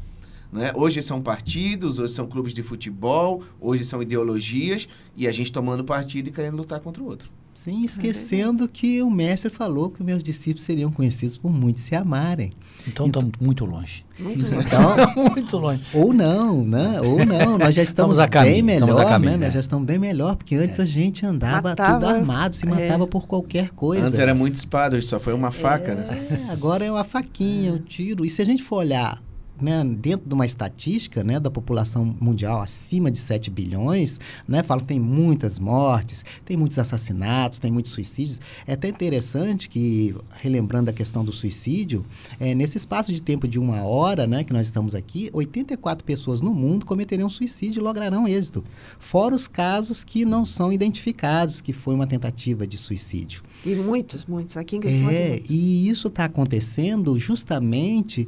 Né? 0.51 0.71
Hoje 0.75 1.01
são 1.01 1.21
partidos, 1.21 1.99
hoje 1.99 2.13
são 2.13 2.27
clubes 2.27 2.53
de 2.53 2.61
futebol, 2.61 3.43
hoje 3.61 3.85
são 3.85 4.01
ideologias, 4.01 4.89
e 5.15 5.25
a 5.25 5.31
gente 5.31 5.51
tomando 5.53 5.85
partido 5.85 6.27
e 6.27 6.31
querendo 6.31 6.57
lutar 6.57 6.81
contra 6.81 7.01
o 7.01 7.05
outro. 7.07 7.29
Sim, 7.63 7.85
esquecendo 7.85 8.67
que 8.67 9.01
o 9.01 9.09
mestre 9.09 9.49
falou 9.49 9.89
que 9.89 10.03
meus 10.03 10.21
discípulos 10.21 10.63
seriam 10.63 10.91
conhecidos 10.91 11.37
por 11.37 11.49
muitos 11.49 11.83
se 11.83 11.95
amarem. 11.95 12.51
Então 12.85 13.05
estamos 13.07 13.31
muito 13.39 13.63
longe. 13.63 14.03
Muito 14.19 14.45
bom. 14.45 14.59
Então, 14.59 15.23
muito 15.31 15.57
longe. 15.57 15.81
ou 15.93 16.13
não, 16.13 16.61
né? 16.65 16.99
Ou 16.99 17.25
não, 17.25 17.57
nós 17.57 17.73
já 17.73 17.81
estamos 17.81 18.17
Estamos 18.17 18.19
a 18.19 18.27
caminho, 18.27 18.55
bem 18.55 18.63
melhor, 18.63 18.89
estamos 18.89 19.01
a 19.01 19.09
caminho, 19.09 19.31
né? 19.31 19.37
né? 19.37 19.45
Nós 19.45 19.53
já 19.53 19.59
estamos 19.61 19.85
bem 19.85 19.97
melhor, 19.97 20.35
porque 20.35 20.55
antes 20.55 20.77
a 20.77 20.85
gente 20.85 21.25
andava 21.25 21.69
Matava, 21.69 21.93
tudo 21.93 22.07
armado, 22.07 22.57
se 22.57 22.65
é. 22.65 22.69
matava 22.69 23.07
por 23.07 23.27
qualquer 23.27 23.69
coisa. 23.69 24.07
Antes 24.07 24.19
era 24.19 24.35
muito 24.35 24.55
espada, 24.55 24.97
hoje 24.97 25.07
só 25.07 25.17
foi 25.17 25.33
uma 25.33 25.51
faca, 25.51 25.95
né? 25.95 26.45
É, 26.49 26.51
agora 26.51 26.83
é 26.83 26.91
uma 26.91 27.05
faquinha, 27.05 27.71
um 27.71 27.79
tiro. 27.79 28.25
E 28.25 28.29
se 28.29 28.41
a 28.41 28.45
gente 28.45 28.61
for 28.61 28.79
olhar 28.79 29.23
né, 29.61 29.83
dentro 29.83 30.27
de 30.27 30.33
uma 30.33 30.45
estatística 30.45 31.23
né, 31.23 31.39
da 31.39 31.49
população 31.49 32.15
mundial 32.19 32.61
acima 32.61 33.09
de 33.09 33.17
7 33.17 33.49
bilhões, 33.49 34.19
né, 34.47 34.63
fala 34.63 34.81
que 34.81 34.87
tem 34.87 34.99
muitas 34.99 35.59
mortes, 35.59 36.23
tem 36.43 36.57
muitos 36.57 36.79
assassinatos, 36.79 37.59
tem 37.59 37.71
muitos 37.71 37.91
suicídios. 37.91 38.41
É 38.67 38.73
até 38.73 38.87
interessante 38.87 39.69
que, 39.69 40.15
relembrando 40.41 40.89
a 40.89 40.93
questão 40.93 41.23
do 41.23 41.31
suicídio, 41.31 42.05
é, 42.39 42.53
nesse 42.53 42.77
espaço 42.77 43.13
de 43.13 43.21
tempo 43.21 43.47
de 43.47 43.59
uma 43.59 43.83
hora 43.83 44.27
né, 44.27 44.43
que 44.43 44.53
nós 44.53 44.65
estamos 44.65 44.95
aqui, 44.95 45.29
84 45.33 46.03
pessoas 46.05 46.41
no 46.41 46.53
mundo 46.53 46.85
cometeriam 46.85 47.29
suicídio 47.29 47.79
e 47.79 47.83
lograrão 47.83 48.27
êxito. 48.27 48.63
Fora 48.99 49.35
os 49.35 49.47
casos 49.47 50.03
que 50.03 50.25
não 50.25 50.45
são 50.45 50.73
identificados, 50.73 51.61
que 51.61 51.73
foi 51.73 51.93
uma 51.95 52.07
tentativa 52.07 52.65
de 52.67 52.77
suicídio. 52.77 53.43
E 53.65 53.75
muitos, 53.75 54.25
muitos. 54.25 54.57
Aqui 54.57 54.75
em 54.75 54.79
Criciúma 54.79 55.13
É, 55.13 55.29
muitos. 55.29 55.49
e 55.49 55.87
isso 55.87 56.07
está 56.07 56.25
acontecendo 56.25 57.17
justamente 57.17 58.27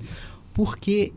porque 0.56 1.12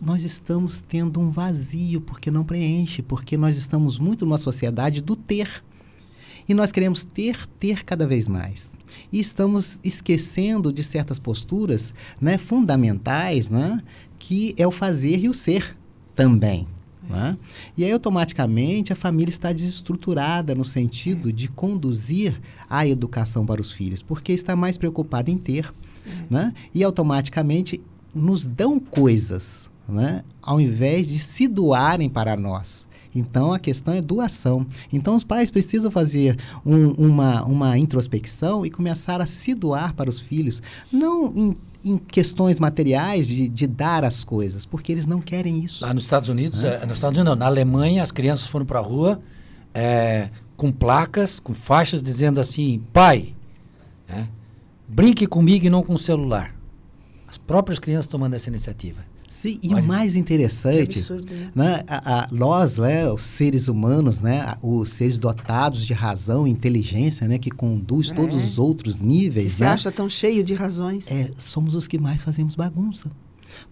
nós 0.00 0.22
estamos 0.22 0.80
tendo 0.80 1.20
um 1.20 1.28
vazio, 1.28 2.00
porque 2.00 2.30
não 2.30 2.44
preenche, 2.44 3.02
porque 3.02 3.36
nós 3.36 3.56
estamos 3.56 3.98
muito 3.98 4.24
numa 4.24 4.38
sociedade 4.38 5.02
do 5.02 5.16
ter. 5.16 5.62
E 6.48 6.54
nós 6.54 6.70
queremos 6.70 7.02
ter, 7.02 7.46
ter 7.58 7.84
cada 7.84 8.06
vez 8.06 8.28
mais. 8.28 8.78
E 9.12 9.18
estamos 9.18 9.80
esquecendo 9.82 10.72
de 10.72 10.84
certas 10.84 11.18
posturas 11.18 11.92
né, 12.20 12.38
fundamentais, 12.38 13.50
né, 13.50 13.82
que 14.20 14.54
é 14.56 14.64
o 14.64 14.70
fazer 14.70 15.18
e 15.18 15.28
o 15.28 15.34
ser 15.34 15.76
também. 16.14 16.68
né? 17.08 17.36
E 17.76 17.84
aí, 17.84 17.90
automaticamente, 17.90 18.92
a 18.92 18.96
família 18.96 19.30
está 19.30 19.52
desestruturada 19.52 20.54
no 20.54 20.64
sentido 20.64 21.32
de 21.32 21.48
conduzir 21.48 22.40
a 22.68 22.86
educação 22.86 23.44
para 23.44 23.60
os 23.60 23.72
filhos, 23.72 24.00
porque 24.00 24.32
está 24.32 24.54
mais 24.54 24.78
preocupada 24.78 25.28
em 25.28 25.36
ter. 25.36 25.74
Né? 26.30 26.54
E 26.72 26.82
automaticamente 26.82 27.80
nos 28.14 28.46
dão 28.46 28.78
coisas, 28.80 29.68
né? 29.88 30.22
ao 30.42 30.60
invés 30.60 31.06
de 31.08 31.18
se 31.18 31.46
doarem 31.48 32.08
para 32.08 32.36
nós. 32.36 32.88
Então 33.14 33.52
a 33.52 33.58
questão 33.58 33.92
é 33.94 34.00
doação. 34.00 34.64
Então 34.92 35.16
os 35.16 35.24
pais 35.24 35.50
precisam 35.50 35.90
fazer 35.90 36.38
um- 36.64 36.92
uma, 36.92 37.44
uma 37.44 37.76
introspecção 37.78 38.64
e 38.64 38.70
começar 38.70 39.20
a 39.20 39.26
se 39.26 39.52
doar 39.54 39.94
para 39.94 40.08
os 40.08 40.20
filhos, 40.20 40.62
não 40.92 41.26
em, 41.36 41.56
em 41.84 41.98
questões 41.98 42.60
materiais 42.60 43.26
de, 43.26 43.48
de 43.48 43.66
dar 43.66 44.04
as 44.04 44.22
coisas, 44.22 44.64
porque 44.64 44.92
eles 44.92 45.06
não 45.06 45.20
querem 45.20 45.58
isso. 45.64 45.84
Lá 45.84 45.92
nos 45.92 46.04
Estados 46.04 46.28
Unidos, 46.28 46.62
é, 46.62 46.86
nos 46.86 46.98
Estados 46.98 47.18
Unidos 47.18 47.24
não, 47.24 47.34
na 47.36 47.46
Alemanha, 47.46 48.00
as 48.02 48.12
crianças 48.12 48.46
foram 48.46 48.64
para 48.64 48.78
a 48.78 48.82
rua 48.82 49.20
é, 49.74 50.30
com 50.56 50.70
placas, 50.70 51.40
com 51.40 51.52
faixas 51.52 52.00
dizendo 52.00 52.38
assim, 52.38 52.80
pai, 52.92 53.34
né, 54.08 54.28
brinque 54.86 55.26
comigo 55.26 55.66
e 55.66 55.70
não 55.70 55.82
com 55.82 55.94
o 55.94 55.98
celular. 55.98 56.54
As 57.50 57.52
próprias 57.52 57.80
crianças 57.80 58.06
tomando 58.06 58.34
essa 58.34 58.48
iniciativa. 58.48 59.00
Sim, 59.28 59.58
e 59.60 59.74
Olha, 59.74 59.82
o 59.82 59.86
mais 59.86 60.12
Que 60.12 60.20
interessante, 60.20 60.98
absurdo, 61.00 61.34
né? 61.34 61.50
né, 61.52 61.82
a, 61.88 62.20
a- 62.22 62.28
nós, 62.30 62.76
né, 62.78 63.10
os 63.10 63.22
seres 63.24 63.66
humanos, 63.66 64.20
né, 64.20 64.54
os 64.62 64.90
seres 64.90 65.18
dotados 65.18 65.84
de 65.84 65.92
razão 65.92 66.46
e 66.46 66.50
inteligência, 66.50 67.26
né, 67.26 67.38
que 67.38 67.50
conduz 67.50 68.10
É. 68.12 68.14
todos 68.14 68.36
os 68.44 68.56
outros 68.56 68.96
Que 69.00 69.04
níveis, 69.06 69.54
se 69.54 69.62
né, 69.64 69.68
acha 69.70 69.90
tão 69.90 70.08
cheio 70.08 70.44
de 70.44 70.54
razões. 70.54 71.10
é, 71.10 71.32
somos 71.38 71.74
os 71.74 71.88
que 71.88 71.98
mais 71.98 72.22
fazemos 72.22 72.54
bagunça. 72.54 73.10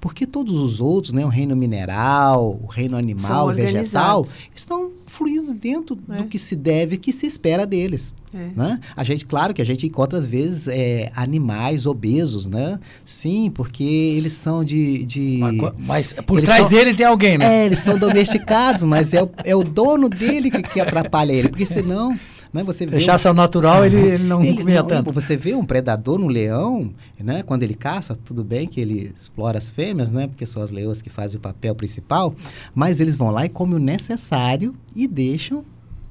Porque 0.01 0.27
todos 0.27 0.59
os 0.59 0.81
outros, 0.81 1.13
né, 1.13 1.25
o 1.25 1.29
reino 1.29 1.55
mineral, 1.57 2.61
o 2.63 2.67
reino 2.67 2.91
São 2.93 2.99
animal, 2.99 3.55
vegetal, 3.55 4.27
estão 4.55 4.91
fluindo 5.07 5.53
dentro 5.55 5.99
É. 6.11 6.17
do 6.19 6.25
que 6.25 6.39
se 6.39 6.55
deve, 6.55 6.97
que 6.97 7.13
se 7.13 7.27
espera 7.27 7.67
deles. 7.67 8.15
É. 8.33 8.51
Né? 8.55 8.81
A 8.95 9.03
gente, 9.03 9.25
claro 9.25 9.55
que 9.55 9.63
a 9.63 9.65
gente 9.65 9.87
encontra 9.87 10.19
às 10.19 10.27
vezes 10.27 10.69
é, 10.69 11.11
animais 11.17 11.87
obesos, 11.87 12.47
né? 12.47 12.79
Sim, 13.05 13.51
porque 13.51 13.83
eles 13.83 14.35
são 14.35 14.63
de. 14.63 15.05
de... 15.07 15.39
Mas, 15.39 15.73
mas 15.79 16.13
por 16.27 16.39
Eles 16.39 16.49
trás 16.49 16.67
são- 16.67 16.71
dele 16.75 16.93
tem 16.93 17.07
alguém, 17.07 17.39
né? 17.39 17.63
É, 17.63 17.67
eles 17.67 17.79
são 17.79 17.99
domesticados, 17.99 18.83
mas 18.85 19.15
é 19.15 19.23
o, 19.23 19.31
é 19.45 19.57
o 19.57 19.65
dono 19.65 20.09
dele 20.11 20.51
que, 20.51 20.63
que 20.63 20.79
atrapalha 20.79 21.33
ele. 21.33 21.49
Porque 21.49 21.65
senão, 21.65 22.15
né, 22.53 22.63
você 22.63 22.87
vê. 22.87 22.97
um- 23.31 23.35
natural, 23.35 23.85
ele, 23.85 23.97
ele 23.97 24.25
não 24.25 24.43
ele- 24.43 24.59
comia 24.59 24.81
não, 24.83 24.89
tanto. 24.89 25.13
Você 25.13 25.37
vê 25.37 25.55
um 25.55 25.65
predador 25.65 26.19
no 26.19 26.29
leão, 26.29 26.93
né? 27.19 27.43
Quando 27.43 27.63
ele 27.63 27.75
caça, 27.75 28.17
tudo 28.17 28.43
bem 28.45 28.67
que 28.67 28.81
ele 28.81 29.13
explora 29.17 29.59
as 29.59 29.69
fêmeas, 29.69 30.11
né? 30.11 30.27
Porque 30.27 30.47
são 30.47 30.63
as 30.63 30.71
leoas 30.71 31.03
que 31.03 31.11
fazem 31.11 31.39
o 31.39 31.41
papel 31.41 31.75
principal. 31.75 32.35
Mas 32.75 33.01
eles 33.01 33.17
vão 33.17 33.31
lá 33.31 33.45
e 33.45 33.49
comem 33.49 33.75
o 33.77 33.79
necessário 33.79 34.75
e 34.95 35.07
deixam 35.07 35.65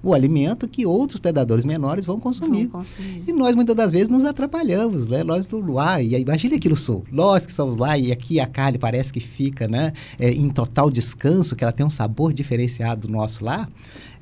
o 0.04 0.14
alimento 0.14 0.68
que 0.68 0.86
outros 0.86 1.20
predadores 1.20 1.66
menores 1.66 2.06
vão 2.06 2.20
consumir. 2.20 2.68
Vão 2.68 2.82
consumir. 2.82 3.24
E 3.28 3.34
nós 3.34 3.56
muitas 3.56 3.76
das 3.76 3.92
vezes 3.92 4.10
nos 4.10 4.24
atrapalhamos, 4.24 5.08
né? 5.08 5.24
Nós 5.24 5.48
do 5.48 5.60
lá, 5.74 6.02
e 6.02 6.16
aí, 6.16 6.22
imagine 6.22 6.56
aquilo 6.56 6.76
sul. 6.76 7.04
Nós 7.12 7.46
que 7.46 7.54
somos 7.54 7.76
lá 7.78 7.98
e 7.98 8.12
aqui 8.12 8.40
a 8.40 8.46
carne 8.46 8.78
parece 8.78 9.12
que 9.12 9.20
fica, 9.20 9.68
né? 9.68 9.92
é, 10.20 10.30
em 10.32 10.50
total 10.50 10.90
descanso, 10.92 11.56
que 11.56 11.64
ela 11.64 11.74
tem 11.74 11.86
um 11.86 11.90
sabor 11.90 12.32
diferenciado 12.32 13.08
do 13.08 13.12
nosso 13.12 13.44
lá. 13.44 13.68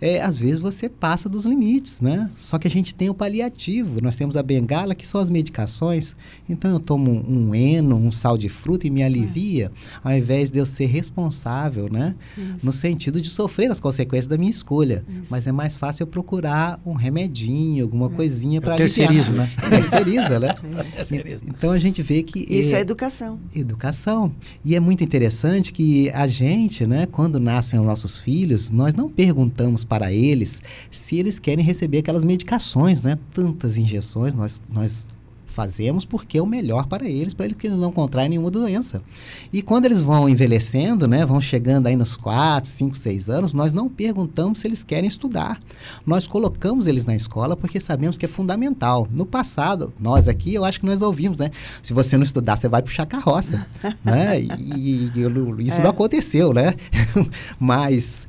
É, 0.02 0.22
às 0.22 0.38
vezes 0.38 0.60
você 0.60 0.90
passa 0.90 1.30
dos 1.30 1.46
limites, 1.46 2.02
né? 2.02 2.30
Só 2.36 2.58
que 2.58 2.68
a 2.68 2.72
gente 2.72 2.94
tem 2.94 3.10
o 3.10 3.14
paliativo, 3.14 4.02
nós 4.02 4.16
temos 4.16 4.36
a 4.36 4.44
bengala, 4.44 4.94
que 4.94 5.08
são 5.08 5.22
as 5.22 5.30
medicações. 5.30 6.16
Então 6.50 6.72
eu 6.72 6.80
tomo 6.80 7.12
um, 7.12 7.48
um 7.50 7.56
eno, 7.56 7.96
um 7.96 8.12
sal 8.12 8.38
de 8.38 8.50
fruta 8.50 8.88
e 8.88 8.90
me 8.90 9.04
alivia, 9.04 9.72
ao 10.04 10.14
invés 10.14 10.52
de 10.52 10.60
eu 10.60 10.66
ser 10.66 10.86
responsável, 10.86 11.90
né? 11.92 12.16
Isso. 12.38 12.66
No 12.66 12.74
sentido 12.74 13.22
de 13.22 13.30
sofrer 13.30 13.72
as 13.72 13.80
consequências 13.80 14.28
da 14.28 14.38
minha 14.38 14.52
escolha. 14.52 15.04
Isso. 15.08 15.28
Mas 15.32 15.48
é 15.48 15.52
mais 15.52 15.76
fácil 15.76 16.04
eu 16.04 16.08
procurar 16.08 16.80
um 16.86 16.94
remedinho, 16.94 17.84
alguma 17.86 18.10
coisinha 18.10 18.62
para 18.62 18.76
terceirizo, 18.76 19.32
né? 19.32 19.52
Terceiriza, 19.70 20.40
né? 20.40 20.54
Terceiriza. 20.96 21.42
Então 21.48 21.72
a 21.72 21.78
gente 21.78 22.02
vê 22.02 22.22
que 22.22 22.46
Isso 22.50 22.76
é 22.76 22.80
educação. 22.80 23.40
educação. 23.56 24.34
E 24.64 24.76
é 24.76 24.80
muito 24.80 25.04
interessante 25.04 25.72
que 25.72 26.10
a 26.12 26.28
gente, 26.28 26.86
né, 26.86 27.06
quando 27.06 27.40
nascem 27.40 27.80
os 27.80 27.86
nossos 27.86 28.18
filhos, 28.18 28.70
nós 28.70 28.94
não 28.94 29.10
perguntamos 29.10 29.85
para 29.86 30.12
eles 30.12 30.62
se 30.92 31.18
eles 31.18 31.40
querem 31.40 31.64
receber 31.64 32.00
aquelas 32.00 32.24
medicações, 32.24 33.02
né? 33.04 33.18
Tantas 33.34 33.78
injeções 33.78 34.34
nós, 34.34 34.62
nós 34.72 35.08
fazemos 35.48 36.04
porque 36.04 36.38
é 36.38 36.42
o 36.42 36.46
melhor 36.46 36.86
para 36.86 37.08
eles, 37.08 37.34
para 37.34 37.46
eles 37.46 37.56
que 37.58 37.68
eles 37.68 37.78
não 37.80 37.90
contraem 37.90 38.28
nenhuma 38.28 38.52
doença. 38.52 39.02
E 39.54 39.62
quando 39.62 39.86
eles 39.86 40.02
vão 40.02 40.28
envelhecendo, 40.28 41.08
né, 41.08 41.26
vão 41.26 41.40
chegando 41.40 41.88
aí 41.88 41.96
nos 41.96 42.18
4, 42.18 42.70
5, 42.70 42.98
6 42.98 43.30
anos, 43.30 43.54
nós 43.54 43.72
não 43.72 43.88
perguntamos 43.88 44.60
se 44.60 44.68
eles 44.68 44.84
querem 44.84 45.08
estudar. 45.08 45.58
Nós 46.06 46.28
colocamos 46.28 46.88
eles 46.88 47.06
na 47.06 47.16
escola 47.16 47.56
porque 47.56 47.80
sabemos 47.80 48.18
que 48.18 48.26
é 48.26 48.28
fundamental. 48.28 49.08
No 49.10 49.26
passado, 49.26 49.94
nós 49.98 50.28
aqui, 50.28 50.54
eu 50.54 50.66
acho 50.66 50.78
que 50.82 50.86
nós 50.86 51.02
ouvimos, 51.02 51.38
né? 51.38 51.50
Se 51.82 51.94
você 51.94 52.18
não 52.18 52.26
estudar, 52.26 52.58
você 52.58 52.68
vai 52.68 52.82
puxar 52.82 53.06
carroça, 53.06 53.66
né? 54.04 54.42
E, 54.42 55.10
e 55.16 55.22
eu- 55.22 55.62
isso 55.62 55.80
É. 55.80 55.84
não 55.86 55.90
aconteceu, 55.92 56.52
né? 56.54 56.74
Mas 57.58 58.28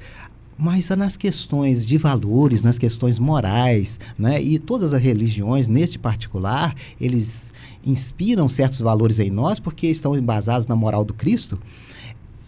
mas 0.58 0.88
nas 0.90 1.16
questões 1.16 1.86
de 1.86 1.98
valores, 1.98 2.62
nas 2.62 2.78
questões 2.78 3.18
morais, 3.18 4.00
né? 4.18 4.40
E 4.40 4.58
todas 4.58 4.94
as 4.94 5.00
religiões, 5.00 5.68
neste 5.68 5.98
particular, 5.98 6.74
eles 7.00 7.52
inspiram 7.84 8.48
certos 8.48 8.80
valores 8.80 9.18
em 9.18 9.30
nós 9.30 9.60
porque 9.60 9.86
estão 9.86 10.16
embasados 10.16 10.66
na 10.66 10.74
moral 10.74 11.04
do 11.04 11.14
Cristo. 11.14 11.58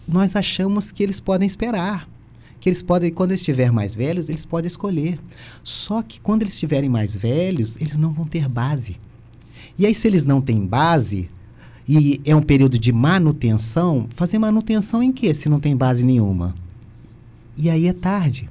Nós 0.07 0.35
achamos 0.35 0.91
que 0.91 1.03
eles 1.03 1.19
podem 1.19 1.47
esperar, 1.47 2.09
que 2.59 2.67
eles 2.67 2.81
podem, 2.81 3.11
quando 3.11 3.31
eles 3.31 3.41
estiverem 3.41 3.71
mais 3.71 3.93
velhos, 3.93 4.27
eles 4.27 4.45
podem 4.45 4.67
escolher. 4.67 5.19
Só 5.63 6.01
que 6.01 6.19
quando 6.19 6.41
eles 6.41 6.53
estiverem 6.53 6.89
mais 6.89 7.15
velhos, 7.15 7.79
eles 7.79 7.95
não 7.95 8.11
vão 8.11 8.25
ter 8.25 8.49
base. 8.49 8.97
E 9.77 9.85
aí, 9.85 9.95
se 9.95 10.07
eles 10.07 10.25
não 10.25 10.41
têm 10.41 10.65
base, 10.65 11.29
e 11.87 12.19
é 12.25 12.35
um 12.35 12.41
período 12.41 12.77
de 12.77 12.91
manutenção, 12.91 14.07
fazer 14.15 14.37
manutenção 14.37 15.01
em 15.01 15.11
quê, 15.11 15.33
se 15.33 15.47
não 15.47 15.59
tem 15.59 15.75
base 15.75 16.03
nenhuma? 16.03 16.53
E 17.59 17.69
aí 17.69 17.87
é 17.87 17.93
tarde. 17.93 18.49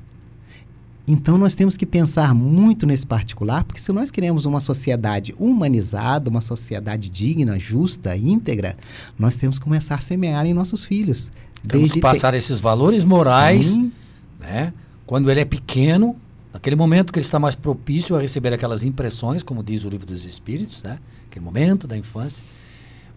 Então 1.07 1.39
nós 1.39 1.55
temos 1.55 1.79
que 1.79 1.87
pensar 1.87 2.35
muito 2.35 2.87
nesse 2.87 3.07
particular, 3.07 3.65
porque 3.65 3.81
se 3.81 3.91
nós 3.91 4.11
queremos 4.11 4.45
uma 4.45 4.61
sociedade 4.61 5.35
humanizada, 5.39 6.29
uma 6.29 6.43
sociedade 6.43 7.09
digna, 7.09 7.59
justa, 7.59 8.15
íntegra, 8.15 8.77
nós 9.19 9.35
temos 9.35 9.59
que 9.59 9.65
começar 9.65 9.95
a 9.95 10.01
semear 10.01 10.45
em 10.45 10.53
nossos 10.53 10.85
filhos. 10.85 11.33
Temos 11.67 11.93
que 11.93 12.01
passar 12.01 12.35
esses 12.35 12.61
valores 12.61 13.03
morais, 13.05 13.69
Sim, 13.69 13.91
né? 14.39 14.75
Quando 15.07 15.31
ele 15.31 15.41
é 15.41 15.47
pequeno, 15.47 16.15
naquele 16.53 16.77
momento 16.77 17.11
que 17.11 17.19
ele 17.19 17.25
está 17.25 17.39
mais 17.39 17.55
propício 17.55 18.15
a 18.15 18.21
receber 18.21 18.53
aquelas 18.53 18.85
impressões, 18.85 19.43
como 19.43 19.63
diz 19.63 19.87
o 19.87 19.89
livro 19.89 20.07
dos 20.07 20.27
Espíritos, 20.27 20.83
né? 20.83 20.99
Aquele 21.31 21.43
momento 21.43 21.87
da 21.87 21.97
infância. 21.97 22.45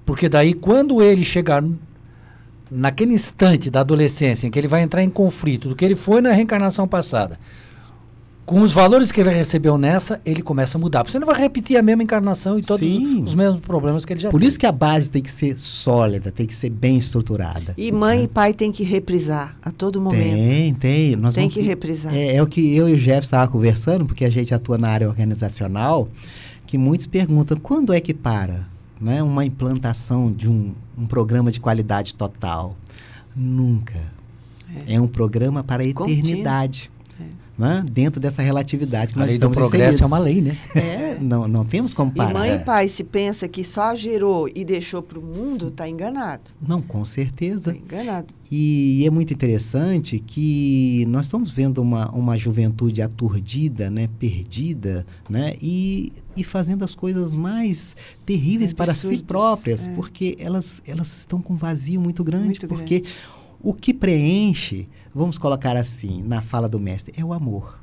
Porque 0.05 0.29
daí, 0.29 0.53
quando 0.53 1.01
ele 1.01 1.25
chegar 1.25 1.61
naquele 2.71 3.13
instante 3.13 3.69
da 3.69 3.81
adolescência 3.81 4.47
em 4.47 4.49
que 4.51 4.57
ele 4.57 4.67
vai 4.67 4.81
entrar 4.81 5.03
em 5.03 5.09
conflito 5.09 5.67
do 5.69 5.75
que 5.75 5.83
ele 5.83 5.95
foi 5.95 6.21
na 6.21 6.31
reencarnação 6.31 6.87
passada, 6.87 7.37
com 8.45 8.61
os 8.61 8.73
valores 8.73 9.11
que 9.11 9.21
ele 9.21 9.29
recebeu 9.29 9.77
nessa, 9.77 10.19
ele 10.25 10.41
começa 10.41 10.77
a 10.77 10.81
mudar. 10.81 10.99
Porque 11.03 11.11
Você 11.11 11.19
não 11.19 11.27
vai 11.27 11.39
repetir 11.39 11.77
a 11.77 11.81
mesma 11.81 12.03
encarnação 12.03 12.57
e 12.57 12.61
todos 12.61 12.85
Sim. 12.85 13.23
os 13.23 13.33
mesmos 13.35 13.61
problemas 13.61 14.03
que 14.03 14.11
ele 14.11 14.19
já 14.19 14.29
por 14.29 14.39
teve. 14.39 14.49
isso 14.49 14.59
que 14.59 14.65
a 14.65 14.71
base 14.71 15.09
tem 15.09 15.21
que 15.21 15.31
ser 15.31 15.57
sólida, 15.57 16.31
tem 16.31 16.45
que 16.47 16.55
ser 16.55 16.69
bem 16.69 16.97
estruturada. 16.97 17.73
E 17.77 17.91
mãe 17.91 18.23
e 18.23 18.27
pai 18.27 18.53
têm 18.53 18.71
que 18.71 18.83
reprisar 18.83 19.55
a 19.61 19.71
todo 19.71 20.01
momento. 20.01 20.33
Tem, 20.33 20.73
tem. 20.73 21.15
Nós 21.15 21.35
Tem 21.35 21.43
vamos- 21.43 21.53
que 21.53 21.61
reprisar. 21.61 22.13
É, 22.13 22.35
é 22.35 22.43
o 22.43 22.47
que 22.47 22.75
eu 22.75 22.89
e 22.89 22.93
o 22.93 22.97
Jeff 22.97 23.21
estavam 23.21 23.47
conversando, 23.53 24.05
porque 24.05 24.25
a 24.25 24.29
gente 24.29 24.53
atua 24.53 24.77
na 24.77 24.89
área 24.89 25.07
organizacional, 25.07 26.09
que 26.67 26.77
muitos 26.77 27.05
perguntam 27.07 27.57
quando 27.57 27.93
é 27.93 28.01
que 28.01 28.13
para 28.13 28.67
né, 28.99 29.21
uma 29.23 29.45
implantação 29.45 30.31
de 30.31 30.49
um, 30.49 30.73
um 31.01 31.07
programa 31.07 31.51
de 31.51 31.59
qualidade 31.59 32.13
total. 32.13 32.75
Nunca. 33.35 33.99
É, 34.87 35.01
um 35.01 35.07
programa 35.07 35.63
para 35.63 35.83
a 35.83 35.93
Contínuo. 35.93 36.43
Né? 37.57 37.83
Dentro 37.91 38.19
dessa 38.19 38.41
relatividade 38.41 39.13
que 39.13 39.19
A 39.19 39.21
nós 39.21 39.29
lei 39.29 39.37
do 39.37 39.41
estamos 39.47 39.57
progresso 39.57 39.83
é 39.83 40.05
inseridos. 40.05 40.11
uma 40.11 40.17
lei, 40.19 40.41
né? 40.41 40.57
É, 40.75 41.17
não, 41.21 41.47
não 41.47 41.63
temos 41.65 41.93
como 41.93 42.09
E 42.11 42.15
parar. 42.15 42.33
mãe 42.33 42.49
É. 42.51 42.55
e 42.55 42.59
pai, 42.59 42.87
se 42.87 43.03
pensa 43.03 43.47
que 43.47 43.63
só 43.63 43.93
gerou 43.93 44.49
e 44.55 44.65
deixou 44.65 45.01
para 45.03 45.19
o 45.19 45.21
mundo, 45.21 45.67
está 45.67 45.87
enganado. 45.87 46.41
Não, 46.65 46.81
com 46.81 47.03
Está 47.03 47.13
certeza. 47.13 47.75
enganado. 47.75 48.33
E 48.51 49.03
é 49.05 49.09
muito 49.11 49.31
interessante 49.33 50.17
que 50.19 51.05
nós 51.07 51.27
estamos 51.27 51.51
vendo 51.51 51.81
uma, 51.81 52.09
uma 52.11 52.37
juventude 52.37 53.01
aturdida, 53.01 53.89
né, 53.91 54.09
perdida, 54.17 55.05
né, 55.29 55.55
e, 55.61 56.11
e 56.35 56.43
fazendo 56.43 56.83
as 56.83 56.95
coisas 56.95 57.33
mais 57.33 57.95
terríveis 58.25 58.73
para 58.73 58.93
si 58.93 59.17
próprias, 59.19 59.87
é. 59.87 59.93
porque 59.93 60.35
elas, 60.39 60.81
elas 60.87 61.19
estão 61.19 61.39
com 61.41 61.53
um 61.53 61.57
vazio 61.57 62.01
muito 62.01 62.23
grande, 62.23 62.45
Muito 62.45 62.67
porque 62.67 63.03
o 63.61 63.73
que 63.73 63.93
preenche, 63.93 64.87
vamos 65.13 65.37
colocar 65.37 65.75
assim, 65.77 66.21
na 66.23 66.41
fala 66.41 66.67
do 66.69 66.79
mestre, 66.79 67.13
é 67.17 67.23
o 67.23 67.33
amor. 67.33 67.79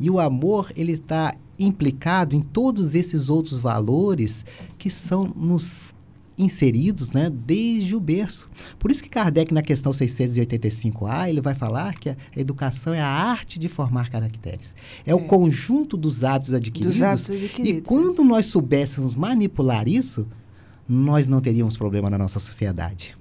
E 0.00 0.08
o 0.10 0.18
amor, 0.18 0.72
ele 0.76 0.92
está 0.92 1.34
implicado 1.58 2.34
em 2.34 2.40
todos 2.40 2.94
esses 2.94 3.28
outros 3.28 3.56
valores 3.58 4.44
que 4.78 4.88
são 4.90 5.26
nos 5.36 5.94
inseridos 6.38 7.10
né, 7.10 7.30
desde 7.30 7.94
o 7.94 8.00
berço. 8.00 8.48
Por 8.78 8.90
isso 8.90 9.02
que 9.02 9.08
Kardec, 9.08 9.52
na 9.52 9.62
questão 9.62 9.92
685A, 9.92 11.28
ele 11.28 11.40
vai 11.40 11.54
falar 11.54 11.94
que 11.94 12.08
a 12.08 12.16
educação 12.34 12.92
é 12.94 13.00
a 13.00 13.06
arte 13.06 13.58
de 13.58 13.68
formar 13.68 14.10
caracteres. 14.10 14.74
É, 15.06 15.14
o 15.14 15.18
É. 15.18 15.22
conjunto 15.22 15.96
dos 15.96 16.24
hábitos 16.24 16.54
adquiridos. 16.54 16.96
Dos 16.96 17.02
hábitos 17.02 17.28
E 17.30 17.34
adquiridos. 17.44 17.82
quando 17.86 18.24
nós 18.24 18.46
soubéssemos 18.46 19.14
manipular 19.14 19.86
isso, 19.86 20.26
nós 20.88 21.28
não 21.28 21.40
teríamos 21.40 21.76
problema 21.76 22.08
na 22.10 22.18
nossa 22.18 22.40
sociedade. 22.40 23.14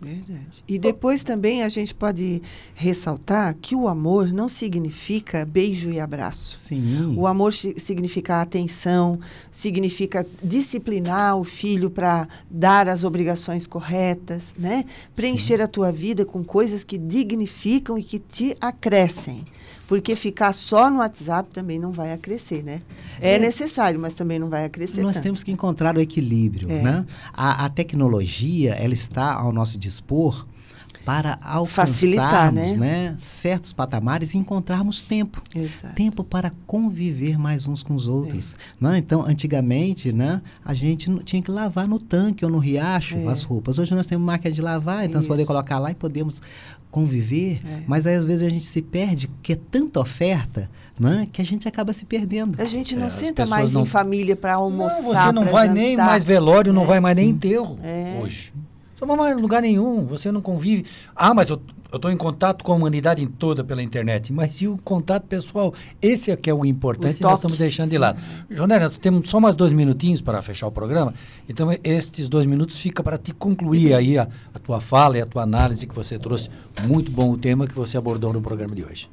Verdade. 0.00 0.64
E 0.66 0.78
depois 0.78 1.22
também 1.22 1.62
a 1.62 1.68
gente 1.68 1.94
pode 1.94 2.40
ressaltar 2.74 3.54
que 3.60 3.74
o 3.76 3.86
amor 3.86 4.32
não 4.32 4.48
significa 4.48 5.44
beijo 5.44 5.90
e 5.90 6.00
abraço. 6.00 6.56
Sim. 6.56 7.14
O 7.18 7.26
amor 7.26 7.52
si- 7.52 7.74
significa 7.76 8.40
atenção, 8.40 9.20
significa 9.50 10.26
disciplinar 10.42 11.36
o 11.36 11.44
filho 11.44 11.90
para 11.90 12.26
dar 12.50 12.88
as 12.88 13.04
obrigações 13.04 13.66
corretas, 13.66 14.54
né? 14.58 14.84
Preencher 15.14 15.60
a 15.60 15.66
tua 15.66 15.92
vida 15.92 16.24
com 16.24 16.42
coisas 16.42 16.82
que 16.84 16.96
dignificam 16.96 17.98
e 17.98 18.02
que 18.02 18.18
te 18.18 18.56
acrescem. 18.60 19.44
Porque 19.90 20.14
ficar 20.14 20.52
só 20.52 20.88
no 20.88 20.98
WhatsApp 20.98 21.50
também 21.50 21.76
não 21.76 21.90
vai 21.90 22.12
acrescer, 22.12 22.62
né? 22.62 22.80
É, 23.20 23.34
É. 23.34 23.38
necessário, 23.40 23.98
mas 23.98 24.14
também 24.14 24.38
não 24.38 24.48
vai 24.48 24.64
acrescer. 24.64 25.02
Nós 25.02 25.18
temos 25.18 25.42
que 25.42 25.50
encontrar 25.50 25.96
o 25.96 26.00
equilíbrio, 26.00 26.70
É. 26.70 26.80
né? 26.80 27.06
A, 27.32 27.64
a 27.64 27.68
tecnologia, 27.68 28.72
ela 28.74 28.94
está 28.94 29.32
ao 29.32 29.52
nosso 29.52 29.76
dispor 29.76 30.46
para 31.04 31.38
alcançarmos 31.42 32.74
né? 32.74 32.76
né, 32.76 33.16
certos 33.18 33.72
patamares 33.72 34.32
e 34.34 34.38
encontrarmos 34.38 35.00
tempo. 35.00 35.42
Exato. 35.54 35.94
Tempo 35.96 36.22
para 36.22 36.52
conviver 36.68 37.36
mais 37.36 37.66
uns 37.66 37.82
com 37.82 37.94
os 37.96 38.06
É. 38.06 38.10
outros. 38.12 38.54
Né? 38.80 38.98
Então, 38.98 39.22
antigamente, 39.26 40.12
né, 40.12 40.40
a 40.64 40.72
gente 40.72 41.10
tinha 41.24 41.42
que 41.42 41.50
lavar 41.50 41.88
no 41.88 41.98
tanque 41.98 42.44
ou 42.44 42.50
no 42.50 42.58
riacho 42.58 43.16
É. 43.16 43.26
as 43.26 43.42
roupas. 43.42 43.76
Hoje 43.78 43.92
nós 43.94 44.06
temos 44.06 44.24
máquina 44.24 44.54
de 44.54 44.60
lavar, 44.62 45.04
então 45.04 45.20
você 45.20 45.26
Isso. 45.26 45.28
poder 45.28 45.46
colocar 45.46 45.78
lá 45.80 45.90
e 45.90 45.94
podemos 45.94 46.40
conviver. 46.90 47.60
É. 47.66 47.82
Mas 47.86 48.06
aí, 48.06 48.14
às 48.16 48.24
vezes, 48.24 48.46
a 48.46 48.50
gente 48.50 48.64
se 48.66 48.82
perde, 48.82 49.28
porque 49.28 49.52
é 49.52 49.58
tanta 49.70 50.00
oferta 50.00 50.68
né, 50.98 51.26
que 51.32 51.40
a 51.40 51.44
gente 51.44 51.66
acaba 51.66 51.92
se 51.94 52.04
perdendo. 52.04 52.60
A 52.60 52.64
gente 52.66 52.94
não 52.94 53.06
É, 53.06 53.10
senta 53.10 53.46
mais 53.46 53.72
não- 53.72 53.82
em 53.82 53.86
família 53.86 54.36
para 54.36 54.54
almoçar. 54.54 55.32
Não, 55.32 55.42
você 55.42 55.46
não 55.46 55.52
vai 55.52 55.68
nem 55.68 55.92
jantar. 55.92 56.06
mais 56.06 56.24
velório, 56.24 56.72
não 56.74 56.82
É, 56.82 56.86
vai 56.86 57.00
mais 57.00 57.16
nem 57.16 57.30
enterro 57.30 57.76
É. 57.82 58.20
hoje. 58.22 58.52
Você 59.00 59.06
não 59.06 59.16
vai 59.16 59.28
mais 59.28 59.38
em 59.38 59.40
lugar 59.40 59.62
nenhum, 59.62 60.04
você 60.04 60.30
não 60.30 60.42
convive. 60.42 60.84
Ah, 61.16 61.32
mas 61.32 61.48
eu 61.48 61.58
estou 61.90 62.10
em 62.10 62.16
contato 62.18 62.62
com 62.62 62.70
a 62.70 62.76
humanidade 62.76 63.26
toda 63.26 63.64
pela 63.64 63.82
internet. 63.82 64.30
Mas 64.30 64.60
e 64.60 64.68
o 64.68 64.76
contato 64.76 65.26
pessoal? 65.26 65.72
Esse 66.02 66.30
é 66.30 66.36
que 66.36 66.50
é 66.50 66.54
o 66.54 66.66
importante 66.66 67.16
O 67.16 67.20
e 67.20 67.22
nós 67.22 67.38
estamos 67.38 67.56
deixando 67.56 67.88
de 67.88 67.96
lado. 67.96 68.20
Jonera, 68.50 68.84
nós 68.84 68.98
temos 68.98 69.30
só 69.30 69.40
mais 69.40 69.56
dois 69.56 69.72
minutinhos 69.72 70.20
para 70.20 70.42
fechar 70.42 70.66
o 70.66 70.70
programa. 70.70 71.14
Então, 71.48 71.70
estes 71.82 72.28
dois 72.28 72.44
minutos 72.44 72.76
fica 72.76 73.02
para 73.02 73.16
te 73.16 73.32
concluir 73.32 73.94
aí 73.94 74.18
a, 74.18 74.28
a 74.52 74.58
tua 74.58 74.82
fala 74.82 75.16
e 75.16 75.22
a 75.22 75.26
tua 75.26 75.44
análise 75.44 75.86
que 75.86 75.94
você 75.94 76.18
trouxe. 76.18 76.50
Muito 76.86 77.10
bom 77.10 77.32
o 77.32 77.38
tema 77.38 77.66
que 77.66 77.74
você 77.74 77.96
abordou 77.96 78.34
no 78.34 78.42
programa 78.42 78.74
de 78.74 78.84
hoje. 78.84 79.08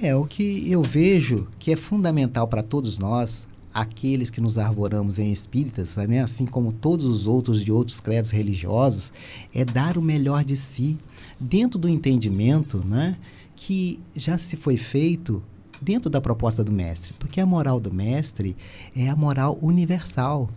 É, 0.00 0.14
o 0.14 0.24
que 0.24 0.70
eu 0.70 0.80
vejo 0.80 1.48
que 1.58 1.72
é 1.72 1.76
fundamental 1.76 2.46
para 2.46 2.62
todos 2.62 2.98
nós, 2.98 3.48
aqueles 3.72 4.30
que 4.30 4.40
nos 4.40 4.58
arvoramos 4.58 5.18
em 5.18 5.32
espíritas, 5.32 5.96
né, 5.96 6.22
assim 6.22 6.46
como 6.46 6.72
todos 6.72 7.06
os 7.06 7.26
outros 7.26 7.64
de 7.64 7.70
outros 7.70 8.00
credos 8.00 8.30
religiosos, 8.30 9.12
é 9.54 9.64
dar 9.64 9.96
o 9.96 10.02
melhor 10.02 10.44
de 10.44 10.56
si, 10.56 10.98
dentro 11.38 11.78
do 11.78 11.88
entendimento 11.88 12.78
né, 12.84 13.16
que 13.54 14.00
já 14.14 14.36
se 14.38 14.56
foi 14.56 14.76
feito 14.76 15.42
dentro 15.80 16.10
da 16.10 16.20
proposta 16.20 16.62
do 16.62 16.72
mestre. 16.72 17.12
Porque 17.18 17.40
a 17.40 17.46
moral 17.46 17.80
do 17.80 17.92
mestre 17.92 18.56
é 18.94 19.08
a 19.08 19.16
moral 19.16 19.58
universal. 19.62 20.48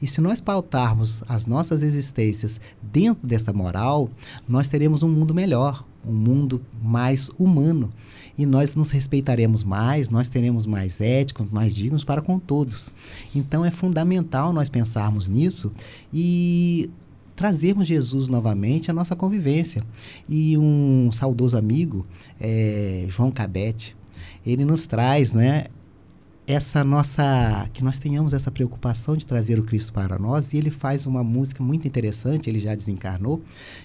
E 0.00 0.06
se 0.06 0.20
nós 0.20 0.40
pautarmos 0.40 1.22
as 1.28 1.46
nossas 1.46 1.82
existências 1.82 2.60
dentro 2.82 3.26
desta 3.26 3.52
moral, 3.52 4.10
nós 4.46 4.68
teremos 4.68 5.02
um 5.02 5.08
mundo 5.08 5.34
melhor, 5.34 5.84
um 6.06 6.12
mundo 6.12 6.62
mais 6.82 7.30
humano. 7.38 7.90
E 8.38 8.44
nós 8.44 8.74
nos 8.74 8.90
respeitaremos 8.90 9.64
mais, 9.64 10.10
nós 10.10 10.28
teremos 10.28 10.66
mais 10.66 11.00
éticos, 11.00 11.48
mais 11.50 11.74
dignos 11.74 12.04
para 12.04 12.20
com 12.20 12.38
todos. 12.38 12.92
Então 13.34 13.64
é 13.64 13.70
fundamental 13.70 14.52
nós 14.52 14.68
pensarmos 14.68 15.28
nisso 15.28 15.72
e 16.12 16.90
trazermos 17.34 17.86
Jesus 17.86 18.28
novamente 18.28 18.90
à 18.90 18.94
nossa 18.94 19.16
convivência. 19.16 19.82
E 20.28 20.56
um 20.56 21.10
saudoso 21.12 21.56
amigo, 21.56 22.06
é, 22.40 23.06
João 23.08 23.30
Cabete, 23.30 23.96
ele 24.44 24.64
nos 24.64 24.86
traz, 24.86 25.32
né, 25.32 25.66
essa 26.46 26.84
nossa 26.84 27.68
que 27.72 27.82
nós 27.82 27.98
tenhamos 27.98 28.32
essa 28.32 28.50
preocupação 28.52 29.16
de 29.16 29.26
trazer 29.26 29.58
o 29.58 29.64
Cristo 29.64 29.92
para 29.92 30.16
nós 30.16 30.52
e 30.52 30.56
ele 30.56 30.70
faz 30.70 31.04
uma 31.04 31.24
música 31.24 31.62
muito 31.62 31.88
interessante, 31.88 32.48
ele 32.48 32.60
já 32.60 32.74
desencarnou, 32.74 33.42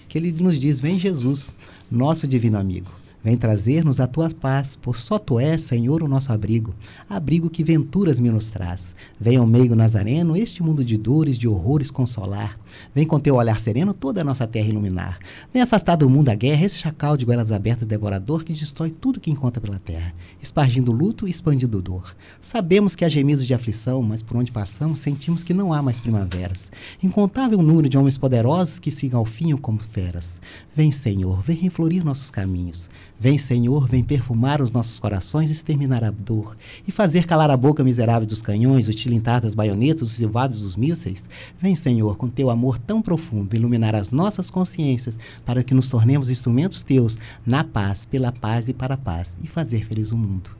que 0.08 0.16
ele 0.16 0.30
nos 0.32 0.58
diz: 0.58 0.78
"Vem 0.78 0.98
Jesus, 0.98 1.52
nosso 1.92 2.26
divino 2.26 2.58
amigo. 2.58 2.90
Vem 3.22 3.36
trazer-nos 3.36 4.00
a 4.00 4.06
tua 4.08 4.28
paz, 4.30 4.74
por 4.74 4.96
só 4.96 5.16
tu 5.16 5.38
és, 5.38 5.62
Senhor, 5.62 6.02
o 6.02 6.08
nosso 6.08 6.32
abrigo, 6.32 6.74
abrigo 7.08 7.48
que 7.48 7.62
venturas 7.62 8.18
me 8.18 8.30
nos 8.30 8.48
traz. 8.48 8.96
Vem 9.20 9.36
ao 9.36 9.46
meio 9.46 9.76
nazareno 9.76 10.36
este 10.36 10.60
mundo 10.60 10.84
de 10.84 10.96
dores, 10.96 11.38
de 11.38 11.46
horrores 11.46 11.88
consolar. 11.88 12.58
Vem 12.94 13.06
com 13.06 13.20
teu 13.20 13.36
olhar 13.36 13.60
sereno 13.60 13.92
toda 13.94 14.22
a 14.22 14.24
nossa 14.24 14.46
terra 14.46 14.68
iluminar. 14.68 15.18
Vem 15.52 15.62
afastar 15.62 15.96
do 15.96 16.08
mundo 16.08 16.30
a 16.30 16.34
guerra 16.34 16.64
esse 16.64 16.78
chacal 16.78 17.16
de 17.16 17.24
goelas 17.24 17.52
abertas 17.52 17.86
devorador 17.86 18.42
que 18.44 18.52
destrói 18.52 18.90
tudo 18.90 19.20
que 19.20 19.30
encontra 19.30 19.60
pela 19.60 19.78
terra, 19.78 20.14
espargindo 20.42 20.92
luto 20.92 21.28
e 21.28 21.30
expandindo 21.30 21.82
dor. 21.82 22.16
Sabemos 22.40 22.96
que 22.96 23.04
há 23.04 23.08
gemidos 23.08 23.46
de 23.46 23.54
aflição, 23.54 24.02
mas 24.02 24.22
por 24.22 24.36
onde 24.36 24.50
passamos 24.50 24.98
sentimos 24.98 25.44
que 25.44 25.54
não 25.54 25.72
há 25.72 25.82
mais 25.82 26.00
primaveras. 26.00 26.70
Incontável 27.02 27.62
número 27.62 27.88
de 27.88 27.98
homens 27.98 28.18
poderosos 28.18 28.78
que 28.78 28.90
ao 29.12 29.24
fim 29.24 29.56
como 29.56 29.78
feras. 29.78 30.40
Vem, 30.74 30.90
Senhor, 30.90 31.42
vem 31.42 31.56
reflorir 31.56 32.04
nossos 32.04 32.30
caminhos. 32.30 32.88
Vem, 33.18 33.38
Senhor, 33.38 33.86
vem 33.86 34.02
perfumar 34.02 34.60
os 34.60 34.70
nossos 34.70 34.98
corações 34.98 35.50
e 35.50 35.52
exterminar 35.52 36.02
a 36.02 36.10
dor, 36.10 36.56
e 36.86 36.90
fazer 36.90 37.24
calar 37.24 37.50
a 37.50 37.56
boca 37.56 37.84
miserável 37.84 38.26
dos 38.26 38.42
canhões, 38.42 38.88
o 38.88 38.92
tilintar 38.92 39.40
das 39.40 39.54
baionetas, 39.54 40.02
os 40.02 40.12
silvados 40.12 40.60
dos 40.60 40.74
mísseis. 40.74 41.28
Vem, 41.60 41.76
Senhor, 41.76 42.16
com 42.16 42.28
teu 42.28 42.50
amor 42.62 42.78
tão 42.78 43.02
profundo, 43.02 43.56
iluminar 43.56 43.92
as 43.96 44.12
nossas 44.12 44.48
consciências, 44.48 45.18
para 45.44 45.64
que 45.64 45.74
nos 45.74 45.88
tornemos 45.88 46.30
instrumentos 46.30 46.80
teus, 46.80 47.18
na 47.44 47.64
paz, 47.64 48.04
pela 48.04 48.30
paz 48.30 48.68
e 48.68 48.72
para 48.72 48.94
a 48.94 48.96
paz, 48.96 49.36
e 49.42 49.48
fazer 49.48 49.84
feliz 49.84 50.12
o 50.12 50.16
mundo. 50.16 50.50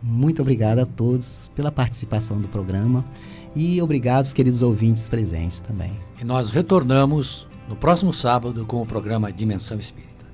Muito 0.00 0.40
obrigado 0.40 0.78
a 0.78 0.86
todos 0.86 1.50
pela 1.56 1.72
participação 1.72 2.40
do 2.40 2.46
programa 2.46 3.04
e 3.56 3.82
obrigado 3.82 4.26
aos 4.26 4.32
queridos 4.32 4.62
ouvintes 4.62 5.08
presentes 5.08 5.58
também. 5.58 5.90
E 6.20 6.24
nós 6.24 6.52
retornamos 6.52 7.48
no 7.68 7.74
próximo 7.74 8.12
sábado 8.14 8.64
com 8.64 8.80
o 8.80 8.86
programa 8.86 9.32
Dimensão 9.32 9.80
Espírita. 9.80 10.24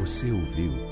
Você 0.00 0.30
ouviu 0.30 0.87